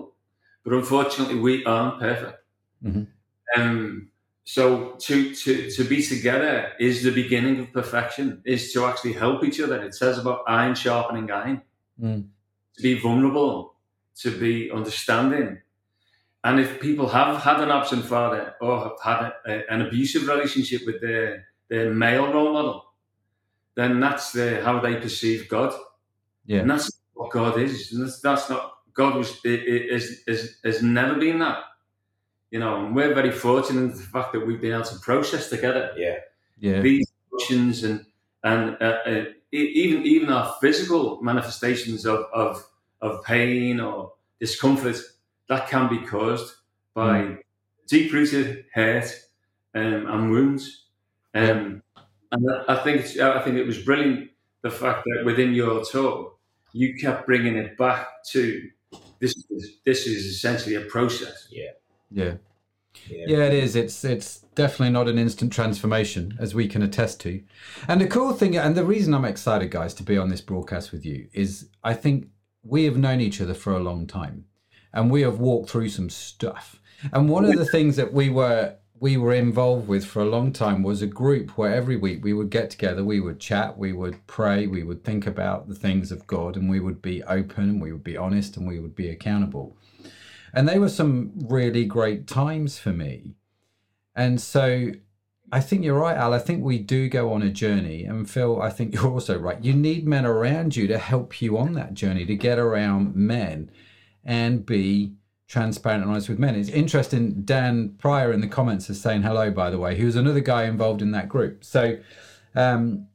but 0.64 0.74
unfortunately, 0.82 1.40
we 1.48 1.54
aren't 1.66 2.00
perfect. 2.00 2.40
Mhm. 2.88 3.08
Um, 3.56 4.10
so 4.44 4.64
to 5.06 5.16
to 5.42 5.52
to 5.76 5.84
be 5.94 6.00
together 6.14 6.56
is 6.80 6.96
the 7.04 7.16
beginning 7.22 7.56
of 7.62 7.74
perfection. 7.80 8.26
Is 8.46 8.72
to 8.74 8.86
actually 8.90 9.16
help 9.24 9.44
each 9.48 9.60
other. 9.64 9.78
It 9.88 9.94
says 10.02 10.16
about 10.18 10.40
iron 10.60 10.76
sharpening 10.84 11.28
iron. 11.32 11.62
Mm. 12.02 12.22
To 12.76 12.82
be 12.90 12.94
vulnerable, 13.08 13.56
to 14.24 14.30
be 14.46 14.54
understanding, 14.80 15.50
and 16.44 16.60
if 16.60 16.80
people 16.80 17.08
have 17.10 17.42
had 17.48 17.60
an 17.66 17.72
absent 17.80 18.06
father 18.06 18.44
or 18.62 18.74
have 18.86 19.00
had 19.10 19.20
a, 19.52 19.74
an 19.74 19.82
abusive 19.88 20.24
relationship 20.34 20.82
with 20.86 21.02
their, 21.02 21.48
their 21.70 21.94
male 21.94 22.32
role 22.34 22.54
model, 22.54 22.84
then 23.76 24.00
that's 24.00 24.32
the, 24.32 24.62
how 24.64 24.80
they 24.80 24.96
perceive 24.96 25.50
God. 25.50 25.74
Yeah. 26.46 26.60
And 26.62 26.70
that's 26.72 26.92
what 27.14 27.32
God 27.32 27.60
is. 27.60 27.92
And 27.92 28.04
that's, 28.06 28.20
that's 28.22 28.50
not, 28.50 28.74
God 28.94 29.16
was, 29.16 29.40
i- 29.46 29.50
i- 29.50 29.88
is, 29.96 30.24
is, 30.28 30.58
has 30.64 30.82
never 30.82 31.16
been 31.16 31.40
that. 31.40 31.60
You 32.52 32.60
know, 32.60 32.86
and 32.86 32.96
we're 32.96 33.14
very 33.14 33.32
fortunate 33.32 33.82
in 33.82 33.90
the 33.90 33.96
fact 33.98 34.32
that 34.34 34.46
we've 34.48 34.62
been 34.62 34.74
able 34.74 34.86
to 34.86 35.00
process 35.00 35.50
together 35.50 35.92
Yeah. 35.98 36.16
Yeah. 36.60 36.80
these 36.82 37.06
emotions 37.32 37.84
and 37.84 38.06
and 38.44 38.78
uh, 38.82 39.00
uh, 39.06 39.26
e- 39.52 39.58
even 39.84 40.04
even 40.06 40.30
our 40.30 40.56
physical 40.62 41.22
manifestations 41.22 42.06
of, 42.06 42.26
of 42.34 42.66
of 43.02 43.24
pain 43.26 43.80
or 43.82 44.14
discomfort 44.40 44.96
that 45.50 45.68
can 45.68 45.90
be 45.90 46.00
caused 46.08 46.54
by 46.94 47.38
deep 47.88 48.14
rooted 48.14 48.66
hurt 48.74 49.12
um, 49.76 50.06
and 50.08 50.32
wounds. 50.32 50.86
Um, 51.38 51.84
and 52.32 52.50
I 52.68 52.76
think 52.84 53.02
it's, 53.02 53.20
I 53.20 53.42
think 53.44 53.58
it 53.58 53.66
was 53.66 53.78
brilliant 53.78 54.30
the 54.64 54.72
fact 54.72 55.04
that 55.06 55.26
within 55.26 55.54
your 55.54 55.84
talk 55.86 56.38
you 56.74 56.96
kept 56.96 57.26
bringing 57.26 57.56
it 57.56 57.78
back 57.78 58.08
to 58.32 58.70
this 59.20 59.36
is 59.50 59.78
this 59.86 60.08
is 60.08 60.26
essentially 60.26 60.76
a 60.76 60.82
process. 60.82 61.48
Yeah. 61.50 61.72
Yeah. 62.12 62.34
Yeah, 63.10 63.46
it 63.46 63.54
is. 63.54 63.76
It's 63.76 64.04
it's 64.04 64.40
definitely 64.56 64.92
not 64.92 65.08
an 65.08 65.20
instant 65.20 65.54
transformation, 65.54 66.36
as 66.40 66.56
we 66.56 66.68
can 66.68 66.82
attest 66.82 67.20
to. 67.22 67.44
And 67.88 68.02
the 68.02 68.08
cool 68.08 68.34
thing, 68.34 68.58
and 68.58 68.76
the 68.76 68.86
reason 68.86 69.14
I'm 69.14 69.26
excited, 69.26 69.70
guys, 69.70 69.94
to 69.96 70.04
be 70.04 70.18
on 70.18 70.30
this 70.30 70.42
broadcast 70.42 70.92
with 70.92 71.06
you 71.06 71.28
is 71.32 71.70
I 71.84 71.94
think 71.94 72.30
we 72.64 72.86
have 72.86 72.98
known 72.98 73.22
each 73.22 73.40
other 73.40 73.54
for 73.54 73.74
a 73.74 73.80
long 73.80 74.08
time, 74.08 74.46
and 74.94 75.12
we 75.12 75.22
have 75.22 75.40
walked 75.40 75.70
through 75.70 75.90
some 75.90 76.10
stuff. 76.10 76.82
And 77.12 77.30
one 77.30 77.46
of 77.46 77.56
the 77.56 77.66
things 77.66 77.96
that 77.98 78.14
we 78.14 78.30
were 78.30 78.76
we 79.00 79.18
were 79.18 79.34
involved 79.34 79.88
with 79.88 80.06
for 80.06 80.22
a 80.22 80.26
long 80.26 80.52
time 80.52 80.82
was 80.82 81.02
a 81.02 81.08
group 81.08 81.58
where 81.58 81.74
every 81.74 81.96
week 81.96 82.24
we 82.24 82.34
would 82.34 82.50
get 82.50 82.70
together, 82.70 83.04
we 83.04 83.20
would 83.20 83.40
chat, 83.40 83.78
we 83.78 83.94
would 83.94 84.26
pray, 84.28 84.66
we 84.66 84.84
would 84.84 85.04
think 85.04 85.28
about 85.28 85.68
the 85.68 85.76
things 85.76 86.12
of 86.12 86.26
God, 86.26 86.56
and 86.56 86.70
we 86.70 86.80
would 86.80 87.02
be 87.02 87.24
open, 87.24 87.70
and 87.70 87.82
we 87.82 87.92
would 87.92 88.04
be 88.04 88.18
honest, 88.18 88.58
and 88.58 88.68
we 88.68 88.80
would 88.80 88.96
be 88.96 89.10
accountable. 89.10 89.78
And 90.54 90.68
they 90.68 90.80
were 90.80 90.90
some 90.90 91.32
really 91.36 91.86
great 91.86 92.28
times 92.28 92.80
for 92.80 92.92
me. 92.92 93.36
And 94.16 94.42
so 94.42 94.92
I 95.52 95.60
think 95.62 95.84
you're 95.84 96.00
right, 96.00 96.18
Al. 96.18 96.34
I 96.34 96.40
think 96.40 96.64
we 96.64 96.80
do 96.80 97.08
go 97.08 97.32
on 97.32 97.44
a 97.44 97.50
journey. 97.50 98.04
And 98.04 98.30
Phil, 98.30 98.62
I 98.62 98.70
think 98.70 98.94
you're 98.96 99.12
also 99.12 99.38
right. 99.38 99.64
You 99.64 99.74
need 99.74 100.08
men 100.08 100.26
around 100.26 100.76
you 100.76 100.88
to 100.88 100.98
help 100.98 101.42
you 101.42 101.58
on 101.58 101.74
that 101.74 101.94
journey, 101.94 102.26
to 102.26 102.36
get 102.36 102.58
around 102.58 103.16
men 103.16 103.70
and 104.24 104.66
be 104.66 105.14
transparent 105.48 106.04
and 106.04 106.12
honest 106.12 106.30
with 106.30 106.40
men. 106.40 106.56
It's 106.56 106.70
interesting. 106.70 107.44
Dan 107.44 107.96
Pryor 107.98 108.32
in 108.32 108.42
the 108.42 108.48
comments 108.48 108.90
is 108.90 109.00
saying 109.00 109.24
hello, 109.24 109.50
by 109.50 109.70
the 109.70 109.80
way, 109.80 109.98
who's 109.98 110.16
another 110.16 110.42
guy 110.42 110.66
involved 110.66 111.02
in 111.02 111.12
that 111.12 111.30
group. 111.30 111.64
So, 111.64 111.98
um, 112.56 113.08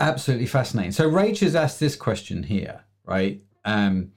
absolutely 0.00 0.46
fascinating. 0.46 0.92
So, 0.92 1.08
Rach 1.08 1.40
has 1.40 1.54
asked 1.54 1.80
this 1.80 1.96
question 1.96 2.44
here, 2.44 2.84
right? 3.04 3.40
Um, 3.64 4.12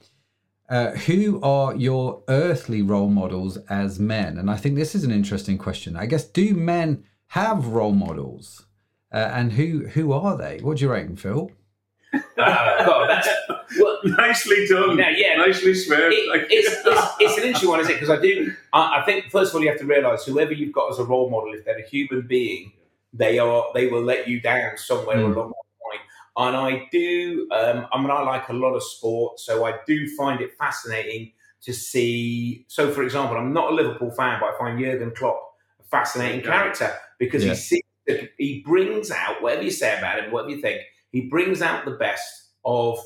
uh, 0.70 0.92
who 0.92 1.40
are 1.42 1.76
your 1.76 2.24
earthly 2.28 2.82
role 2.82 3.10
models 3.10 3.58
as 3.70 4.00
men? 4.00 4.38
And 4.38 4.50
I 4.50 4.58
think 4.58 4.76
this 4.76 4.96
is 4.96 5.04
an 5.04 5.12
interesting 5.12 5.58
question. 5.58 5.96
I 5.96 6.08
guess, 6.08 6.26
do 6.26 6.54
men 6.54 7.06
have 7.28 7.68
role 7.68 7.94
models? 7.94 8.66
Uh, 9.12 9.30
and 9.32 9.54
who 9.54 9.88
who 9.88 10.12
are 10.12 10.38
they? 10.38 10.60
What 10.62 10.78
do 10.78 10.84
you 10.84 10.92
reckon, 10.92 11.16
Phil? 11.16 11.50
God, 12.38 13.08
that's, 13.08 13.30
Nicely 14.18 14.68
done. 14.68 14.98
No, 14.98 15.08
yeah. 15.10 15.36
Nicely 15.36 15.74
swear. 15.74 16.12
it, 16.12 16.48
it's, 16.50 16.70
it's, 16.86 17.12
it's 17.20 17.38
an 17.38 17.44
interesting 17.44 17.70
one, 17.70 17.80
isn't 17.82 17.92
it? 17.92 18.00
Because 18.00 18.10
I 18.18 18.22
do, 18.22 18.54
I, 18.74 19.00
I 19.02 19.06
think 19.06 19.30
first 19.32 19.52
of 19.52 19.56
all 19.56 19.62
you 19.62 19.70
have 19.70 19.80
to 19.80 19.86
realise 19.86 20.26
whoever 20.26 20.54
you've 20.54 20.74
got 20.74 20.92
as 20.92 21.00
a 21.00 21.04
role 21.04 21.30
model, 21.30 21.54
if 21.54 21.66
they're 21.66 21.78
a 21.80 21.88
human 21.88 22.28
being, 22.28 22.74
they 23.14 23.40
are 23.40 23.66
they 23.74 23.88
will 23.88 24.04
let 24.04 24.28
you 24.28 24.40
down 24.42 24.78
somewhere 24.78 25.18
Mm. 25.18 25.34
along 25.36 25.50
the 25.50 26.44
line. 26.44 26.48
And 26.50 26.56
I 26.56 26.88
do, 26.92 27.48
um, 27.52 27.88
I 27.92 28.00
mean, 28.00 28.12
I 28.12 28.22
like 28.22 28.50
a 28.50 28.54
lot 28.54 28.74
of 28.76 28.84
sport, 28.84 29.40
so 29.40 29.66
I 29.66 29.80
do 29.88 30.08
find 30.16 30.40
it 30.42 30.52
fascinating 30.58 31.32
to 31.62 31.74
see. 31.74 32.66
So, 32.68 32.92
for 32.92 33.02
example, 33.04 33.38
I'm 33.38 33.54
not 33.54 33.72
a 33.72 33.76
Liverpool 33.76 34.12
fan, 34.12 34.40
but 34.40 34.54
I 34.54 34.58
find 34.60 34.80
Jurgen 34.80 35.12
Klopp 35.16 35.42
a 35.80 35.84
fascinating 35.84 36.42
Okay. 36.42 36.50
character 36.50 36.94
because 37.18 37.44
Yeah. 37.44 37.54
he 37.54 37.58
sees, 37.58 37.82
he 38.38 38.64
brings 38.66 39.10
out 39.10 39.42
whatever 39.42 39.64
you 39.64 39.72
say 39.72 39.98
about 39.98 40.20
him, 40.24 40.32
whatever 40.32 40.52
you 40.52 40.62
think, 40.62 40.82
he 41.12 41.22
brings 41.22 41.62
out 41.64 41.86
the 41.86 41.92
best 41.92 42.50
of 42.64 43.00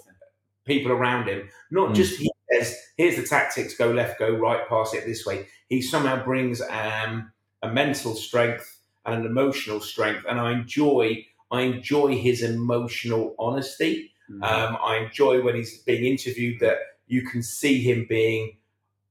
people 0.74 0.92
around 0.92 1.28
him. 1.28 1.42
Not 1.70 1.90
Mm. 1.90 1.96
just 1.96 2.14
he 2.20 2.30
says, 2.52 2.68
"Here's 2.98 3.18
the 3.18 3.24
tactics: 3.36 3.76
go 3.84 3.88
left, 3.92 4.20
go 4.20 4.30
right, 4.46 4.62
pass 4.70 4.94
it 4.94 5.06
this 5.06 5.26
way." 5.26 5.38
He 5.74 5.82
somehow 5.82 6.18
brings 6.24 6.62
um, 6.62 7.32
a 7.62 7.70
mental 7.82 8.14
strength 8.16 8.66
and 9.06 9.14
an 9.20 9.26
emotional 9.26 9.80
strength, 9.82 10.24
and 10.30 10.40
I 10.40 10.50
enjoy. 10.60 11.26
I 11.52 11.62
enjoy 11.74 12.10
his 12.28 12.42
emotional 12.44 13.36
honesty. 13.38 13.94
Mm. 14.32 14.42
Um, 14.50 14.78
I 14.92 14.94
enjoy 15.06 15.42
when 15.46 15.56
he's 15.56 15.74
being 15.90 16.06
interviewed 16.06 16.58
that 16.62 16.78
you 17.08 17.22
can 17.30 17.44
see 17.44 17.76
him 17.90 18.06
being 18.08 18.44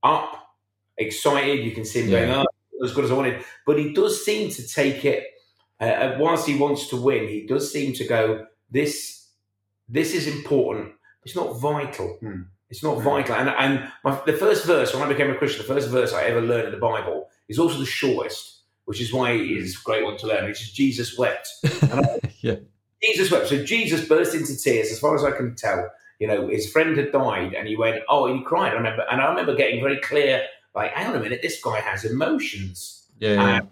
up, 0.03 0.31
excited. 0.97 1.59
You 1.69 1.73
can 1.73 1.85
see 1.85 2.01
him 2.03 2.09
Yeah. 2.11 2.27
going, 2.27 2.31
"Oh, 2.41 2.85
as 2.85 2.93
good 2.95 3.05
as 3.05 3.11
I 3.11 3.15
wanted." 3.21 3.45
But 3.67 3.79
he 3.79 3.93
does 3.93 4.25
seem 4.25 4.49
to 4.57 4.63
take 4.67 5.05
it. 5.05 5.23
Uh, 5.81 6.17
whilst 6.19 6.47
he 6.47 6.57
wants 6.65 6.89
to 6.89 6.97
win, 6.97 7.29
he 7.29 7.41
does 7.47 7.73
seem 7.73 7.93
to 8.01 8.05
go, 8.05 8.47
"This, 8.71 9.27
this 9.89 10.15
is 10.15 10.27
important. 10.27 10.93
It's 11.25 11.37
not 11.37 11.59
vital. 11.59 12.17
Hmm. 12.21 12.43
It's 12.69 12.83
not 12.83 13.01
vital." 13.03 13.35
And 13.35 13.49
and 13.49 13.91
my, 14.05 14.21
the 14.27 14.33
first 14.33 14.65
verse 14.65 14.95
when 14.95 15.03
I 15.03 15.09
became 15.09 15.31
a 15.31 15.35
Christian, 15.35 15.67
the 15.67 15.73
first 15.73 15.89
verse 15.89 16.13
I 16.13 16.25
ever 16.25 16.41
learned 16.41 16.67
in 16.67 16.73
the 16.73 16.81
Bible 16.81 17.29
is 17.49 17.59
also 17.59 17.79
the 17.79 17.87
shortest, 17.87 18.61
which 18.85 19.01
is 19.01 19.13
why 19.13 19.33
it's 19.33 19.79
a 19.79 19.83
great 19.83 20.05
one 20.05 20.17
to 20.19 20.27
learn. 20.27 20.47
Which 20.47 20.63
is 20.63 20.73
Jesus 20.73 21.19
wept. 21.19 21.49
yeah. 22.41 22.57
Jesus 23.03 23.31
wept. 23.31 23.49
So 23.49 23.65
Jesus 23.65 24.07
burst 24.07 24.35
into 24.35 24.57
tears, 24.57 24.91
as 24.91 24.99
far 24.99 25.15
as 25.15 25.25
I 25.25 25.31
can 25.33 25.55
tell. 25.55 25.91
You 26.19 26.27
know, 26.27 26.49
his 26.49 26.71
friend 26.71 26.99
had 26.99 27.13
died, 27.13 27.55
and 27.55 27.67
he 27.67 27.77
went, 27.77 28.03
"Oh," 28.09 28.27
and 28.27 28.39
he 28.39 28.45
cried. 28.45 28.73
I 28.73 28.77
remember, 28.77 29.07
and 29.11 29.21
I 29.21 29.29
remember 29.29 29.55
getting 29.55 29.83
very 29.83 29.99
clear, 30.01 30.45
like, 30.75 30.93
"Hang 30.93 31.07
on 31.09 31.17
a 31.17 31.21
minute, 31.21 31.41
this 31.43 31.61
guy 31.63 31.81
has 31.81 32.05
emotions." 32.05 33.07
Yeah. 33.19 33.35
yeah. 33.35 33.59
And 33.59 33.69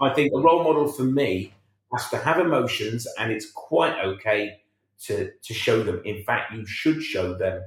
I 0.00 0.12
think 0.12 0.32
a 0.34 0.38
role 0.38 0.64
model 0.64 0.88
for 0.88 1.04
me 1.04 1.54
has 1.92 2.08
to 2.10 2.16
have 2.16 2.40
emotions, 2.40 3.06
and 3.18 3.30
it's 3.30 3.50
quite 3.50 3.96
okay 4.04 4.61
to 5.06 5.30
to 5.42 5.54
show 5.54 5.82
them. 5.82 6.00
In 6.04 6.22
fact, 6.24 6.52
you 6.54 6.64
should 6.66 7.02
show 7.02 7.34
them. 7.34 7.62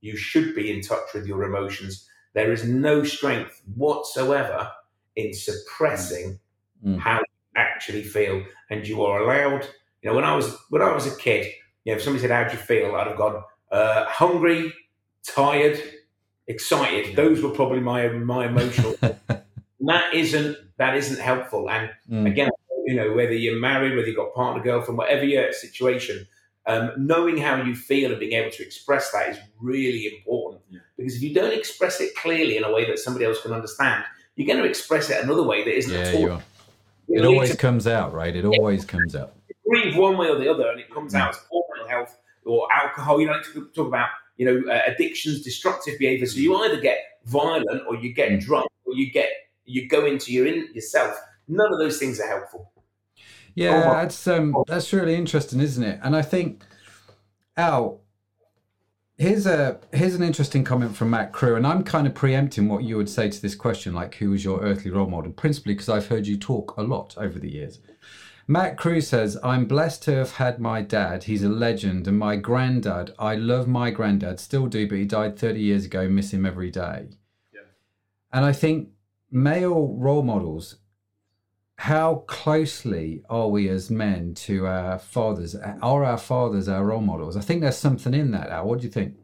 You 0.00 0.16
should 0.16 0.54
be 0.54 0.70
in 0.72 0.80
touch 0.80 1.12
with 1.14 1.26
your 1.26 1.44
emotions. 1.44 2.08
There 2.34 2.52
is 2.52 2.64
no 2.64 3.02
strength 3.04 3.60
whatsoever 3.74 4.70
in 5.16 5.32
suppressing 5.34 6.38
Mm. 6.86 6.98
how 6.98 7.18
you 7.18 7.24
actually 7.56 8.02
feel, 8.02 8.42
and 8.70 8.86
you 8.88 9.04
are 9.04 9.20
allowed. 9.20 9.64
You 10.00 10.08
know, 10.08 10.14
when 10.16 10.24
I 10.24 10.34
was 10.34 10.56
when 10.70 10.80
I 10.80 10.94
was 10.94 11.06
a 11.06 11.14
kid, 11.16 11.46
you 11.84 11.92
know, 11.92 11.96
if 11.98 12.02
somebody 12.02 12.22
said, 12.22 12.30
"How 12.30 12.44
do 12.48 12.52
you 12.56 12.62
feel?" 12.62 12.96
I'd 12.96 13.06
have 13.08 13.18
gone, 13.18 13.42
uh, 13.70 14.06
"Hungry, 14.06 14.72
tired, 15.22 15.78
excited." 16.46 17.16
Those 17.16 17.42
were 17.42 17.50
probably 17.50 17.80
my 17.80 18.08
my 18.08 18.46
emotional. 18.46 18.96
That 19.82 20.12
isn't 20.14 20.56
that 20.76 20.94
isn't 20.96 21.20
helpful. 21.20 21.68
And 21.70 21.90
Mm. 22.10 22.26
again, 22.26 22.50
you 22.86 22.94
know, 22.94 23.12
whether 23.12 23.32
you're 23.34 23.58
married, 23.58 23.94
whether 23.96 24.06
you've 24.08 24.16
got 24.16 24.28
a 24.28 24.32
partner, 24.32 24.62
girlfriend, 24.62 24.98
whatever 24.98 25.24
your 25.24 25.52
situation, 25.52 26.26
um, 26.70 26.92
knowing 26.96 27.36
how 27.36 27.54
you 27.62 27.74
feel 27.74 28.10
and 28.10 28.20
being 28.20 28.32
able 28.40 28.50
to 28.50 28.62
express 28.62 29.10
that 29.12 29.30
is 29.30 29.38
really 29.60 30.04
important. 30.16 30.62
Yeah. 30.70 30.80
Because 30.96 31.16
if 31.16 31.22
you 31.22 31.32
don't 31.34 31.52
express 31.52 32.00
it 32.00 32.14
clearly 32.16 32.56
in 32.56 32.64
a 32.64 32.72
way 32.72 32.84
that 32.86 32.98
somebody 32.98 33.24
else 33.24 33.40
can 33.42 33.52
understand, 33.52 34.04
you're 34.36 34.46
going 34.46 34.62
to 34.62 34.68
express 34.68 35.10
it 35.10 35.22
another 35.24 35.42
way 35.42 35.64
that 35.64 35.76
isn't 35.76 35.92
Yeah, 35.92 36.08
at 36.08 36.14
all. 36.30 36.42
It 37.08 37.24
always 37.24 37.50
to 37.50 37.56
comes 37.56 37.86
out, 37.86 38.12
right? 38.12 38.34
It 38.36 38.44
always 38.44 38.84
comes 38.84 39.16
out. 39.16 39.32
grieve 39.68 39.96
one 39.96 40.16
way 40.16 40.28
or 40.28 40.38
the 40.38 40.48
other, 40.48 40.68
and 40.70 40.78
it 40.80 40.88
comes 40.94 41.14
out 41.14 41.30
as 41.30 41.38
poor 41.50 41.64
mental 41.74 41.88
health 41.88 42.16
or 42.44 42.68
alcohol. 42.72 43.20
You 43.20 43.26
know, 43.26 43.40
to 43.42 43.68
talk 43.74 43.88
about 43.88 44.08
you 44.36 44.46
know 44.46 44.72
uh, 44.72 44.82
addictions, 44.86 45.42
destructive 45.42 45.98
behaviour. 45.98 46.26
So 46.26 46.38
you 46.38 46.54
either 46.62 46.80
get 46.80 46.98
violent, 47.26 47.82
or 47.88 47.96
you 47.96 48.12
get 48.14 48.30
Mm. 48.30 48.40
drunk, 48.40 48.70
or 48.86 48.94
you 48.94 49.10
get 49.10 49.28
you 49.64 49.88
go 49.88 50.06
into 50.06 50.32
your 50.32 50.46
in 50.46 50.68
yourself. 50.72 51.14
None 51.48 51.72
of 51.72 51.78
those 51.80 51.98
things 51.98 52.20
are 52.20 52.28
helpful. 52.28 52.70
Yeah, 53.54 53.84
Oh, 53.86 53.92
that's 53.92 54.26
um 54.26 54.56
that's 54.66 54.92
really 54.92 55.14
interesting, 55.14 55.60
isn't 55.60 55.82
it? 55.82 56.00
And 56.02 56.16
I 56.16 56.22
think 56.22 56.62
Al, 57.56 58.00
here's 59.18 59.46
a 59.46 59.80
here's 59.92 60.14
an 60.14 60.22
interesting 60.22 60.64
comment 60.64 60.96
from 60.96 61.10
Matt 61.10 61.32
Crew, 61.32 61.56
and 61.56 61.66
I'm 61.66 61.84
kind 61.84 62.06
of 62.06 62.14
preempting 62.14 62.68
what 62.68 62.84
you 62.84 62.96
would 62.96 63.08
say 63.08 63.30
to 63.30 63.42
this 63.42 63.54
question, 63.54 63.94
like 63.94 64.14
who 64.16 64.30
was 64.30 64.44
your 64.44 64.60
earthly 64.60 64.90
role 64.90 65.08
model, 65.08 65.32
principally 65.32 65.74
because 65.74 65.88
I've 65.88 66.08
heard 66.08 66.26
you 66.26 66.36
talk 66.36 66.76
a 66.76 66.82
lot 66.82 67.16
over 67.18 67.38
the 67.38 67.50
years. 67.50 67.80
Matt 68.50 68.76
Crew 68.76 69.00
says, 69.00 69.38
I'm 69.44 69.66
blessed 69.66 70.02
to 70.04 70.14
have 70.16 70.32
had 70.32 70.58
my 70.58 70.82
dad. 70.82 71.22
He's 71.22 71.44
a 71.44 71.48
legend. 71.48 72.08
And 72.08 72.18
my 72.18 72.34
granddad, 72.34 73.14
I 73.16 73.36
love 73.36 73.68
my 73.68 73.92
granddad, 73.92 74.40
still 74.40 74.66
do, 74.66 74.88
but 74.88 74.98
he 74.98 75.04
died 75.04 75.38
30 75.38 75.60
years 75.60 75.84
ago, 75.84 76.08
miss 76.08 76.32
him 76.32 76.44
every 76.44 76.68
day. 76.72 77.10
Yeah. 77.54 77.60
And 78.32 78.44
I 78.44 78.52
think 78.52 78.88
male 79.30 79.94
role 79.96 80.24
models, 80.24 80.78
how 81.80 82.16
closely 82.26 83.22
are 83.30 83.48
we 83.48 83.66
as 83.70 83.90
men 83.90 84.34
to 84.34 84.66
our 84.66 84.98
fathers? 84.98 85.56
Are 85.56 86.04
our 86.04 86.18
fathers 86.18 86.68
our 86.68 86.84
role 86.84 87.00
models? 87.00 87.38
I 87.38 87.40
think 87.40 87.62
there's 87.62 87.78
something 87.78 88.12
in 88.12 88.32
that, 88.32 88.50
Al. 88.50 88.66
What 88.66 88.80
do 88.80 88.84
you 88.84 88.92
think? 88.92 89.14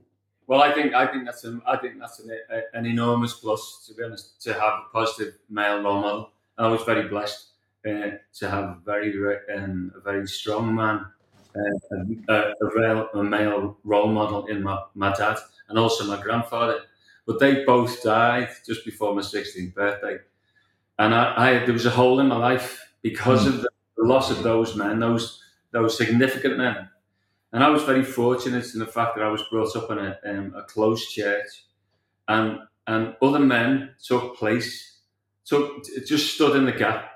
Well, 0.47 0.63
I 0.63 0.73
think 0.73 0.95
I 0.95 1.07
think 1.07 1.27
that's 1.27 1.45
an 1.45 1.61
I 1.67 1.77
think 1.77 1.99
that's 2.01 2.19
an, 2.21 2.31
a, 2.51 2.63
an 2.73 2.87
enormous 2.87 3.35
plus 3.35 3.85
to 3.87 3.95
be 3.95 4.05
honest 4.05 4.41
to 4.45 4.55
have 4.55 4.63
a 4.63 4.85
positive 4.91 5.35
male 5.51 5.83
role 5.83 6.01
model. 6.01 6.31
I 6.57 6.69
was 6.69 6.83
very 6.85 7.07
blessed 7.11 7.45
uh, 7.87 8.13
to 8.39 8.49
have 8.49 8.65
a 8.65 8.79
very 8.87 9.13
um, 9.55 9.93
a 9.95 10.01
very 10.01 10.27
strong 10.27 10.75
man, 10.75 11.05
uh, 11.55 12.33
a, 12.33 12.35
a, 12.35 12.71
real, 12.75 13.09
a 13.13 13.23
male 13.23 13.77
role 13.85 14.09
model 14.09 14.47
in 14.47 14.63
my, 14.63 14.79
my 14.95 15.13
dad 15.13 15.37
and 15.69 15.79
also 15.79 16.07
my 16.07 16.23
grandfather. 16.23 16.81
But 17.27 17.39
they 17.39 17.65
both 17.65 18.03
died 18.03 18.49
just 18.67 18.83
before 18.87 19.15
my 19.15 19.21
16th 19.21 19.75
birthday, 19.75 20.21
and 20.99 21.15
I, 21.15 21.35
I 21.37 21.65
there 21.65 21.73
was 21.73 21.87
a 21.87 21.91
hole 21.91 22.21
in 22.21 22.29
my 22.29 22.37
life 22.37 22.93
because 23.03 23.45
Mm. 23.47 23.49
of 23.55 23.63
the, 23.63 23.69
loss 23.99 24.31
of 24.31 24.43
those 24.43 24.77
men, 24.77 24.99
those 25.01 25.43
those 25.73 25.97
significant 25.97 26.59
men. 26.59 26.89
And 27.53 27.65
I 27.65 27.71
was 27.71 27.83
very 27.85 28.05
fortunate 28.05 28.73
in 28.75 28.81
the 28.81 28.87
fact 28.87 29.17
that 29.17 29.25
I 29.25 29.31
was 29.31 29.43
brought 29.51 29.77
up 29.77 29.91
in 29.91 29.99
a, 29.99 30.19
um, 30.27 30.55
a 30.57 30.63
closed 30.65 31.11
church, 31.11 31.65
and 32.29 32.61
and 32.87 33.17
other 33.23 33.41
men 33.41 33.95
took 34.05 34.37
place, 34.39 35.01
took 35.45 35.85
just 36.07 36.35
stood 36.35 36.57
in 36.57 36.67
the 36.67 36.73
gap, 36.73 37.11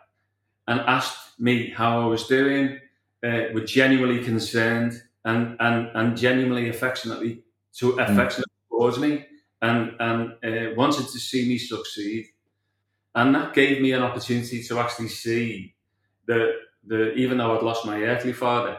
and 0.69 0.81
asked 0.81 1.39
me 1.41 1.71
how 1.71 2.03
I 2.03 2.07
was 2.07 2.27
doing, 2.27 2.79
uh, 3.25 3.45
were 3.55 3.65
genuinely 3.65 4.23
concerned 4.25 5.03
and 5.25 5.57
and 5.61 5.91
and 5.95 6.17
genuinely 6.17 6.69
affectionately 6.69 7.45
to 7.79 7.93
affectionate 8.01 8.49
towards 8.71 8.99
me, 8.99 9.27
and 9.63 9.95
and 10.01 10.33
uh, 10.45 10.75
wanted 10.77 11.07
to 11.09 11.19
see 11.19 11.49
me 11.49 11.59
succeed, 11.59 12.27
and 13.15 13.35
that 13.35 13.55
gave 13.55 13.81
me 13.81 13.93
an 13.93 14.03
opportunity 14.03 14.63
to 14.63 14.79
actually 14.79 15.09
see 15.09 15.75
that, 16.27 16.53
the 16.87 17.13
even 17.15 17.39
though 17.39 17.57
I'd 17.57 17.63
lost 17.63 17.85
my 17.87 18.03
earthly 18.03 18.33
father 18.33 18.79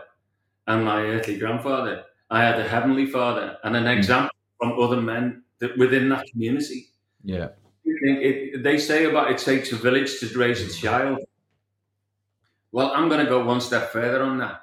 and 0.67 0.86
my 0.86 1.01
earthly 1.01 1.38
grandfather. 1.38 2.03
I 2.29 2.43
had 2.43 2.59
a 2.59 2.67
heavenly 2.67 3.05
father 3.05 3.57
and 3.63 3.75
an 3.75 3.88
example 3.88 4.36
from 4.57 4.79
other 4.79 5.01
men 5.01 5.43
that 5.59 5.77
within 5.77 6.09
that 6.09 6.25
community. 6.32 6.88
Yeah. 7.23 7.49
It, 7.84 8.63
they 8.63 8.77
say 8.77 9.05
about 9.05 9.32
it 9.32 9.38
takes 9.38 9.71
a 9.71 9.75
village 9.75 10.19
to 10.19 10.27
raise 10.38 10.61
a 10.61 10.73
child. 10.73 11.19
Well, 12.71 12.91
I'm 12.95 13.09
going 13.09 13.23
to 13.23 13.29
go 13.29 13.43
one 13.43 13.59
step 13.59 13.91
further 13.91 14.23
on 14.23 14.38
that. 14.38 14.61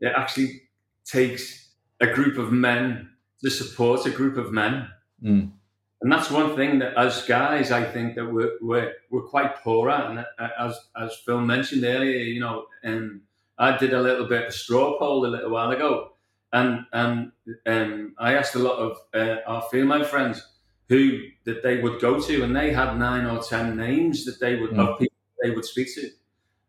It 0.00 0.12
actually 0.16 0.62
takes 1.04 1.72
a 2.00 2.06
group 2.06 2.38
of 2.38 2.52
men 2.52 3.10
to 3.42 3.50
support 3.50 4.06
a 4.06 4.10
group 4.10 4.38
of 4.38 4.50
men. 4.50 4.88
Mm. 5.22 5.52
And 6.00 6.12
that's 6.12 6.30
one 6.30 6.54
thing 6.54 6.78
that 6.78 6.94
as 6.96 7.24
guys, 7.26 7.70
I 7.72 7.84
think 7.84 8.14
that 8.16 8.26
we're 8.26 8.52
we're, 8.60 8.92
we're 9.10 9.22
quite 9.22 9.56
poor 9.62 9.90
at. 9.90 10.10
And 10.10 10.18
uh, 10.20 10.48
as 10.58 10.78
as 10.96 11.16
Phil 11.24 11.40
mentioned 11.40 11.84
earlier, 11.84 12.18
you 12.18 12.40
know, 12.40 12.66
um, 12.84 13.22
I 13.58 13.76
did 13.76 13.92
a 13.92 14.00
little 14.00 14.26
bit 14.26 14.46
of 14.46 14.54
straw 14.54 14.98
poll 14.98 15.26
a 15.26 15.28
little 15.28 15.50
while 15.50 15.70
ago, 15.72 16.12
and 16.52 16.84
and 16.92 17.32
um, 17.66 18.14
I 18.18 18.34
asked 18.34 18.54
a 18.54 18.60
lot 18.60 18.78
of 18.78 18.98
uh, 19.14 19.36
our 19.46 19.62
female 19.70 20.04
friends 20.04 20.46
who 20.88 21.20
that 21.44 21.62
they 21.62 21.80
would 21.82 22.00
go 22.00 22.20
to, 22.20 22.42
and 22.44 22.54
they 22.54 22.72
had 22.72 22.96
nine 22.98 23.26
or 23.26 23.42
ten 23.42 23.76
names 23.76 24.24
that 24.24 24.38
they 24.40 24.56
would 24.56 24.70
Mm. 24.70 24.88
of 24.88 24.98
people 24.98 25.16
they 25.42 25.50
would 25.50 25.64
speak 25.64 25.94
to. 25.94 26.10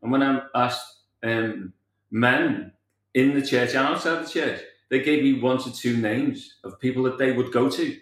And 0.02 0.12
when 0.12 0.24
I 0.24 0.42
asked 0.56 1.04
um, 1.24 1.74
men 2.12 2.72
in 3.14 3.34
the 3.36 3.46
church 3.46 3.70
and 3.76 3.88
outside 3.88 4.26
the 4.26 4.30
church, 4.30 4.62
they 4.90 5.02
gave 5.02 5.24
me 5.24 5.40
one 5.40 5.58
to 5.60 5.72
two 5.74 5.98
names 5.98 6.56
of 6.64 6.80
people 6.80 7.04
that 7.04 7.18
they 7.18 7.32
would 7.32 7.52
go 7.52 7.70
to, 7.70 7.98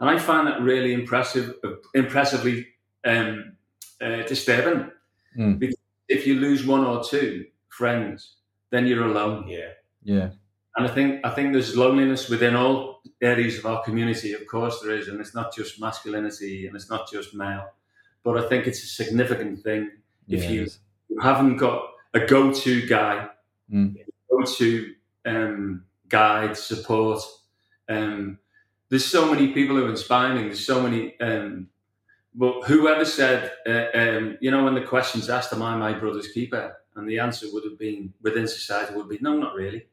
and 0.00 0.08
I 0.10 0.18
find 0.18 0.46
that 0.46 0.60
really 0.62 0.92
impressive, 0.92 1.54
impressively 1.94 2.66
um, 3.04 3.52
uh, 4.00 4.22
disturbing. 4.22 4.90
Mm. 5.36 5.58
Because 5.58 5.76
if 6.08 6.26
you 6.26 6.34
lose 6.36 6.66
one 6.66 6.84
or 6.84 7.02
two 7.02 7.46
friends, 7.68 8.36
then 8.70 8.86
you're 8.86 9.04
alone. 9.04 9.48
Yeah. 9.48 9.70
Yeah. 10.02 10.30
And 10.76 10.86
I 10.86 10.90
think 10.94 11.24
I 11.24 11.30
think 11.30 11.52
there's 11.52 11.76
loneliness 11.76 12.28
within 12.28 12.54
all 12.54 13.02
areas 13.20 13.58
of 13.58 13.66
our 13.66 13.82
community. 13.82 14.32
Of 14.32 14.46
course, 14.46 14.80
there 14.80 14.94
is, 14.96 15.08
and 15.08 15.20
it's 15.20 15.34
not 15.34 15.52
just 15.54 15.80
masculinity 15.80 16.66
and 16.66 16.76
it's 16.76 16.88
not 16.88 17.10
just 17.10 17.34
male. 17.34 17.68
But 18.22 18.38
I 18.38 18.48
think 18.48 18.66
it's 18.66 18.82
a 18.84 18.86
significant 18.86 19.62
thing 19.64 19.90
if 20.28 20.44
Yeah, 20.44 20.50
you 20.50 20.66
you 21.08 21.20
haven't 21.20 21.56
got 21.56 21.82
a 22.14 22.20
go-to 22.20 22.86
guy, 22.86 23.28
Mm. 23.72 23.96
go-to 24.30 24.94
um, 25.26 25.84
guide, 26.08 26.56
support. 26.56 27.20
Um, 27.88 28.38
there's 28.90 29.04
so 29.04 29.30
many 29.32 29.52
people 29.52 29.76
who 29.76 29.86
are 29.86 29.90
inspiring. 29.90 30.46
There's 30.46 30.64
so 30.66 30.82
many. 30.82 31.18
Um, 31.20 31.68
but 32.34 32.64
whoever 32.66 33.04
said, 33.04 33.52
uh, 33.66 33.86
um, 33.94 34.38
you 34.40 34.50
know, 34.50 34.64
when 34.64 34.74
the 34.74 34.82
question's 34.82 35.28
asked, 35.28 35.52
"Am 35.52 35.62
I 35.62 35.76
my 35.76 35.92
brother's 35.92 36.28
keeper?" 36.28 36.76
and 36.96 37.08
the 37.08 37.18
answer 37.20 37.46
would 37.52 37.64
have 37.64 37.78
been 37.78 38.12
within 38.22 38.46
society 38.48 38.94
would 38.94 39.08
be, 39.08 39.18
"No, 39.20 39.36
not 39.36 39.54
really." 39.54 39.86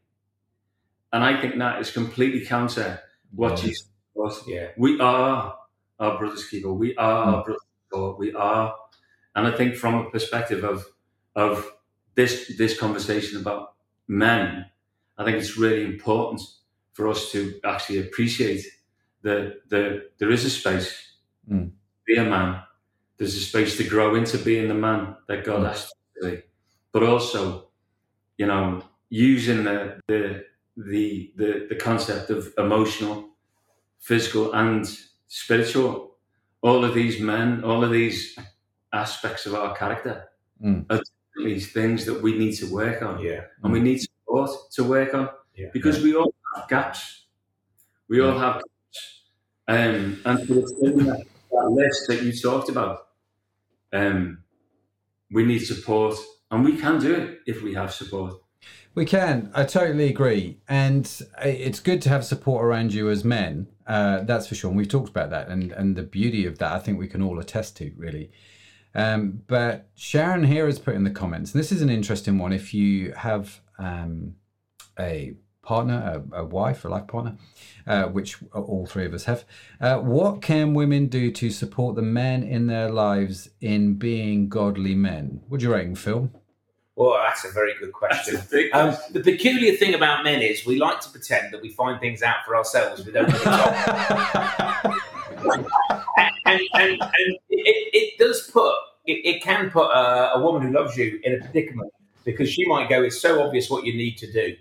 And 1.13 1.23
I 1.23 1.39
think 1.39 1.57
that 1.57 1.79
is 1.81 1.91
completely 1.91 2.45
counter 2.45 2.99
what 3.31 3.51
Yeah. 3.51 3.67
Jesus 3.67 3.87
was. 4.13 4.47
Yeah. 4.47 4.71
We 4.77 4.99
are 4.99 5.57
our 5.99 6.17
brother's 6.17 6.47
keeper. 6.47 6.73
We 6.73 6.95
are 6.97 7.23
our 7.25 7.43
brother's 7.43 7.61
keeper. 7.89 8.13
We 8.15 8.33
are, 8.33 8.75
and 9.35 9.47
I 9.47 9.51
think 9.51 9.75
from 9.75 9.95
a 9.95 10.09
perspective 10.09 10.63
of 10.63 10.85
of 11.35 11.71
this 12.15 12.55
this 12.57 12.77
conversation 12.79 13.39
about 13.39 13.73
men, 14.07 14.65
I 15.17 15.23
think 15.23 15.37
it's 15.37 15.57
really 15.57 15.83
important 15.85 16.41
for 16.93 17.07
us 17.07 17.31
to 17.31 17.59
actually 17.63 17.99
appreciate 17.99 18.65
that 19.25 19.69
the, 19.69 20.09
there 20.19 20.31
is 20.31 20.45
a 20.45 20.49
space 20.49 20.89
Mm. 21.51 21.69
to 21.69 22.01
be 22.07 22.15
a 22.15 22.23
man. 22.23 22.61
There's 23.17 23.35
a 23.35 23.39
space 23.51 23.77
to 23.77 23.83
grow 23.83 24.15
into 24.15 24.37
being 24.39 24.67
the 24.67 24.73
man 24.87 25.15
that 25.27 25.43
God 25.45 25.61
Mm. 25.61 25.69
asked 25.69 25.93
you 26.15 26.21
to 26.21 26.35
be, 26.35 26.43
but 26.93 27.03
also, 27.03 27.69
you 28.39 28.47
know, 28.47 28.81
using 29.09 29.63
the 29.63 29.77
the 30.07 30.21
the 30.89 31.31
the, 31.39 31.49
the 31.69 31.75
concept 31.75 32.29
of 32.29 32.51
emotional, 32.57 33.15
physical, 33.99 34.53
and 34.53 34.81
spiritual. 35.27 35.91
All 36.61 36.83
of 36.83 36.93
these 36.95 37.19
men, 37.19 37.63
all 37.63 37.83
of 37.83 37.91
these 37.91 38.19
aspects 38.91 39.45
of 39.45 39.53
our 39.53 39.75
character 39.81 40.15
Mm. 40.63 40.85
are 40.89 41.01
these 41.43 41.71
things 41.73 42.05
that 42.05 42.21
we 42.23 42.31
need 42.41 42.53
to 42.61 42.65
work 42.81 43.01
on 43.01 43.19
Yeah. 43.21 43.41
and 43.63 43.71
we 43.73 43.79
need 43.81 43.99
support 44.01 44.49
to 44.75 44.83
work 44.83 45.13
on 45.13 45.29
Yeah. 45.53 45.69
because 45.73 46.01
we 46.01 46.15
all 46.15 46.33
have 46.55 46.67
gaps. 46.69 47.01
We 48.09 48.17
all 48.21 48.37
have. 48.39 48.61
Um, 49.67 50.21
and 50.25 50.39
extend 50.41 50.99
that, 51.07 51.23
that 51.51 51.69
list 51.71 52.07
that 52.07 52.21
you 52.21 52.33
talked 52.33 52.69
about, 52.69 53.07
um, 53.93 54.43
we 55.31 55.43
need 55.43 55.59
support, 55.59 56.15
and 56.51 56.63
we 56.63 56.77
can 56.77 56.99
do 56.99 57.13
it 57.15 57.39
if 57.47 57.63
we 57.63 57.73
have 57.73 57.93
support. 57.93 58.35
We 58.93 59.05
can. 59.05 59.51
I 59.53 59.65
totally 59.65 60.07
agree, 60.07 60.59
and 60.69 61.09
it's 61.43 61.79
good 61.79 62.01
to 62.03 62.09
have 62.09 62.23
support 62.23 62.63
around 62.63 62.93
you 62.93 63.09
as 63.09 63.25
men. 63.25 63.67
Uh, 63.85 64.21
that's 64.21 64.47
for 64.47 64.55
sure. 64.55 64.69
And 64.69 64.77
we've 64.77 64.87
talked 64.87 65.09
about 65.09 65.31
that, 65.31 65.49
and 65.49 65.71
and 65.73 65.95
the 65.95 66.03
beauty 66.03 66.45
of 66.45 66.59
that, 66.59 66.71
I 66.71 66.79
think 66.79 66.97
we 66.97 67.07
can 67.07 67.21
all 67.21 67.39
attest 67.39 67.75
to, 67.77 67.91
really. 67.97 68.31
Um, 68.93 69.41
but 69.47 69.89
Sharon 69.95 70.45
here 70.45 70.65
has 70.67 70.79
put 70.79 70.95
in 70.95 71.03
the 71.03 71.09
comments, 71.09 71.53
and 71.53 71.59
this 71.59 71.71
is 71.71 71.81
an 71.81 71.89
interesting 71.89 72.37
one. 72.37 72.53
If 72.53 72.73
you 72.73 73.11
have 73.13 73.59
um, 73.77 74.35
a 74.97 75.35
partner, 75.65 76.23
a, 76.33 76.41
a 76.41 76.45
wife, 76.45 76.85
a 76.85 76.87
life 76.87 77.07
partner, 77.07 77.35
uh, 77.85 78.03
which 78.05 78.37
all 78.53 78.85
three 78.85 79.05
of 79.05 79.13
us 79.13 79.25
have, 79.25 79.43
uh, 79.81 79.97
what 79.97 80.41
can 80.41 80.73
women 80.73 81.07
do 81.07 81.31
to 81.31 81.49
support 81.49 81.95
the 81.95 82.01
men 82.01 82.43
in 82.43 82.67
their 82.67 82.89
lives 82.89 83.49
in 83.59 83.95
being 83.95 84.47
godly 84.47 84.95
men? 84.95 85.41
What 85.49 85.59
do 85.59 85.65
you 85.65 85.73
reckon, 85.73 85.95
Phil? 85.95 86.29
Well, 86.95 87.19
that's 87.25 87.43
a 87.43 87.51
very 87.51 87.73
good 87.77 87.91
That's 87.99 88.29
question. 88.29 88.71
Um, 88.73 88.95
the 89.11 89.19
peculiar 89.19 89.75
thing 89.75 89.95
about 89.95 90.23
men 90.23 90.41
is 90.41 90.65
we 90.65 90.77
like 90.77 91.01
to 91.01 91.09
pretend 91.09 91.53
that 91.53 91.61
we 91.61 91.69
find 91.69 91.99
things 91.99 92.23
out 92.23 92.45
for 92.45 92.55
ourselves. 92.55 93.05
We 93.05 93.11
don't 93.11 93.27
really 93.27 93.43
talk. 93.43 93.73
and, 95.43 95.65
and, 96.45 96.61
and, 96.73 97.01
and 97.01 97.37
it, 97.49 97.89
it 97.93 98.17
does 98.17 98.49
put 98.51 98.73
it, 99.05 99.25
it 99.25 99.43
can 99.43 99.69
put 99.69 99.87
a, 99.87 100.35
a 100.35 100.41
woman 100.41 100.61
who 100.61 100.73
loves 100.73 100.97
you 100.97 101.19
in 101.23 101.35
a 101.35 101.37
predicament 101.39 101.91
because 102.23 102.49
she 102.49 102.65
might 102.67 102.89
go 102.89 103.03
it's 103.03 103.21
so 103.21 103.41
obvious 103.41 103.69
what 103.69 103.85
you 103.85 103.93
need 103.93 104.17
to 104.17 104.31
do 104.31 104.55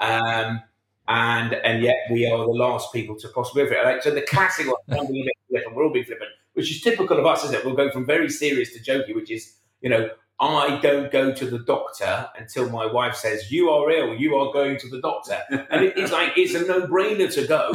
um, 0.00 0.62
and 1.08 1.54
and 1.54 1.82
yet 1.82 1.96
we 2.10 2.26
are 2.30 2.38
the 2.38 2.44
last 2.44 2.92
people 2.92 3.16
to 3.16 3.28
possibly 3.28 3.64
do 3.64 3.72
it 3.72 3.84
like, 3.84 4.02
so 4.02 4.10
the 4.10 4.22
classic 4.22 4.66
one 4.66 4.76
I'm 4.88 5.06
being 5.06 5.22
a 5.22 5.26
bit 5.26 5.34
flippant, 5.48 5.76
we're 5.76 5.84
all 5.84 5.92
being 5.92 6.04
flippant 6.04 6.30
which 6.54 6.70
is 6.70 6.80
typical 6.80 7.18
of 7.18 7.26
us 7.26 7.44
isn't 7.44 7.56
it 7.56 7.64
we'll 7.64 7.76
go 7.76 7.90
from 7.90 8.06
very 8.06 8.28
serious 8.28 8.72
to 8.72 8.80
jokey 8.80 9.14
which 9.14 9.30
is 9.30 9.54
you 9.80 9.90
know 9.90 10.10
I 10.38 10.78
don't 10.80 11.10
go 11.10 11.32
to 11.32 11.50
the 11.50 11.60
doctor 11.60 12.28
until 12.38 12.68
my 12.68 12.84
wife 12.84 13.14
says 13.14 13.50
you 13.50 13.70
are 13.70 13.90
ill 13.90 14.14
you 14.14 14.36
are 14.36 14.52
going 14.52 14.78
to 14.78 14.88
the 14.88 15.00
doctor 15.00 15.38
and 15.50 15.84
it, 15.84 15.96
it's 15.96 16.12
like 16.12 16.32
it's 16.36 16.54
a 16.54 16.66
no-brainer 16.66 17.32
to 17.34 17.46
go 17.46 17.72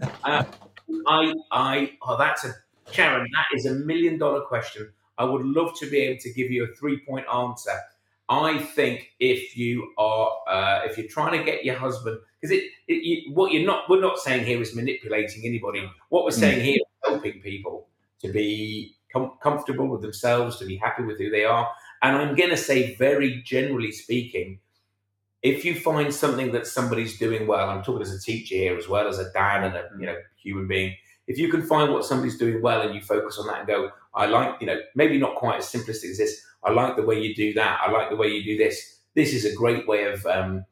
uh, 0.24 0.44
I, 1.06 1.34
I, 1.50 1.92
oh, 2.02 2.16
that's 2.16 2.44
a 2.44 2.54
Sharon. 2.90 3.28
That 3.32 3.56
is 3.56 3.66
a 3.66 3.74
million 3.74 4.18
dollar 4.18 4.42
question. 4.42 4.92
I 5.18 5.24
would 5.24 5.44
love 5.44 5.78
to 5.78 5.90
be 5.90 5.98
able 5.98 6.20
to 6.20 6.32
give 6.32 6.50
you 6.50 6.64
a 6.64 6.68
three 6.74 7.00
point 7.06 7.26
answer. 7.32 7.78
I 8.28 8.58
think 8.58 9.10
if 9.20 9.56
you 9.56 9.92
are, 9.98 10.30
uh, 10.48 10.80
if 10.84 10.96
you're 10.96 11.08
trying 11.08 11.38
to 11.38 11.44
get 11.44 11.64
your 11.64 11.76
husband, 11.76 12.18
because 12.40 12.56
it, 12.56 12.64
it 12.88 13.02
you, 13.02 13.34
what 13.34 13.52
you're 13.52 13.66
not, 13.66 13.88
we're 13.88 14.00
not 14.00 14.18
saying 14.18 14.46
here 14.46 14.60
is 14.60 14.74
manipulating 14.74 15.42
anybody. 15.44 15.88
What 16.08 16.24
we're 16.24 16.30
saying 16.30 16.64
here 16.64 16.76
is 16.76 17.10
helping 17.10 17.40
people 17.42 17.88
to 18.20 18.32
be 18.32 18.96
com- 19.12 19.32
comfortable 19.42 19.88
with 19.88 20.00
themselves, 20.00 20.58
to 20.58 20.64
be 20.64 20.76
happy 20.76 21.02
with 21.02 21.18
who 21.18 21.30
they 21.30 21.44
are. 21.44 21.68
And 22.02 22.16
I'm 22.16 22.34
going 22.34 22.50
to 22.50 22.56
say, 22.56 22.96
very 22.96 23.42
generally 23.42 23.92
speaking, 23.92 24.58
if 25.42 25.64
you 25.64 25.74
find 25.74 26.12
something 26.12 26.52
that 26.52 26.66
somebody's 26.66 27.18
doing 27.18 27.46
well, 27.46 27.68
I'm 27.68 27.82
talking 27.82 28.02
as 28.02 28.12
a 28.12 28.20
teacher 28.20 28.54
here 28.54 28.78
as 28.78 28.88
well 28.88 29.06
as 29.06 29.18
a 29.18 29.30
dad 29.32 29.62
and 29.62 29.76
a 29.76 29.88
you 30.00 30.06
know 30.06 30.16
human 30.42 30.66
being. 30.66 30.96
If 31.26 31.38
you 31.38 31.48
can 31.50 31.62
find 31.62 31.92
what 31.92 32.04
somebody's 32.04 32.38
doing 32.38 32.62
well 32.62 32.80
and 32.80 32.94
you 32.94 33.00
focus 33.02 33.38
on 33.38 33.46
that 33.46 33.60
and 33.60 33.66
go, 33.66 33.90
I 34.14 34.26
like 34.26 34.60
you 34.60 34.66
know 34.66 34.80
maybe 34.94 35.18
not 35.18 35.36
quite 35.36 35.58
as 35.58 35.70
simplistic 35.70 36.10
as 36.10 36.18
this. 36.18 36.42
I 36.64 36.70
like 36.72 36.96
the 36.96 37.02
way 37.02 37.20
you 37.20 37.34
do 37.34 37.52
that. 37.54 37.80
I 37.86 37.90
like 37.90 38.10
the 38.10 38.16
way 38.16 38.28
you 38.28 38.42
do 38.44 38.56
this. 38.56 38.98
This 39.14 39.32
is 39.34 39.44
a 39.44 39.54
great 39.54 39.86
way 39.86 40.04
of 40.04 40.24
um, 40.26 40.64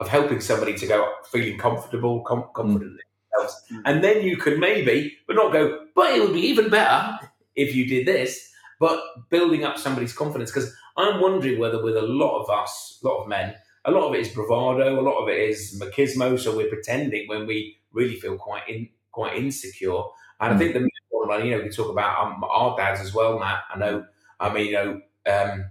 of 0.00 0.08
helping 0.08 0.40
somebody 0.40 0.74
to 0.78 0.86
go 0.86 1.12
feeling 1.30 1.58
comfortable, 1.58 2.22
com- 2.22 2.48
confident 2.54 2.92
in 2.92 2.98
themselves, 3.32 3.62
Mm. 3.72 3.82
and 3.84 4.04
then 4.04 4.22
you 4.22 4.36
can 4.36 4.58
maybe, 4.58 5.16
but 5.26 5.36
not 5.36 5.52
go. 5.52 5.86
But 5.94 6.14
it 6.14 6.22
would 6.22 6.32
be 6.32 6.40
even 6.48 6.70
better 6.70 7.18
if 7.54 7.74
you 7.74 7.86
did 7.86 8.06
this. 8.06 8.48
But 8.78 9.02
building 9.28 9.62
up 9.64 9.76
somebody's 9.76 10.14
confidence 10.14 10.50
because 10.50 10.74
I'm 10.96 11.20
wondering 11.20 11.58
whether 11.58 11.82
with 11.82 11.96
a 11.96 12.02
lot 12.02 12.40
of 12.42 12.48
us, 12.48 12.98
a 13.04 13.08
lot 13.08 13.22
of 13.22 13.28
men, 13.28 13.54
a 13.84 13.90
lot 13.90 14.08
of 14.08 14.14
it 14.14 14.20
is 14.20 14.28
bravado, 14.28 14.98
a 14.98 15.02
lot 15.02 15.22
of 15.22 15.28
it 15.28 15.38
is 15.38 15.78
machismo. 15.78 16.38
So 16.40 16.56
we're 16.56 16.68
pretending 16.70 17.28
when 17.28 17.46
we 17.46 17.76
really 17.92 18.16
feel 18.18 18.36
quite 18.38 18.66
in, 18.68 18.88
quite 19.12 19.36
insecure. 19.36 20.00
And 20.40 20.54
I 20.54 20.58
think 20.58 20.72
the 20.72 20.88
one, 21.10 21.44
you 21.44 21.56
know, 21.58 21.62
we 21.62 21.68
talk 21.68 21.90
about 21.90 22.24
um, 22.24 22.42
our 22.42 22.74
dads 22.76 23.00
as 23.02 23.12
well, 23.12 23.38
Matt. 23.38 23.60
I 23.74 23.78
know. 23.78 24.04
I 24.40 24.52
mean, 24.52 24.66
you 24.66 24.72
know, 24.72 25.00
um, 25.30 25.64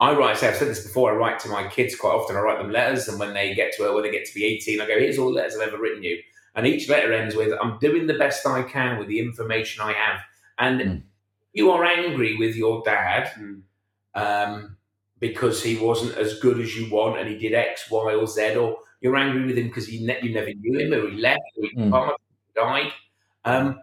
I 0.00 0.12
write. 0.14 0.36
Say 0.38 0.48
I've 0.48 0.56
said 0.56 0.68
this 0.68 0.84
before. 0.84 1.12
I 1.12 1.16
write 1.16 1.38
to 1.40 1.48
my 1.48 1.68
kids 1.68 1.94
quite 1.94 2.10
often. 2.14 2.36
I 2.36 2.40
write 2.40 2.58
them 2.58 2.72
letters, 2.72 3.06
and 3.08 3.18
when 3.20 3.34
they 3.34 3.54
get 3.54 3.72
to 3.76 3.92
when 3.92 4.02
they 4.02 4.10
get 4.10 4.24
to 4.26 4.34
be 4.34 4.44
eighteen, 4.44 4.80
I 4.80 4.86
go, 4.86 4.98
"Here's 4.98 5.18
all 5.18 5.28
the 5.28 5.34
letters 5.36 5.56
I've 5.56 5.68
ever 5.68 5.78
written 5.80 6.02
you." 6.02 6.18
And 6.54 6.66
each 6.66 6.88
letter 6.88 7.12
ends 7.12 7.34
with, 7.36 7.52
"I'm 7.62 7.78
doing 7.78 8.06
the 8.06 8.14
best 8.14 8.46
I 8.46 8.62
can 8.62 8.98
with 8.98 9.08
the 9.08 9.20
information 9.20 9.82
I 9.82 9.92
have." 9.92 10.20
And 10.58 10.80
Mm. 10.80 11.02
you 11.52 11.70
are 11.70 11.84
angry 11.84 12.36
with 12.36 12.56
your 12.56 12.82
dad 12.84 13.30
Mm. 13.38 13.62
um, 14.14 14.76
because 15.18 15.62
he 15.62 15.76
wasn't 15.78 16.16
as 16.18 16.38
good 16.40 16.60
as 16.60 16.76
you 16.76 16.90
want 16.90 17.18
and 17.18 17.28
he 17.28 17.38
did 17.38 17.54
X, 17.54 17.90
Y, 17.90 18.14
or 18.14 18.26
Z, 18.26 18.56
or 18.56 18.78
you're 19.00 19.16
angry 19.16 19.46
with 19.46 19.56
him 19.56 19.68
because 19.68 19.88
ne- 19.88 20.20
you 20.22 20.34
never 20.34 20.52
knew 20.52 20.78
him 20.78 20.92
or 20.92 21.08
he 21.08 21.16
left 21.16 21.40
or 21.56 21.68
he 21.68 21.76
Mm. 21.76 22.14
died. 22.54 22.92
Um, 23.44 23.80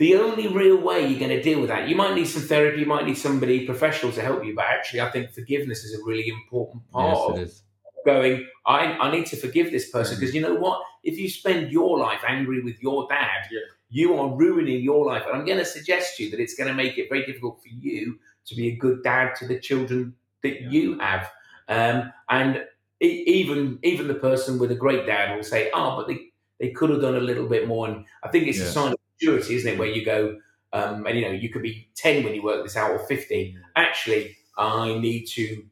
the 0.00 0.16
only 0.16 0.48
real 0.48 0.78
way 0.88 1.06
you're 1.06 1.18
going 1.26 1.30
to 1.38 1.42
deal 1.42 1.60
with 1.60 1.68
that, 1.68 1.88
you 1.88 1.94
might 1.94 2.14
need 2.14 2.26
some 2.26 2.42
therapy, 2.42 2.80
you 2.80 2.86
might 2.86 3.06
need 3.06 3.18
somebody 3.18 3.66
professional 3.66 4.10
to 4.12 4.22
help 4.22 4.44
you, 4.44 4.54
but 4.56 4.64
actually, 4.64 5.00
I 5.02 5.10
think 5.10 5.30
forgiveness 5.30 5.84
is 5.84 5.92
a 5.98 6.02
really 6.04 6.28
important 6.28 6.80
part 6.90 7.16
yes, 7.16 7.28
of 7.28 7.38
it 7.38 7.42
is. 7.42 7.62
going, 8.06 8.46
I, 8.66 8.78
I 9.04 9.10
need 9.12 9.26
to 9.26 9.36
forgive 9.36 9.70
this 9.70 9.90
person 9.90 10.18
because 10.18 10.34
you 10.34 10.40
know 10.40 10.54
what? 10.54 10.82
If 11.04 11.18
you 11.18 11.28
spend 11.30 11.70
your 11.70 11.98
life 11.98 12.22
angry 12.26 12.60
with 12.62 12.82
your 12.82 13.06
dad, 13.08 13.40
Yeah. 13.52 13.60
you 13.90 14.14
are 14.18 14.28
ruining 14.44 14.82
your 14.82 15.04
life. 15.06 15.24
And 15.26 15.36
I'm 15.36 15.44
going 15.44 15.58
to 15.58 15.64
suggest 15.66 16.16
to 16.16 16.24
you 16.24 16.30
that 16.32 16.40
it's 16.40 16.54
going 16.54 16.68
to 16.68 16.74
make 16.82 16.96
it 16.98 17.08
very 17.10 17.24
difficult 17.26 17.60
for 17.62 17.68
you 17.68 18.18
to 18.46 18.54
be 18.54 18.68
a 18.68 18.76
good 18.76 19.02
dad 19.02 19.34
to 19.40 19.46
the 19.46 19.58
children 19.60 20.14
that 20.42 20.62
Yeah. 20.62 20.68
you 20.70 20.98
have. 20.98 21.30
Um, 21.68 22.12
and 22.28 22.64
e- 23.02 23.22
even 23.40 23.78
even 23.82 24.08
the 24.08 24.14
person 24.28 24.58
with 24.58 24.70
a 24.72 24.74
great 24.84 25.04
dad 25.06 25.36
will 25.36 25.44
say, 25.54 25.70
"Oh, 25.74 25.90
but 25.96 26.08
they, 26.08 26.18
they 26.58 26.70
could 26.72 26.90
have 26.90 27.00
done 27.06 27.16
a 27.16 27.26
little 27.30 27.48
bit 27.54 27.68
more." 27.68 27.86
And 27.88 27.96
I 28.24 28.28
think 28.32 28.48
it's 28.48 28.58
a 28.60 28.72
sign 28.78 28.92
of 28.92 28.99
maturity, 29.20 29.54
isn't 29.56 29.72
it? 29.74 29.78
Where 29.78 29.88
you 29.88 30.04
go, 30.04 30.38
um, 30.72 31.06
and 31.06 31.18
you 31.18 31.24
know, 31.26 31.32
you 31.32 31.48
could 31.50 31.62
be 31.62 31.88
ten 31.94 32.24
when 32.24 32.34
you 32.34 32.42
work 32.42 32.62
this 32.64 32.76
out, 32.76 32.90
or 32.90 32.98
fifty. 33.06 33.56
Actually, 33.76 34.36
I 34.56 34.98
need 34.98 35.26
to. 35.34 35.64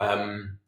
Um, 0.00 0.58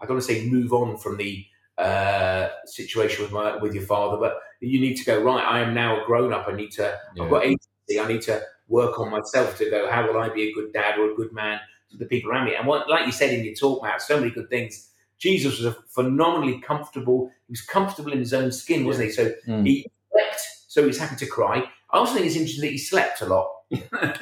I 0.00 0.06
don't 0.06 0.16
want 0.16 0.26
to 0.26 0.34
say 0.34 0.48
move 0.48 0.72
on 0.72 0.98
from 0.98 1.16
the 1.16 1.44
uh, 1.78 2.48
situation 2.66 3.22
with 3.22 3.32
my 3.32 3.56
with 3.56 3.74
your 3.74 3.84
father, 3.84 4.16
but 4.18 4.38
you 4.60 4.80
need 4.80 4.96
to 4.96 5.04
go 5.04 5.22
right. 5.22 5.44
I 5.44 5.60
am 5.60 5.74
now 5.74 6.02
a 6.02 6.06
grown 6.06 6.32
up. 6.32 6.46
I 6.48 6.54
need 6.54 6.72
to. 6.72 6.98
Yeah. 7.14 7.24
I've 7.24 7.30
got 7.30 7.44
agency. 7.44 8.00
I 8.00 8.06
need 8.08 8.22
to 8.22 8.42
work 8.68 8.98
on 8.98 9.10
myself 9.10 9.58
to 9.58 9.70
go. 9.70 9.90
How 9.90 10.06
will 10.06 10.18
I 10.18 10.28
be 10.30 10.44
a 10.50 10.52
good 10.52 10.72
dad 10.72 10.98
or 10.98 11.12
a 11.12 11.14
good 11.14 11.32
man 11.32 11.60
to 11.90 11.96
the 11.98 12.06
people 12.06 12.30
around 12.30 12.46
me? 12.46 12.54
And 12.54 12.66
what, 12.66 12.88
like 12.88 13.06
you 13.06 13.12
said 13.12 13.32
in 13.32 13.44
your 13.44 13.54
talk, 13.54 13.82
Matt, 13.82 14.00
so 14.02 14.18
many 14.18 14.30
good 14.30 14.48
things. 14.48 14.90
Jesus 15.18 15.58
was 15.58 15.66
a 15.66 15.76
phenomenally 15.88 16.60
comfortable. 16.60 17.30
He 17.46 17.52
was 17.52 17.60
comfortable 17.62 18.12
in 18.12 18.18
his 18.18 18.34
own 18.34 18.50
skin, 18.52 18.84
wasn't 18.84 19.06
he? 19.06 19.12
So 19.12 19.32
Mm. 19.46 19.66
he 19.66 19.86
wept. 20.12 20.40
So 20.68 20.80
he 20.82 20.86
was 20.88 20.98
happy 20.98 21.16
to 21.16 21.26
cry. 21.26 21.64
I 21.94 21.98
also 21.98 22.14
think 22.14 22.26
it's 22.26 22.34
interesting 22.34 22.62
that 22.62 22.72
he 22.72 22.78
slept 22.78 23.22
a 23.22 23.26
lot. 23.26 23.48
He 23.70 23.80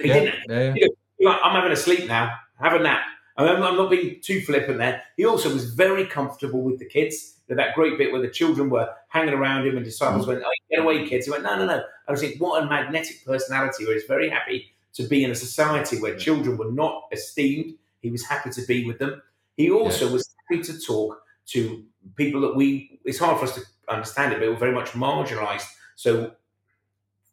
Yeah, 0.09 0.15
didn't. 0.15 0.35
yeah, 0.49 0.75
yeah. 0.77 0.87
He's 1.19 1.27
like, 1.27 1.41
I'm 1.43 1.55
having 1.55 1.73
a 1.73 1.77
sleep 1.77 2.07
now. 2.07 2.35
Have 2.61 2.75
a 2.75 2.79
nap. 2.79 3.01
I'm, 3.37 3.63
I'm 3.63 3.77
not 3.77 3.91
being 3.91 4.21
too 4.21 4.43
flippant 4.43 4.79
there. 4.79 5.03
He 5.17 5.25
also 5.25 5.53
was 5.53 5.75
very 5.75 6.07
comfortable 6.07 6.63
with 6.63 6.79
the 6.79 6.85
kids. 6.85 7.39
That 7.49 7.75
great 7.75 7.99
bit 7.99 8.13
where 8.13 8.23
the 8.23 8.31
children 8.31 8.71
were 8.71 8.89
hanging 9.09 9.35
around 9.35 9.67
him 9.67 9.77
and 9.77 9.85
disciples 9.85 10.25
mm. 10.25 10.29
went, 10.29 10.43
oh, 10.45 10.51
get 10.71 10.81
away, 10.81 11.07
kids. 11.07 11.27
He 11.27 11.31
went, 11.31 11.43
no, 11.43 11.57
no, 11.57 11.67
no. 11.67 11.83
I 12.09 12.11
was 12.11 12.21
thinking, 12.21 12.39
what 12.39 12.63
a 12.63 12.67
magnetic 12.67 13.25
personality 13.27 13.85
where 13.85 13.95
he's 13.95 14.05
very 14.05 14.29
happy 14.29 14.73
to 14.95 15.03
be 15.05 15.25
in 15.25 15.31
a 15.31 15.35
society 15.35 15.99
where 16.01 16.17
children 16.17 16.57
were 16.57 16.71
not 16.71 17.05
esteemed. 17.13 17.75
He 18.01 18.11
was 18.11 18.25
happy 18.25 18.51
to 18.51 18.63
be 18.63 18.87
with 18.87 18.99
them. 18.99 19.23
He 19.57 19.71
also 19.71 20.11
was 20.11 20.35
happy 20.49 20.63
to 20.63 20.79
talk 20.79 21.23
to 21.49 21.85
people 22.17 22.41
that 22.43 22.55
we, 22.55 23.01
it's 23.05 23.19
hard 23.19 23.39
for 23.39 23.45
us 23.45 23.55
to 23.55 23.63
understand 23.89 24.33
it, 24.33 24.37
but 24.39 24.47
we 24.47 24.51
were 24.51 24.59
very 24.59 24.73
much 24.73 24.93
marginalized. 24.93 25.67
So 25.97 26.33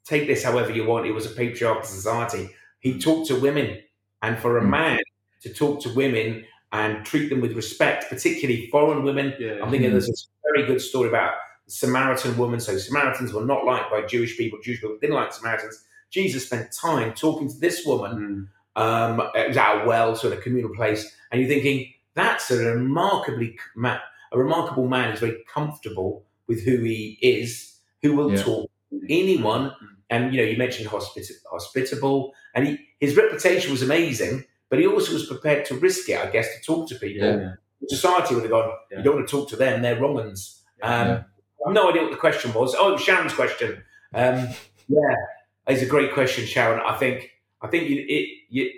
take 0.09 0.27
this 0.27 0.43
however 0.43 0.71
you 0.71 0.83
want. 0.85 1.05
It 1.05 1.11
was 1.13 1.25
a 1.25 1.35
patriarchal 1.41 1.83
society. 1.83 2.49
He 2.79 2.99
talked 2.99 3.27
to 3.27 3.35
women, 3.39 3.67
and 4.21 4.37
for 4.39 4.57
a 4.57 4.61
Mm. 4.63 4.69
man 4.69 4.99
to 5.43 5.49
talk 5.53 5.81
to 5.83 5.89
women 5.93 6.45
and 6.71 7.05
treat 7.05 7.29
them 7.29 7.41
with 7.41 7.53
respect, 7.63 8.09
particularly 8.09 8.67
foreign 8.71 9.03
women. 9.03 9.33
Yeah. 9.39 9.59
I'm 9.61 9.69
thinking 9.71 9.89
Mm. 9.89 9.93
there's 9.93 10.09
a 10.09 10.51
very 10.53 10.65
good 10.67 10.81
story 10.81 11.09
about 11.09 11.33
the 11.65 11.71
Samaritan 11.71 12.37
woman. 12.37 12.59
So 12.59 12.77
Samaritans 12.77 13.33
were 13.33 13.45
not 13.45 13.65
liked 13.65 13.89
by 13.91 14.01
Jewish 14.13 14.37
people. 14.37 14.59
Jewish 14.61 14.81
people 14.81 14.97
didn't 15.01 15.15
like 15.15 15.31
Samaritans. 15.33 15.83
Jesus 16.11 16.45
spent 16.45 16.71
time 16.71 17.13
talking 17.13 17.47
to 17.49 17.57
this 17.59 17.85
woman. 17.85 18.13
Mm. 18.75 18.81
Um, 18.81 19.13
it 19.35 19.47
was 19.49 19.57
at 19.57 19.81
a 19.83 19.87
well, 19.87 20.15
so 20.15 20.31
in 20.31 20.37
a 20.37 20.41
communal 20.41 20.73
place, 20.73 21.01
and 21.31 21.39
you're 21.41 21.49
thinking 21.49 21.91
that's 22.13 22.49
a 22.51 22.57
remarkably 22.75 23.57
ma- 23.75 23.99
a 24.31 24.37
remarkable 24.37 24.87
man 24.87 25.09
who's 25.11 25.19
very 25.19 25.43
comfortable 25.53 26.23
with 26.47 26.63
who 26.63 26.77
he 26.83 27.17
is, 27.21 27.75
who 28.01 28.13
will 28.15 28.31
Yeah. 28.31 28.43
talk 28.43 28.69
to 28.91 29.01
anyone. 29.09 29.73
And 30.09 30.33
you 30.33 30.41
know, 30.41 30.47
you 30.49 30.57
mentioned 30.57 30.89
hospit- 30.89 31.43
hospitable, 31.49 32.33
and 32.55 32.67
he, 32.67 32.79
his 32.99 33.15
reputation 33.15 33.71
was 33.71 33.81
amazing. 33.83 34.45
But 34.69 34.79
he 34.79 34.85
also 34.87 35.13
was 35.13 35.25
prepared 35.25 35.65
to 35.65 35.75
risk 35.75 36.09
it, 36.09 36.19
I 36.19 36.29
guess, 36.29 36.47
to 36.55 36.61
talk 36.63 36.87
to 36.89 36.95
people. 36.95 37.27
Yeah. 37.27 37.53
Society 37.87 38.35
would 38.35 38.43
have 38.43 38.51
gone, 38.51 38.71
Yeah. 38.91 38.97
"You 38.99 39.03
don't 39.03 39.15
want 39.15 39.27
to 39.27 39.31
talk 39.31 39.49
to 39.49 39.55
them; 39.55 39.81
they're 39.81 39.99
wrong 39.99 40.19
uns." 40.19 40.61
Um, 40.81 41.07
Yeah. 41.07 41.23
I've 41.65 41.73
no 41.73 41.89
idea 41.89 42.03
what 42.03 42.11
the 42.11 42.17
question 42.17 42.53
was. 42.53 42.75
Oh, 42.77 42.89
it 42.89 42.91
was 42.93 43.01
Sharon's 43.01 43.33
question. 43.33 43.83
Um, 44.13 44.47
yeah, 44.87 45.15
it's 45.67 45.81
a 45.81 45.85
great 45.85 46.13
question, 46.13 46.45
Sharon. 46.45 46.79
I 46.79 46.95
think 46.97 47.31
I 47.61 47.67
think 47.67 47.89
you, 47.89 48.05
it, 48.07 48.29
you, 48.49 48.71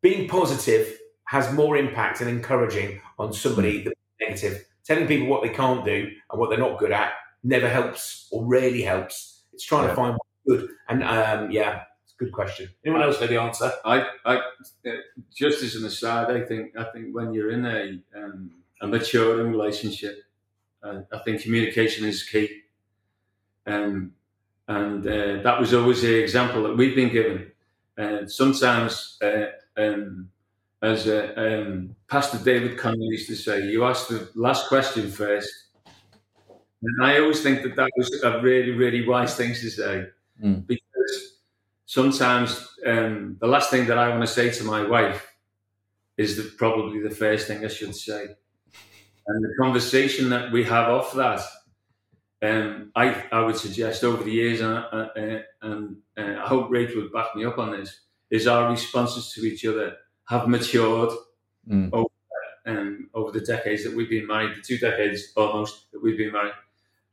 being 0.00 0.28
positive 0.28 0.98
has 1.26 1.52
more 1.52 1.76
impact 1.76 2.20
and 2.20 2.28
encouraging 2.30 3.00
on 3.18 3.32
somebody 3.32 3.82
than 3.82 3.94
negative. 4.20 4.64
Telling 4.84 5.06
people 5.06 5.26
what 5.28 5.42
they 5.42 5.48
can't 5.48 5.84
do 5.84 6.10
and 6.30 6.40
what 6.40 6.50
they're 6.50 6.58
not 6.58 6.78
good 6.78 6.92
at 6.92 7.12
never 7.42 7.68
helps 7.68 8.28
or 8.30 8.44
rarely 8.44 8.82
helps. 8.82 9.33
It's 9.54 9.64
trying 9.64 9.84
Yeah. 9.84 9.90
to 9.90 9.96
find 9.96 10.16
what's 10.16 10.60
good. 10.62 10.70
And 10.88 11.02
um, 11.02 11.50
yeah, 11.50 11.84
it's 12.04 12.12
a 12.12 12.24
good 12.24 12.32
question. 12.32 12.68
Anyone 12.84 13.02
else 13.02 13.20
know 13.20 13.26
the 13.26 13.40
answer? 13.40 13.72
I, 13.84 14.06
I, 14.24 14.36
uh, 14.36 14.90
just 15.34 15.62
as 15.62 15.76
an 15.76 15.84
aside, 15.86 16.30
I 16.30 16.42
think, 16.44 16.76
I 16.76 16.84
think 16.84 17.14
when 17.14 17.32
you're 17.32 17.50
in 17.50 17.64
a, 17.64 17.98
um, 18.18 18.50
a 18.80 18.86
maturing 18.86 19.50
relationship, 19.50 20.22
uh, 20.82 21.00
I 21.12 21.18
think 21.18 21.42
communication 21.42 22.06
is 22.06 22.22
key. 22.22 22.62
Um, 23.66 24.12
and 24.68 25.06
uh, 25.06 25.42
that 25.42 25.58
was 25.60 25.72
always 25.72 26.02
the 26.02 26.14
example 26.22 26.62
that 26.64 26.76
we've 26.76 26.96
been 26.96 27.10
given. 27.12 27.52
Uh, 27.96 28.26
sometimes, 28.26 29.18
uh, 29.22 29.46
um, 29.76 30.28
as 30.82 31.06
uh, 31.06 31.32
um, 31.36 31.94
Pastor 32.08 32.38
David 32.38 32.76
Conley 32.76 33.06
used 33.06 33.28
to 33.28 33.36
say, 33.36 33.62
you 33.62 33.84
ask 33.84 34.08
the 34.08 34.28
last 34.34 34.68
question 34.68 35.10
first. 35.10 35.50
And 36.84 37.04
I 37.06 37.18
always 37.20 37.42
think 37.42 37.62
that 37.62 37.76
that 37.76 37.90
was 37.96 38.22
a 38.22 38.40
really, 38.40 38.72
really 38.72 39.06
wise 39.06 39.36
thing 39.36 39.54
to 39.54 39.70
say 39.70 40.06
Mm. 40.42 40.66
because 40.66 41.38
sometimes 41.86 42.48
um, 42.84 43.36
the 43.40 43.46
last 43.46 43.70
thing 43.70 43.86
that 43.86 43.98
I 43.98 44.08
want 44.08 44.22
to 44.22 44.26
say 44.26 44.50
to 44.50 44.64
my 44.64 44.82
wife 44.84 45.24
is 46.16 46.36
the, 46.36 46.42
probably 46.58 47.00
the 47.00 47.14
first 47.14 47.46
thing 47.46 47.64
I 47.64 47.68
should 47.68 47.94
say. 47.94 48.22
And 49.26 49.44
the 49.44 49.54
conversation 49.60 50.30
that 50.30 50.50
we 50.50 50.64
have 50.64 50.88
off 50.88 51.12
that, 51.14 51.40
um, 52.42 52.90
I, 52.96 53.24
I 53.30 53.40
would 53.42 53.56
suggest 53.56 54.02
over 54.02 54.24
the 54.24 54.32
years, 54.32 54.60
and, 54.60 54.74
uh, 54.74 55.08
uh, 55.16 55.42
and 55.62 55.96
uh, 56.18 56.42
I 56.42 56.46
hope 56.48 56.68
Rachel 56.68 57.02
would 57.02 57.12
back 57.12 57.34
me 57.36 57.44
up 57.44 57.58
on 57.58 57.70
this, 57.70 58.00
is 58.30 58.48
our 58.48 58.68
responses 58.70 59.32
to 59.34 59.46
each 59.46 59.64
other 59.64 59.96
have 60.28 60.48
matured 60.48 61.10
Mm. 61.70 61.90
over, 61.94 62.08
um, 62.66 63.08
over 63.14 63.30
the 63.30 63.40
decades 63.40 63.84
that 63.84 63.94
we've 63.94 64.10
been 64.10 64.26
married, 64.26 64.54
the 64.56 64.60
two 64.60 64.76
decades 64.78 65.32
almost 65.36 65.90
that 65.92 66.02
we've 66.02 66.18
been 66.18 66.32
married. 66.32 66.52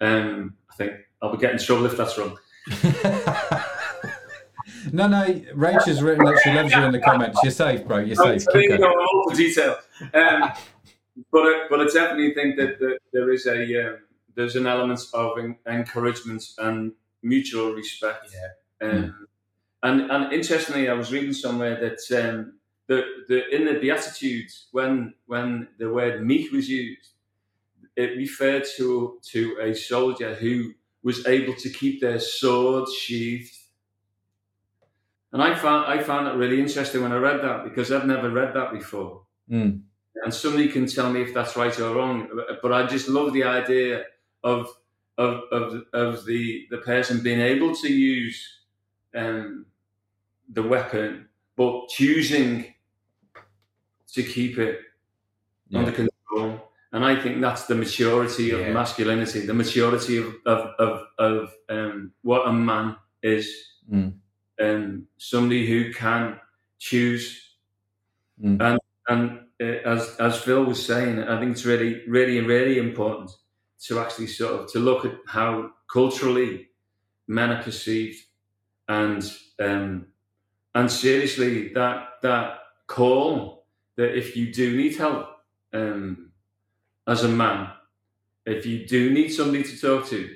Um, 0.02 0.56
I 0.70 0.76
think 0.76 0.94
I'll 1.22 1.32
be 1.32 1.38
getting 1.38 1.60
trouble 1.60 1.86
if 1.86 1.96
that's 1.96 2.18
wrong. 2.18 2.38
no, 4.92 5.08
no. 5.08 5.42
Rachel's 5.54 6.02
written 6.02 6.26
that 6.26 6.42
she 6.44 6.52
loves 6.52 6.74
you 6.74 6.82
in 6.84 6.92
the 6.92 7.00
comments. 7.00 7.40
You're 7.44 7.52
safe, 7.52 7.86
bro. 7.86 8.00
You're 8.00 8.16
safe. 8.16 8.46
Oh, 8.50 8.54
there 8.54 8.62
Keep 8.62 8.80
going. 8.80 8.84
all 8.84 9.30
the 9.30 9.36
detail. 9.36 9.78
Um, 10.14 10.52
but 11.32 11.42
I, 11.44 11.68
but 11.70 11.82
I 11.82 11.86
definitely 11.86 12.34
think 12.34 12.58
that, 12.58 12.80
that 12.80 13.00
there 13.14 13.32
is 13.32 13.46
a 13.46 13.88
um, 13.88 13.98
there's 14.36 14.56
an 14.56 14.66
element 14.66 15.02
of 15.14 15.38
en- 15.38 15.58
encouragement 15.68 16.44
and 16.58 16.94
mutual 17.22 17.74
respect. 17.74 18.34
Yeah. 18.34 18.88
Um, 18.88 19.28
and 19.84 20.12
and 20.12 20.34
interestingly, 20.34 20.90
I 20.90 20.94
was 20.94 21.12
reading 21.12 21.34
somewhere 21.34 21.80
that 21.80 22.24
um, 22.24 22.54
the 22.88 23.04
the 23.28 23.56
in 23.56 23.66
the 23.66 23.80
Beatitudes 23.80 24.68
when 24.72 25.14
when 25.26 25.68
the 25.78 25.92
word 25.92 26.26
meek 26.26 26.52
was 26.52 26.70
used, 26.70 27.12
it 27.96 28.18
referred 28.18 28.66
to 28.78 29.20
to 29.32 29.58
a 29.62 29.74
soldier 29.76 30.34
who 30.36 30.74
was 31.04 31.26
able 31.28 31.54
to 31.56 31.70
keep 31.70 32.02
their 32.02 32.20
sword 32.20 32.88
sheathed. 32.90 33.56
And 35.34 35.42
I 35.42 35.56
found 35.56 35.86
I 35.86 36.04
found 36.04 36.28
that 36.28 36.36
really 36.38 36.60
interesting 36.60 37.02
when 37.02 37.12
I 37.12 37.18
read 37.18 37.42
that 37.42 37.64
because 37.64 37.92
I've 37.92 38.06
never 38.06 38.30
read 38.30 38.54
that 38.54 38.74
before. 38.74 39.24
Mm. 39.50 39.82
And 40.24 40.34
somebody 40.34 40.68
can 40.68 40.86
tell 40.88 41.12
me 41.12 41.22
if 41.22 41.34
that's 41.34 41.56
right 41.56 41.78
or 41.80 41.96
wrong. 41.96 42.28
But 42.62 42.74
I 42.74 42.86
just 42.86 43.08
love 43.08 43.34
the 43.34 43.44
idea 43.46 44.06
of 44.44 44.68
of 45.18 45.42
of, 45.52 45.84
of 45.94 46.26
the 46.26 46.68
the 46.70 46.78
person 46.80 47.24
being 47.24 47.40
able 47.40 47.74
to 47.76 47.92
use 47.92 48.46
um, 49.16 49.66
the 50.50 50.64
weapon, 50.64 51.28
but 51.56 51.88
choosing 51.90 52.74
to 54.14 54.24
keep 54.24 54.58
it 54.58 54.82
Yeah. 55.70 55.80
under 55.80 55.92
control. 55.94 56.71
And 56.94 57.06
I 57.06 57.16
think 57.22 57.42
that's 57.42 57.66
the 57.68 57.76
maturity 57.76 58.52
of 58.52 58.60
Yeah. 58.62 58.74
masculinity, 58.74 59.46
the 59.46 59.54
maturity 59.54 60.18
of 60.18 60.36
of 60.46 60.60
of, 60.80 61.08
of 61.18 61.54
um, 61.70 62.12
what 62.22 62.48
a 62.48 62.52
man 62.54 62.96
is. 63.24 63.48
Mm. 63.92 64.14
Um, 64.62 65.08
somebody 65.18 65.66
who 65.68 65.94
can 65.94 66.40
choose 66.78 67.48
Mm. 68.44 68.60
and 68.62 68.80
and 69.08 69.40
uh, 69.62 69.90
as 69.90 70.16
as 70.20 70.42
Phil 70.42 70.64
was 70.66 70.84
saying, 70.86 71.20
I 71.20 71.40
think 71.40 71.52
it's 71.52 71.66
really, 71.66 72.02
really, 72.08 72.40
really 72.42 72.78
important 72.80 73.30
to 73.88 74.00
actually 74.00 74.28
sort 74.28 74.54
of 74.60 74.72
to 74.72 74.80
look 74.80 75.06
at 75.06 75.16
how 75.28 75.72
culturally 75.92 76.70
men 77.28 77.52
are 77.52 77.62
perceived, 77.64 78.18
and 78.88 79.24
um, 79.60 80.08
and 80.74 80.92
seriously 80.92 81.70
that 81.74 82.22
that 82.24 82.60
call 82.88 83.66
that 83.96 84.18
if 84.18 84.36
you 84.36 84.52
do 84.52 84.76
need 84.76 84.96
help 84.98 85.28
um, 85.74 86.31
as 87.08 87.24
a 87.24 87.28
man, 87.28 87.70
if 88.46 88.66
you 88.66 88.86
do 88.88 89.12
need 89.12 89.30
somebody 89.30 89.64
to 89.64 89.78
talk 89.80 90.08
to, 90.08 90.30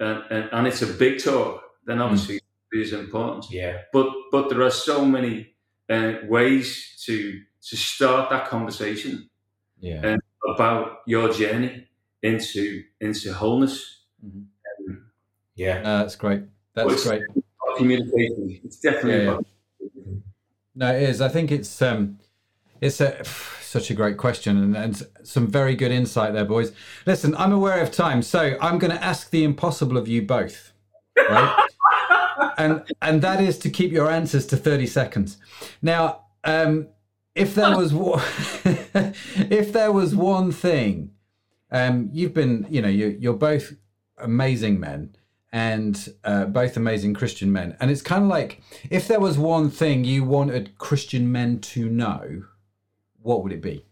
and, 0.00 0.22
and, 0.30 0.48
and 0.52 0.66
it's 0.66 0.82
a 0.82 0.86
big 0.86 1.22
talk, 1.22 1.62
then 1.86 2.00
obviously 2.00 2.36
it 2.36 2.78
is 2.78 2.92
important 2.92 3.50
Yeah. 3.50 3.82
but 3.92 4.08
but 4.32 4.48
there 4.48 4.62
are 4.62 4.70
so 4.70 5.04
many 5.04 5.54
uh, 5.88 6.14
ways 6.28 7.00
to 7.06 7.40
to 7.68 7.76
start 7.76 8.30
that 8.30 8.48
conversation 8.48 9.28
Yeah. 9.78 10.16
about 10.54 10.98
your 11.06 11.32
journey 11.32 11.86
into 12.22 12.82
into 13.00 13.32
wholeness. 13.32 14.02
Yeah. 15.54 15.82
No, 15.82 15.98
that's 15.98 16.16
great. 16.16 16.42
That's 16.74 16.92
it's- 16.92 17.06
great. 17.06 17.22
Communication. 17.76 18.60
It's 18.64 18.78
definitely 18.78 19.24
Yeah, 19.24 19.30
about 19.32 19.46
No, 20.76 20.94
it 20.94 21.02
is. 21.02 21.20
I 21.20 21.28
think 21.28 21.50
it's 21.52 21.82
um, 21.82 22.18
it's 22.84 23.00
a 23.00 23.24
such 23.60 23.90
a 23.90 23.94
great 23.94 24.16
question 24.18 24.56
and, 24.56 24.76
and 24.76 25.02
some 25.24 25.48
very 25.48 25.74
good 25.74 25.90
insight 25.90 26.32
there, 26.32 26.44
boys. 26.44 26.70
Listen, 27.06 27.34
I'm 27.36 27.52
aware 27.52 27.82
of 27.82 27.90
time, 27.90 28.22
so 28.22 28.56
I'm 28.60 28.78
going 28.78 28.92
to 28.92 29.02
ask 29.02 29.30
the 29.30 29.42
impossible 29.42 29.96
of 29.96 30.06
you 30.06 30.22
both, 30.22 30.72
right? 31.16 31.68
and 32.58 32.84
and 33.02 33.20
that 33.22 33.40
is 33.40 33.58
to 33.58 33.70
keep 33.70 33.90
your 33.90 34.08
answers 34.10 34.46
to 34.46 34.56
30 34.56 34.86
seconds. 34.86 35.38
Now, 35.82 36.26
um, 36.44 36.88
if 37.34 37.56
there 37.56 37.76
was 37.76 37.92
one, 38.08 38.22
if 38.64 39.72
there 39.72 39.90
was 39.90 40.14
one 40.14 40.52
thing, 40.52 41.10
um, 41.72 42.10
you've 42.12 42.34
been, 42.34 42.66
you 42.70 42.80
know, 42.80 42.88
you, 42.88 43.16
you're 43.18 43.34
both 43.34 43.74
amazing 44.18 44.78
men 44.78 45.16
and 45.52 46.14
uh, 46.22 46.44
both 46.44 46.76
amazing 46.76 47.14
Christian 47.14 47.52
men. 47.52 47.76
And 47.80 47.90
it's 47.90 48.02
kind 48.02 48.22
of 48.22 48.28
like 48.28 48.60
if 48.90 49.08
there 49.08 49.20
was 49.20 49.36
one 49.36 49.70
thing 49.70 50.04
you 50.04 50.22
wanted 50.22 50.78
Christian 50.78 51.32
men 51.32 51.58
to 51.60 51.88
know, 51.88 52.44
what 53.24 53.42
would 53.42 53.52
it 53.52 53.62
be? 53.62 53.84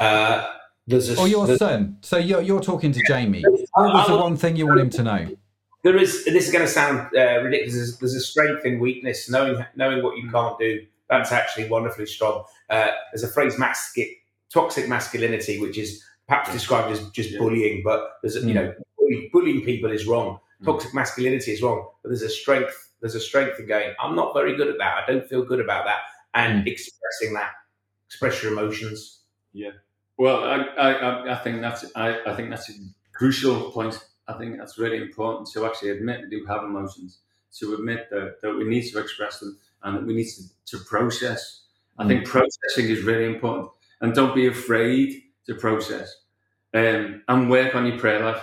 Uh, 0.00 0.44
a, 0.90 1.16
Or 1.18 1.28
your 1.28 1.56
son. 1.56 1.96
So 2.00 2.18
you're, 2.18 2.42
you're 2.42 2.60
talking 2.60 2.92
to 2.92 3.00
Jamie. 3.06 3.42
What 3.74 3.94
was 3.94 4.08
the 4.08 4.16
one 4.16 4.36
thing 4.36 4.56
you 4.56 4.66
want 4.66 4.80
him 4.80 4.90
to 4.90 5.02
know? 5.02 5.28
there 5.84 5.96
is. 5.96 6.24
This 6.24 6.46
is 6.46 6.52
going 6.52 6.64
to 6.64 6.70
sound 6.70 7.08
uh, 7.16 7.40
ridiculous. 7.42 7.74
There's, 7.74 7.98
there's 7.98 8.14
a 8.14 8.20
strength 8.20 8.64
in 8.64 8.78
weakness. 8.80 9.30
Knowing 9.30 9.64
knowing 9.76 10.02
what 10.02 10.16
you 10.18 10.28
can't 10.30 10.58
do. 10.58 10.84
That's 11.08 11.30
actually 11.32 11.68
wonderfully 11.68 12.06
strong. 12.06 12.44
Uh, 12.70 12.88
there's 13.12 13.22
a 13.22 13.28
phrase, 13.28 13.56
mascu- 13.56 14.16
toxic 14.52 14.88
masculinity, 14.88 15.60
which 15.60 15.76
is 15.76 16.02
perhaps 16.26 16.50
described 16.52 16.90
as 16.90 17.08
just 17.10 17.30
Yeah. 17.30 17.38
bullying, 17.38 17.82
but 17.84 18.14
there's 18.22 18.36
you 18.36 18.42
Mm. 18.42 18.54
know 18.54 18.74
bully, 18.98 19.30
bullying 19.32 19.60
people 19.62 19.90
is 19.92 20.06
wrong. 20.06 20.38
Mm. 20.62 20.66
Toxic 20.66 20.94
masculinity 20.94 21.52
is 21.52 21.62
wrong, 21.62 21.86
but 22.02 22.08
there's 22.08 22.22
a 22.22 22.30
strength. 22.30 22.90
There's 23.00 23.14
a 23.16 23.20
strength 23.20 23.58
in 23.60 23.66
going. 23.66 23.92
I'm 24.00 24.14
not 24.16 24.32
very 24.34 24.56
good 24.56 24.68
at 24.68 24.78
that. 24.78 25.02
I 25.02 25.06
don't 25.12 25.28
feel 25.28 25.44
good 25.44 25.60
about 25.60 25.84
that, 25.84 26.00
and 26.34 26.66
expressing 26.66 27.34
that. 27.34 27.52
Express 28.08 28.42
your 28.42 28.52
emotions. 28.52 29.20
Yeah. 29.52 29.70
Well, 30.18 30.44
I, 30.44 30.56
I, 30.78 31.32
I- 31.32 31.38
think 31.42 31.60
that's 31.60 31.84
I, 31.96 32.20
I 32.26 32.34
think 32.36 32.50
that's 32.50 32.70
a 32.70 32.74
crucial 33.14 33.70
point. 33.70 33.98
I 34.28 34.34
think 34.34 34.58
that's 34.58 34.78
really 34.78 34.98
important 34.98 35.48
to 35.52 35.66
actually 35.66 35.90
admit 35.90 36.22
we 36.30 36.38
do 36.38 36.44
have 36.46 36.62
emotions, 36.64 37.20
to 37.58 37.74
admit 37.74 38.08
that, 38.10 38.36
that 38.42 38.54
we 38.54 38.64
need 38.64 38.84
to 38.92 38.98
express 39.00 39.40
them 39.40 39.58
and 39.82 39.96
that 39.96 40.06
we 40.06 40.14
need 40.14 40.28
to, 40.28 40.42
to 40.78 40.84
process. 40.84 41.62
I 41.98 42.06
think 42.06 42.26
processing 42.26 42.88
is 42.90 43.02
really 43.02 43.26
important, 43.26 43.68
and 44.00 44.14
don't 44.14 44.34
be 44.34 44.46
afraid 44.46 45.22
to 45.46 45.54
process 45.56 46.14
um, 46.74 47.22
and 47.28 47.50
work 47.50 47.74
on 47.74 47.86
your 47.86 47.98
prayer 47.98 48.24
life. 48.24 48.42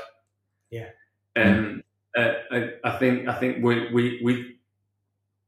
Yeah. 0.71 0.89
Um, 1.35 1.83
uh, 2.17 2.33
I, 2.51 2.69
I 2.83 2.97
think 2.97 3.27
I 3.27 3.35
think 3.39 3.63
we 3.63 3.91
we 3.93 4.21
we 4.23 4.59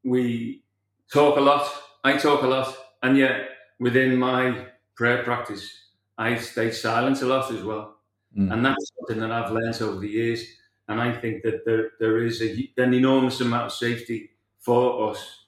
we 0.03 0.63
talk 1.11 1.37
a 1.37 1.41
lot. 1.41 1.67
I 2.03 2.17
talk 2.17 2.43
a 2.43 2.47
lot, 2.47 2.75
and 3.03 3.17
yet 3.17 3.49
within 3.79 4.17
my 4.17 4.67
prayer 4.95 5.23
practice, 5.23 5.69
I 6.17 6.35
stay 6.37 6.71
silent 6.71 7.21
a 7.21 7.25
lot 7.25 7.51
as 7.51 7.63
well. 7.63 7.97
Mm. 8.37 8.51
And 8.53 8.65
that's 8.65 8.91
something 8.99 9.19
that 9.21 9.31
I've 9.31 9.51
learned 9.51 9.81
over 9.81 9.99
the 9.99 10.07
years. 10.09 10.43
And 10.87 11.01
I 11.01 11.11
think 11.13 11.43
that 11.43 11.65
there, 11.65 11.91
there 11.99 12.23
is 12.23 12.41
a, 12.41 12.71
an 12.77 12.93
enormous 12.93 13.39
amount 13.41 13.67
of 13.67 13.71
safety 13.71 14.31
for 14.59 15.09
us 15.09 15.45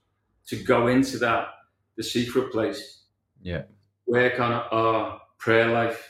to 0.48 0.56
go 0.56 0.88
into 0.88 1.18
that, 1.20 1.48
the 1.96 2.04
secret 2.04 2.52
place, 2.52 3.04
Yeah. 3.42 3.64
work 4.08 4.40
on 4.40 4.52
our 4.52 5.22
prayer 5.38 5.68
life. 5.72 6.10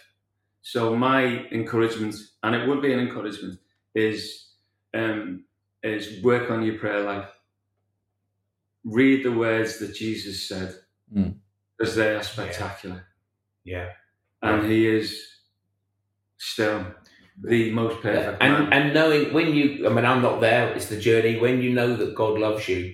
So 0.61 0.95
my 0.95 1.45
encouragement, 1.51 2.15
and 2.43 2.55
it 2.55 2.67
would 2.67 2.81
be 2.81 2.93
an 2.93 2.99
encouragement, 2.99 3.59
is 3.93 4.47
um, 4.93 5.43
is 5.83 6.23
work 6.23 6.49
on 6.49 6.63
your 6.63 6.77
prayer 6.77 7.01
life. 7.01 7.29
Read 8.83 9.23
the 9.23 9.31
words 9.31 9.79
that 9.79 9.93
Jesus 9.95 10.47
said, 10.47 10.75
Mm. 11.15 11.35
because 11.77 11.95
they 11.95 12.15
are 12.15 12.23
spectacular 12.23 13.05
Yeah. 13.63 13.89
and 14.41 14.65
he 14.71 14.87
is 14.87 15.07
still 16.37 16.85
the 17.41 17.71
most 17.71 18.01
perfect 18.01 18.39
man. 18.41 18.63
and 18.63 18.73
and 18.73 18.93
knowing 18.93 19.33
when 19.33 19.53
you 19.53 19.87
i 19.87 19.89
mean 19.93 20.05
i'm 20.05 20.21
not 20.21 20.39
there 20.41 20.71
it's 20.73 20.87
the 20.87 20.99
journey 20.99 21.39
when 21.39 21.61
you 21.61 21.71
know 21.73 21.95
that 21.95 22.13
god 22.15 22.37
loves 22.39 22.67
you 22.67 22.93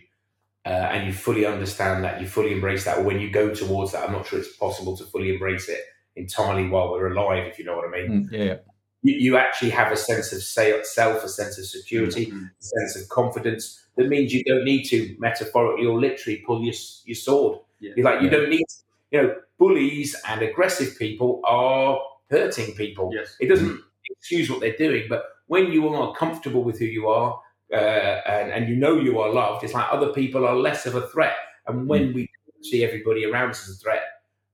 uh, 0.66 0.70
and 0.70 1.08
you 1.08 1.14
fully 1.14 1.46
understand 1.46 2.04
that 2.04 2.22
you 2.22 2.28
fully 2.28 2.52
embrace 2.54 2.86
that 2.86 2.98
or 3.00 3.04
when 3.04 3.20
you 3.20 3.30
go 3.32 3.54
towards 3.54 3.92
that 3.92 4.04
i'm 4.08 4.14
not 4.14 4.26
sure 4.28 4.40
it's 4.40 4.56
possible 4.58 4.96
to 4.96 5.04
fully 5.06 5.34
embrace 5.34 5.68
it 5.70 5.82
entirely 6.16 6.68
while 6.70 6.92
we're 6.92 7.12
alive 7.12 7.48
if 7.48 7.60
you 7.60 7.66
know 7.66 7.76
what 7.76 7.88
i 7.88 7.92
mean 7.92 8.10
Mm, 8.28 8.32
yeah, 8.32 8.44
yeah. 8.44 8.56
You, 9.02 9.16
you 9.16 9.38
actually 9.38 9.70
have 9.72 9.91
a 9.91 9.97
sense 9.97 10.32
of 10.34 10.43
self 10.43 11.24
a 11.24 11.30
sense 11.30 11.58
of 11.58 11.66
security 11.66 12.28
Mhm. 12.28 12.50
a 12.60 12.64
sense 12.64 12.95
of 13.02 13.10
confidence 13.10 13.86
that 13.95 14.08
means 14.08 14.34
you 14.34 14.43
don't 14.43 14.64
need 14.66 14.84
to 14.86 15.16
metaphorically 15.20 15.86
or 15.86 16.00
literally 16.00 16.38
pull 16.45 16.64
your, 16.64 16.74
your 17.06 17.16
sword 17.16 17.60
Yeah. 17.80 17.91
you're 17.95 18.06
like 18.06 18.22
you 18.22 18.28
Yeah. 18.30 18.38
don't 18.38 18.50
need 18.50 18.66
you 19.12 19.22
know 19.22 19.36
bullies 19.58 20.16
and 20.28 20.41
aggressive 20.41 20.97
people 20.97 21.41
are 21.43 22.00
hurting 22.30 22.76
people 22.76 23.12
Yes. 23.14 23.36
it 23.39 23.47
doesn't 23.47 23.82
excuse 24.12 24.50
what 24.50 24.60
they're 24.60 24.76
doing, 24.78 25.06
but 25.08 25.24
when 25.47 25.72
you 25.72 25.88
are 25.89 26.14
comfortable 26.16 26.64
with 26.64 26.78
who 26.80 26.86
you 26.86 27.08
are 27.08 27.39
uh, 27.72 27.76
and, 27.76 28.52
and 28.52 28.68
you 28.70 28.76
know 28.76 28.95
you 29.00 29.20
are 29.20 29.32
loved, 29.32 29.64
it's 29.64 29.74
like 29.74 29.86
other 29.91 30.12
people 30.14 30.45
are 30.45 30.56
less 30.56 30.86
of 30.86 30.95
a 30.95 31.08
threat. 31.08 31.36
And 31.68 31.88
when 31.88 32.14
we 32.14 32.30
see 32.62 32.84
everybody 32.84 33.24
around 33.26 33.52
us 33.52 33.68
as 33.70 33.76
a 33.76 33.80
threat, 33.80 33.99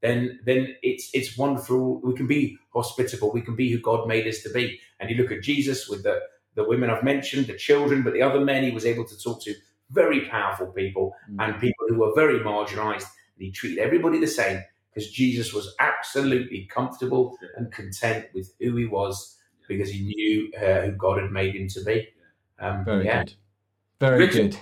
then 0.06 0.40
then 0.50 0.62
it's 0.90 1.06
it's 1.14 1.32
wonderful. 1.38 2.00
We 2.02 2.14
can 2.20 2.28
be 2.28 2.58
hospitable. 2.78 3.30
We 3.34 3.42
can 3.48 3.56
be 3.56 3.68
who 3.72 3.80
God 3.80 4.08
made 4.08 4.28
us 4.28 4.40
to 4.44 4.50
be. 4.60 4.80
And 5.00 5.10
you 5.10 5.16
look 5.22 5.32
at 5.32 5.42
Jesus 5.52 5.80
with 5.90 6.04
the 6.04 6.16
the 6.58 6.64
women 6.72 6.90
I've 6.90 7.04
mentioned, 7.04 7.48
the 7.48 7.58
children, 7.70 8.04
but 8.04 8.14
the 8.14 8.22
other 8.22 8.40
men 8.52 8.64
he 8.64 8.72
was 8.72 8.86
able 8.86 9.06
to 9.12 9.18
talk 9.26 9.38
to, 9.44 9.54
very 10.02 10.22
powerful 10.36 10.68
people 10.82 11.06
Mm. 11.32 11.38
and 11.44 11.60
people 11.66 11.86
who 11.90 11.98
were 12.02 12.14
very 12.24 12.40
marginalized. 12.52 13.10
And 13.36 13.42
he 13.46 13.52
treated 13.52 13.80
everybody 13.88 14.20
the 14.20 14.28
same 14.42 14.58
because 14.94 15.12
Jesus 15.12 15.48
was 15.58 15.66
absolutely 15.80 16.62
comfortable 16.78 17.24
and 17.58 17.66
content 17.80 18.22
with 18.34 18.48
who 18.62 18.76
he 18.78 18.86
was 18.86 19.36
because 19.68 19.90
he 19.96 20.02
knew 20.12 20.36
uh, 20.66 20.82
who 20.86 20.92
God 21.06 21.22
had 21.22 21.32
made 21.32 21.54
him 21.60 21.68
to 21.76 21.84
be. 21.84 21.98
Um, 22.60 22.86
Very 22.86 23.06
yeah. 23.06 23.24
good. 23.24 23.34
Very 24.00 24.20
Richard- 24.26 24.52
good. 24.52 24.60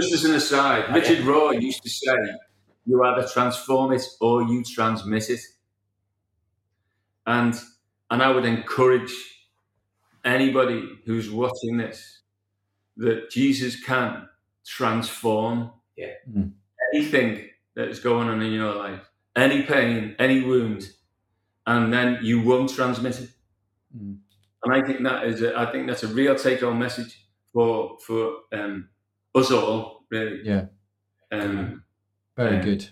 Just 0.00 0.12
as 0.14 0.24
an 0.24 0.34
aside, 0.42 0.94
Richard 0.94 1.18
Rohr 1.30 1.60
used 1.60 1.82
to 1.82 1.90
say, 1.90 2.16
"You 2.86 3.02
either 3.04 3.26
transform 3.28 3.92
it 3.92 4.02
or 4.20 4.42
you 4.42 4.64
transmit 4.64 5.30
it," 5.30 5.40
and 7.26 7.54
and 8.10 8.22
I 8.22 8.30
would 8.30 8.44
encourage 8.44 9.12
anybody 10.24 10.88
who's 11.06 11.30
watching 11.30 11.76
this 11.78 12.20
that 12.96 13.30
Jesus 13.30 13.82
can 13.82 14.28
transform 14.66 15.72
Yeah. 15.96 16.14
Mm. 16.30 16.52
anything 16.92 17.48
that 17.74 17.88
is 17.88 18.00
going 18.00 18.28
on 18.28 18.42
in 18.42 18.52
your 18.52 18.74
life, 18.74 19.00
any 19.34 19.62
pain, 19.62 20.14
any 20.18 20.42
wound, 20.42 20.90
and 21.66 21.92
then 21.92 22.18
you 22.22 22.42
won't 22.42 22.70
transmit 22.70 23.20
it. 23.20 23.30
Mm. 23.96 24.18
And 24.64 24.74
I 24.74 24.86
think 24.86 25.02
that 25.02 25.24
is, 25.24 25.42
a, 25.42 25.58
I 25.58 25.72
think 25.72 25.86
that's 25.88 26.02
a 26.04 26.08
real 26.08 26.36
take-home 26.36 26.78
message 26.78 27.26
for 27.52 27.98
for 28.06 28.42
um, 28.52 28.88
us 29.34 29.50
all, 29.50 30.04
really. 30.10 30.42
Yeah. 30.44 30.66
Um, 31.32 31.82
Very 32.36 32.56
Yeah. 32.56 32.62
good. 32.62 32.88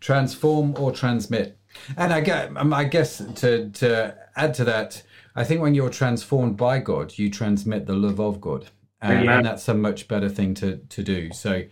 Transform 0.00 0.74
or 0.78 0.92
transmit. 0.92 1.58
And 1.96 2.12
I 2.12 2.20
guess, 2.20 2.50
um, 2.56 2.72
I 2.72 2.84
guess 2.84 3.22
to, 3.36 3.70
to 3.70 4.16
add 4.36 4.54
to 4.54 4.64
that, 4.64 5.02
I 5.34 5.44
think 5.44 5.60
when 5.60 5.74
you're 5.74 5.90
transformed 5.90 6.56
by 6.56 6.78
God, 6.78 7.18
you 7.18 7.30
transmit 7.30 7.86
the 7.86 7.94
love 7.94 8.20
of 8.20 8.40
God. 8.40 8.66
And, 9.02 9.20
Amen. 9.20 9.38
and 9.38 9.46
that's 9.46 9.68
a 9.68 9.74
much 9.74 10.08
better 10.08 10.28
thing 10.28 10.54
to, 10.54 10.78
to 10.78 11.02
do. 11.02 11.30
So, 11.32 11.64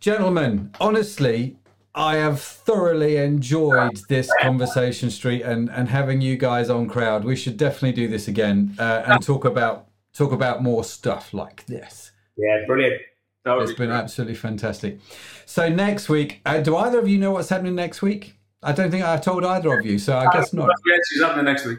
gentlemen, 0.00 0.72
honestly, 0.80 1.56
I 1.94 2.16
have 2.16 2.40
thoroughly 2.40 3.16
enjoyed 3.16 3.98
this 4.08 4.30
conversation 4.40 5.10
street 5.10 5.42
and, 5.42 5.70
and 5.70 5.88
having 5.88 6.20
you 6.20 6.36
guys 6.36 6.68
on 6.68 6.88
crowd. 6.88 7.24
We 7.24 7.36
should 7.36 7.56
definitely 7.56 7.92
do 7.92 8.08
this 8.08 8.28
again 8.28 8.74
uh, 8.78 9.04
and 9.06 9.22
talk 9.22 9.44
about 9.44 9.86
talk 10.12 10.32
about 10.32 10.62
more 10.62 10.82
stuff 10.82 11.32
like 11.32 11.64
this. 11.66 12.10
Yeah, 12.36 12.64
brilliant. 12.66 13.00
It's 13.46 13.72
be 13.72 13.78
been 13.78 13.88
great. 13.88 13.98
absolutely 13.98 14.34
fantastic. 14.34 14.98
So 15.44 15.68
next 15.68 16.08
week, 16.08 16.40
uh, 16.44 16.60
do 16.60 16.76
either 16.76 16.98
of 16.98 17.08
you 17.08 17.18
know 17.18 17.32
what's 17.32 17.48
happening 17.48 17.74
next 17.74 18.02
week? 18.02 18.34
I 18.62 18.72
don't 18.72 18.90
think 18.90 19.04
I've 19.04 19.20
told 19.20 19.44
either 19.44 19.78
of 19.78 19.86
you, 19.86 19.98
so 19.98 20.16
I 20.16 20.28
guess 20.32 20.52
not. 20.52 20.66
Crowd 20.66 20.76
Church 20.86 21.04
is 21.14 21.22
happening 21.22 21.44
next 21.44 21.66
week. 21.66 21.78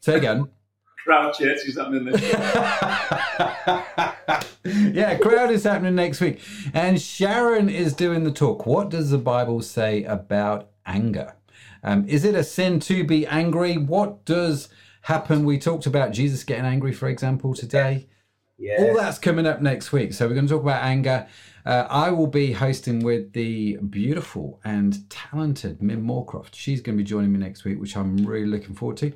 Say 0.00 0.16
again. 0.16 0.48
Crowd 1.04 1.34
Church 1.34 1.60
is 1.66 1.76
happening 1.76 2.04
next 2.04 2.20
week. 2.20 2.32
yeah, 4.94 5.16
crowd 5.16 5.50
is 5.50 5.64
happening 5.64 5.94
next 5.94 6.20
week, 6.20 6.40
and 6.74 7.00
Sharon 7.00 7.70
is 7.70 7.94
doing 7.94 8.24
the 8.24 8.30
talk. 8.30 8.66
What 8.66 8.90
does 8.90 9.10
the 9.10 9.16
Bible 9.16 9.62
say 9.62 10.04
about 10.04 10.68
anger? 10.84 11.34
Um, 11.82 12.06
is 12.06 12.24
it 12.24 12.34
a 12.34 12.44
sin 12.44 12.78
to 12.80 13.04
be 13.04 13.26
angry? 13.26 13.78
What 13.78 14.26
does 14.26 14.68
happen? 15.02 15.46
We 15.46 15.58
talked 15.58 15.86
about 15.86 16.12
Jesus 16.12 16.44
getting 16.44 16.66
angry, 16.66 16.92
for 16.92 17.08
example, 17.08 17.54
today. 17.54 18.08
Yeah. 18.58 18.82
All 18.82 18.96
that's 18.96 19.18
coming 19.18 19.46
up 19.46 19.62
next 19.62 19.92
week. 19.92 20.12
So 20.12 20.26
we're 20.26 20.34
going 20.34 20.48
to 20.48 20.54
talk 20.54 20.62
about 20.62 20.82
anger. 20.82 21.28
Uh, 21.64 21.86
I 21.88 22.10
will 22.10 22.26
be 22.26 22.52
hosting 22.52 23.04
with 23.04 23.32
the 23.32 23.76
beautiful 23.76 24.60
and 24.64 25.08
talented 25.08 25.80
Mim 25.80 26.04
Moorcroft. 26.04 26.54
She's 26.54 26.80
going 26.80 26.98
to 26.98 27.02
be 27.02 27.08
joining 27.08 27.32
me 27.32 27.38
next 27.38 27.64
week, 27.64 27.78
which 27.78 27.96
I'm 27.96 28.26
really 28.26 28.46
looking 28.46 28.74
forward 28.74 28.96
to. 28.98 29.12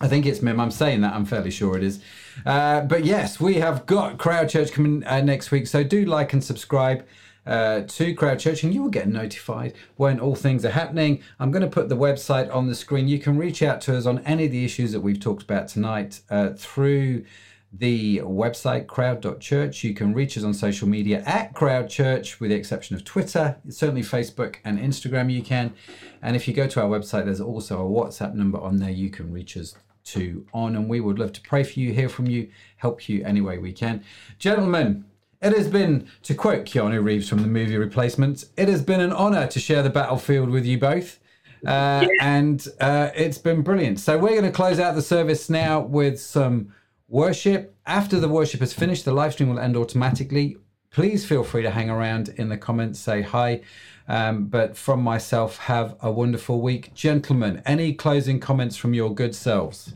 I 0.00 0.08
think 0.08 0.26
it's 0.26 0.42
Mim. 0.42 0.60
I'm 0.60 0.70
saying 0.70 1.00
that. 1.00 1.14
I'm 1.14 1.24
fairly 1.24 1.50
sure 1.50 1.76
it 1.76 1.82
is. 1.82 2.00
Uh, 2.46 2.82
but 2.82 3.04
yes, 3.04 3.40
we 3.40 3.54
have 3.54 3.84
got 3.86 4.18
Crowd 4.18 4.48
Church 4.48 4.72
coming 4.72 5.04
uh, 5.04 5.20
next 5.20 5.50
week. 5.50 5.66
So 5.66 5.82
do 5.82 6.04
like 6.04 6.32
and 6.32 6.42
subscribe 6.42 7.04
uh, 7.46 7.82
to 7.82 8.14
Crowd 8.14 8.38
Church, 8.38 8.62
and 8.62 8.72
you 8.72 8.82
will 8.82 8.90
get 8.90 9.08
notified 9.08 9.74
when 9.96 10.20
all 10.20 10.34
things 10.34 10.64
are 10.64 10.70
happening. 10.70 11.22
I'm 11.40 11.50
going 11.50 11.62
to 11.62 11.70
put 11.70 11.88
the 11.88 11.96
website 11.96 12.52
on 12.54 12.68
the 12.68 12.74
screen. 12.74 13.08
You 13.08 13.18
can 13.18 13.36
reach 13.36 13.62
out 13.62 13.80
to 13.82 13.96
us 13.96 14.06
on 14.06 14.20
any 14.20 14.46
of 14.46 14.52
the 14.52 14.64
issues 14.64 14.92
that 14.92 15.00
we've 15.00 15.20
talked 15.20 15.42
about 15.42 15.68
tonight 15.68 16.20
uh, 16.30 16.50
through 16.50 17.24
the 17.72 18.18
website 18.18 18.86
crowd.church. 18.86 19.82
You 19.82 19.94
can 19.94 20.12
reach 20.12 20.36
us 20.36 20.44
on 20.44 20.52
social 20.52 20.88
media 20.88 21.22
at 21.24 21.54
Crowd 21.54 21.88
Church, 21.88 22.38
with 22.38 22.50
the 22.50 22.56
exception 22.56 22.96
of 22.96 23.04
Twitter, 23.04 23.56
certainly 23.68 24.02
Facebook 24.02 24.56
and 24.64 24.78
Instagram. 24.78 25.32
You 25.32 25.42
can, 25.42 25.72
and 26.20 26.36
if 26.36 26.46
you 26.46 26.54
go 26.54 26.66
to 26.66 26.82
our 26.82 26.88
website, 26.88 27.24
there's 27.24 27.40
also 27.40 27.80
a 27.80 27.88
WhatsApp 27.88 28.34
number 28.34 28.60
on 28.60 28.76
there. 28.76 28.90
You 28.90 29.10
can 29.10 29.32
reach 29.32 29.56
us 29.56 29.74
to 30.04 30.46
on, 30.52 30.76
and 30.76 30.88
we 30.88 31.00
would 31.00 31.18
love 31.18 31.32
to 31.32 31.40
pray 31.40 31.62
for 31.62 31.78
you, 31.80 31.92
hear 31.92 32.08
from 32.08 32.26
you, 32.26 32.48
help 32.76 33.08
you 33.08 33.24
any 33.24 33.40
way 33.40 33.58
we 33.58 33.72
can, 33.72 34.04
gentlemen. 34.38 35.04
It 35.40 35.56
has 35.56 35.66
been, 35.66 36.06
to 36.22 36.34
quote 36.36 36.66
Keanu 36.66 37.02
Reeves 37.02 37.28
from 37.28 37.42
the 37.42 37.48
movie 37.48 37.76
Replacements, 37.76 38.46
it 38.56 38.68
has 38.68 38.80
been 38.80 39.00
an 39.00 39.12
honour 39.12 39.48
to 39.48 39.58
share 39.58 39.82
the 39.82 39.90
battlefield 39.90 40.50
with 40.50 40.64
you 40.64 40.78
both. 40.78 41.18
Uh, 41.66 42.06
And 42.20 42.66
uh, 42.80 43.10
it's 43.14 43.38
been 43.38 43.62
brilliant. 43.62 43.98
So 43.98 44.18
we're 44.18 44.30
going 44.30 44.44
to 44.44 44.52
close 44.52 44.78
out 44.78 44.94
the 44.94 45.02
service 45.02 45.50
now 45.50 45.80
with 45.80 46.20
some 46.20 46.72
worship. 47.12 47.76
After 47.86 48.18
the 48.18 48.28
worship 48.28 48.62
is 48.62 48.72
finished, 48.72 49.04
the 49.04 49.12
live 49.12 49.34
stream 49.34 49.50
will 49.50 49.58
end 49.60 49.76
automatically. 49.76 50.56
Please 50.90 51.24
feel 51.24 51.44
free 51.44 51.62
to 51.62 51.70
hang 51.70 51.90
around 51.90 52.30
in 52.30 52.48
the 52.48 52.56
comments, 52.56 52.98
say 52.98 53.22
hi. 53.22 53.60
Um, 54.08 54.46
but 54.46 54.76
from 54.76 55.02
myself, 55.02 55.58
have 55.58 55.94
a 56.02 56.10
wonderful 56.10 56.60
week. 56.60 56.92
Gentlemen, 56.94 57.62
any 57.64 57.92
closing 57.92 58.40
comments 58.40 58.76
from 58.76 58.94
your 58.94 59.14
good 59.14 59.34
selves? 59.34 59.94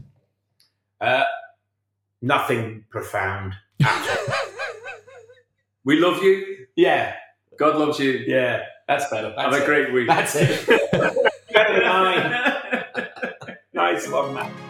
Uh, 1.01 1.25
nothing 2.23 2.85
profound. 2.91 3.55
We 5.85 6.01
love 6.01 6.23
you. 6.23 6.67
Yeah, 6.77 7.15
God 7.59 7.77
loves 7.77 7.99
you. 7.99 8.25
yeah, 8.27 8.65
that's 8.89 9.09
better. 9.11 9.33
That's 9.37 9.55
Have 9.55 9.63
a 9.63 9.67
great 9.67 9.93
week. 9.93 10.07
That's 10.09 10.35
it. 10.35 10.67
better 11.53 11.81
than 11.81 11.85
I. 11.85 12.83
Nice 13.75 14.09
one, 14.09 14.33
Matt. 14.33 14.66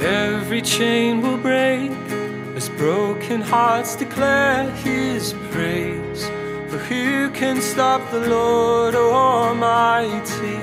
Every 0.00 0.62
chain 0.62 1.20
will 1.20 1.36
break 1.36 1.90
as 2.56 2.70
broken 2.70 3.42
hearts 3.42 3.96
declare 3.96 4.70
his 4.70 5.34
praise. 5.50 6.24
For 6.70 6.78
who 6.78 7.28
can 7.30 7.60
stop 7.60 8.00
the 8.10 8.26
Lord 8.26 8.94
Almighty? 8.94 10.58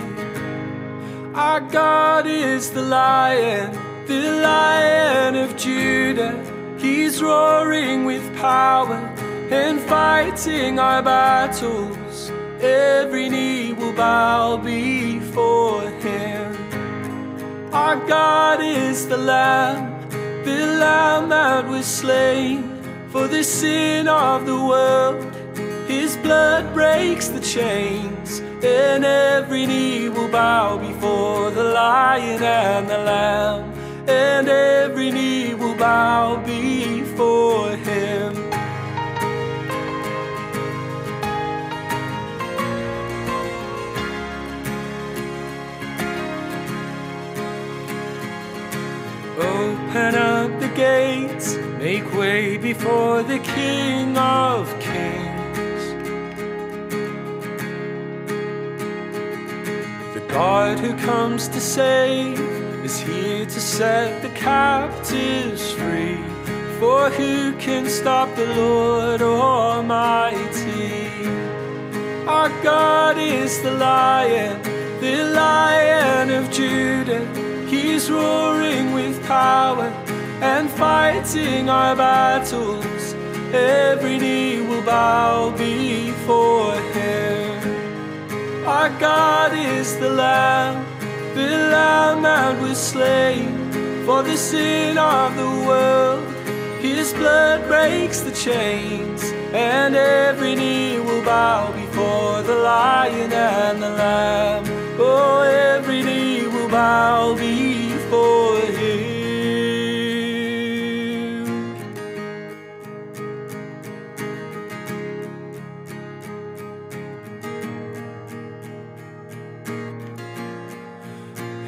Our 1.35 1.61
God 1.61 2.25
is 2.25 2.71
the 2.71 2.81
lion, 2.81 3.77
the 4.07 4.41
lion 4.41 5.35
of 5.35 5.55
Judah. 5.55 6.35
He's 6.79 7.21
roaring 7.21 8.05
with 8.05 8.25
power 8.37 8.95
and 9.51 9.79
fighting 9.81 10.79
our 10.79 11.03
battles. 11.03 12.31
Every 12.59 13.29
knee 13.29 13.73
will 13.73 13.93
bow 13.93 14.57
before 14.57 15.91
him. 16.01 16.36
Our 17.77 17.95
God 18.07 18.59
is 18.59 19.07
the 19.07 19.17
Lamb, 19.17 20.09
the 20.43 20.65
Lamb 20.81 21.29
that 21.29 21.67
was 21.67 21.85
slain 21.85 22.81
for 23.09 23.27
the 23.27 23.43
sin 23.43 24.07
of 24.07 24.47
the 24.47 24.55
world. 24.55 25.23
His 25.87 26.17
blood 26.17 26.73
breaks 26.73 27.27
the 27.27 27.39
chains, 27.39 28.39
and 28.63 29.05
every 29.05 29.67
knee 29.67 30.09
will 30.09 30.27
bow 30.27 30.79
before 30.79 31.51
the 31.51 31.65
Lion 31.65 32.41
and 32.41 32.89
the 32.89 32.97
Lamb, 32.97 33.71
and 34.09 34.49
every 34.49 35.11
knee 35.11 35.53
will 35.53 35.75
bow 35.75 36.37
before 36.37 37.75
him. 37.77 38.26
Open 49.37 50.15
up 50.15 50.59
the 50.59 50.67
gates, 50.69 51.57
make 51.77 52.11
way 52.15 52.57
before 52.57 53.21
the 53.21 53.37
King 53.37 54.17
of 54.17 54.67
Kings. 54.79 55.83
The 60.15 60.25
God 60.27 60.79
who 60.79 60.97
comes 61.05 61.47
to 61.49 61.59
save 61.59 62.39
is 62.83 62.99
here 62.99 63.45
to 63.45 63.61
set 63.61 64.23
the 64.23 64.29
captives 64.29 65.71
free. 65.71 66.17
For 66.79 67.11
who 67.11 67.53
can 67.57 67.87
stop 67.87 68.35
the 68.35 68.47
Lord 68.55 69.21
Almighty? 69.21 71.11
Our 72.27 72.49
God 72.63 73.19
is 73.19 73.61
the 73.61 73.71
lion, 73.71 74.63
the 74.99 75.31
lion 75.31 76.31
of 76.31 76.49
Judah. 76.49 77.46
He's 77.67 78.09
roaring 78.09 78.93
with 78.93 79.21
power 79.27 79.89
and 80.41 80.69
fighting 80.69 81.69
our 81.69 81.95
battles. 81.95 83.13
Every 83.53 84.17
knee 84.17 84.61
will 84.61 84.83
bow 84.83 85.51
before 85.51 86.75
him. 86.93 88.65
Our 88.65 88.89
God 88.99 89.51
is 89.53 89.97
the 89.97 90.09
Lamb, 90.09 90.85
the 91.35 91.47
Lamb 91.47 92.21
that 92.23 92.61
was 92.61 92.77
slain 92.77 93.55
for 94.05 94.23
the 94.23 94.37
sin 94.37 94.97
of 94.97 95.35
the 95.35 95.49
world. 95.67 96.25
His 96.81 97.11
blood 97.13 97.67
breaks 97.67 98.21
the 98.21 98.31
chains, 98.31 99.23
and 99.51 99.95
every 99.95 100.55
knee 100.55 100.99
will 100.99 101.23
bow 101.23 101.71
before 101.73 102.43
the 102.43 102.55
Lion 102.55 103.33
and 103.33 103.81
the 103.81 103.89
Lamb. 103.89 104.63
Oh, 104.99 105.41
every 105.41 106.03
knee 106.03 106.36
bow 106.69 107.35
before 107.35 108.59
Him. 108.59 109.17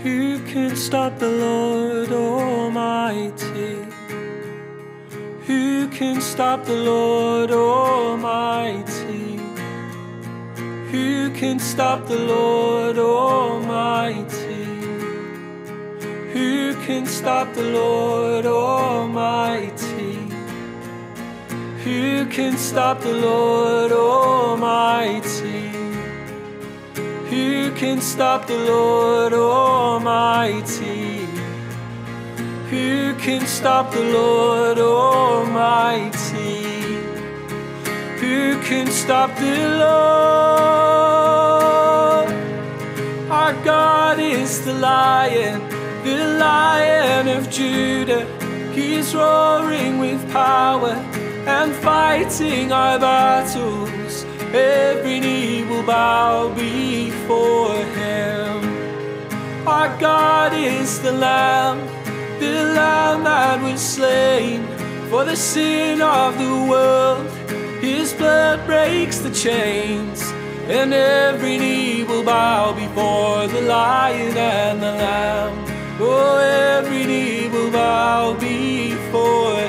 Who 0.03 0.39
can 0.45 0.75
stop 0.75 1.19
the 1.19 1.29
Lord 1.29 2.11
Almighty? 2.11 3.77
Who 5.45 5.87
can 5.89 6.21
stop 6.21 6.65
the 6.65 6.75
Lord 6.75 7.51
Almighty? 7.51 9.39
Who 10.91 11.29
can 11.31 11.59
stop 11.59 12.07
the 12.07 12.17
Lord 12.17 12.97
Almighty? 12.97 14.38
Can 16.89 17.05
stop 17.05 17.53
the 17.53 17.61
Lord 17.61 18.47
Almighty? 18.47 20.15
Who 21.83 22.25
can 22.25 22.57
stop 22.57 23.01
the 23.01 23.13
Lord 23.13 23.91
Almighty? 23.91 25.69
Who 27.29 27.71
can 27.75 28.01
stop 28.01 28.47
the 28.47 28.57
Lord 28.57 29.33
Almighty? 29.33 31.27
Who 32.71 33.13
can 33.19 33.45
stop 33.45 33.91
the 33.91 34.05
Lord 34.05 34.79
Almighty? 34.79 36.63
Who 38.17 38.59
can 38.63 38.87
stop 38.87 39.35
the 39.35 39.77
Lord? 39.83 41.19
Our 43.29 43.53
God 43.63 44.17
is 44.17 44.65
the 44.65 44.73
lion, 44.73 45.68
lion 46.39 47.27
of 47.27 47.49
Judah, 47.49 48.25
he 48.73 48.95
is 48.95 49.13
roaring 49.13 49.99
with 49.99 50.21
power 50.31 50.93
and 51.45 51.73
fighting 51.73 52.71
our 52.71 52.97
battles. 52.97 54.25
Every 54.53 55.19
knee 55.19 55.63
will 55.63 55.83
bow 55.83 56.53
before 56.55 57.83
him. 57.99 59.67
Our 59.67 59.89
God 59.99 60.53
is 60.53 60.99
the 61.01 61.11
Lamb, 61.11 61.79
the 62.39 62.73
Lamb 62.79 63.23
that 63.25 63.61
was 63.61 63.81
slain 63.81 64.65
for 65.09 65.25
the 65.25 65.35
sin 65.35 66.01
of 66.01 66.37
the 66.37 66.55
world. 66.71 67.27
His 67.81 68.13
blood 68.13 68.65
breaks 68.65 69.19
the 69.19 69.31
chains, 69.31 70.21
and 70.67 70.93
every 70.93 71.57
knee 71.57 72.03
will 72.03 72.23
bow 72.23 72.73
before 72.73 73.47
the 73.47 73.61
Lion 73.61 74.37
and 74.37 74.81
the 74.81 74.93
Lamb. 74.93 75.58
Oh, 76.01 76.37
every 76.37 77.05
knee 77.05 77.49
will 77.49 77.71
bow 77.71 78.33
before 78.33 79.68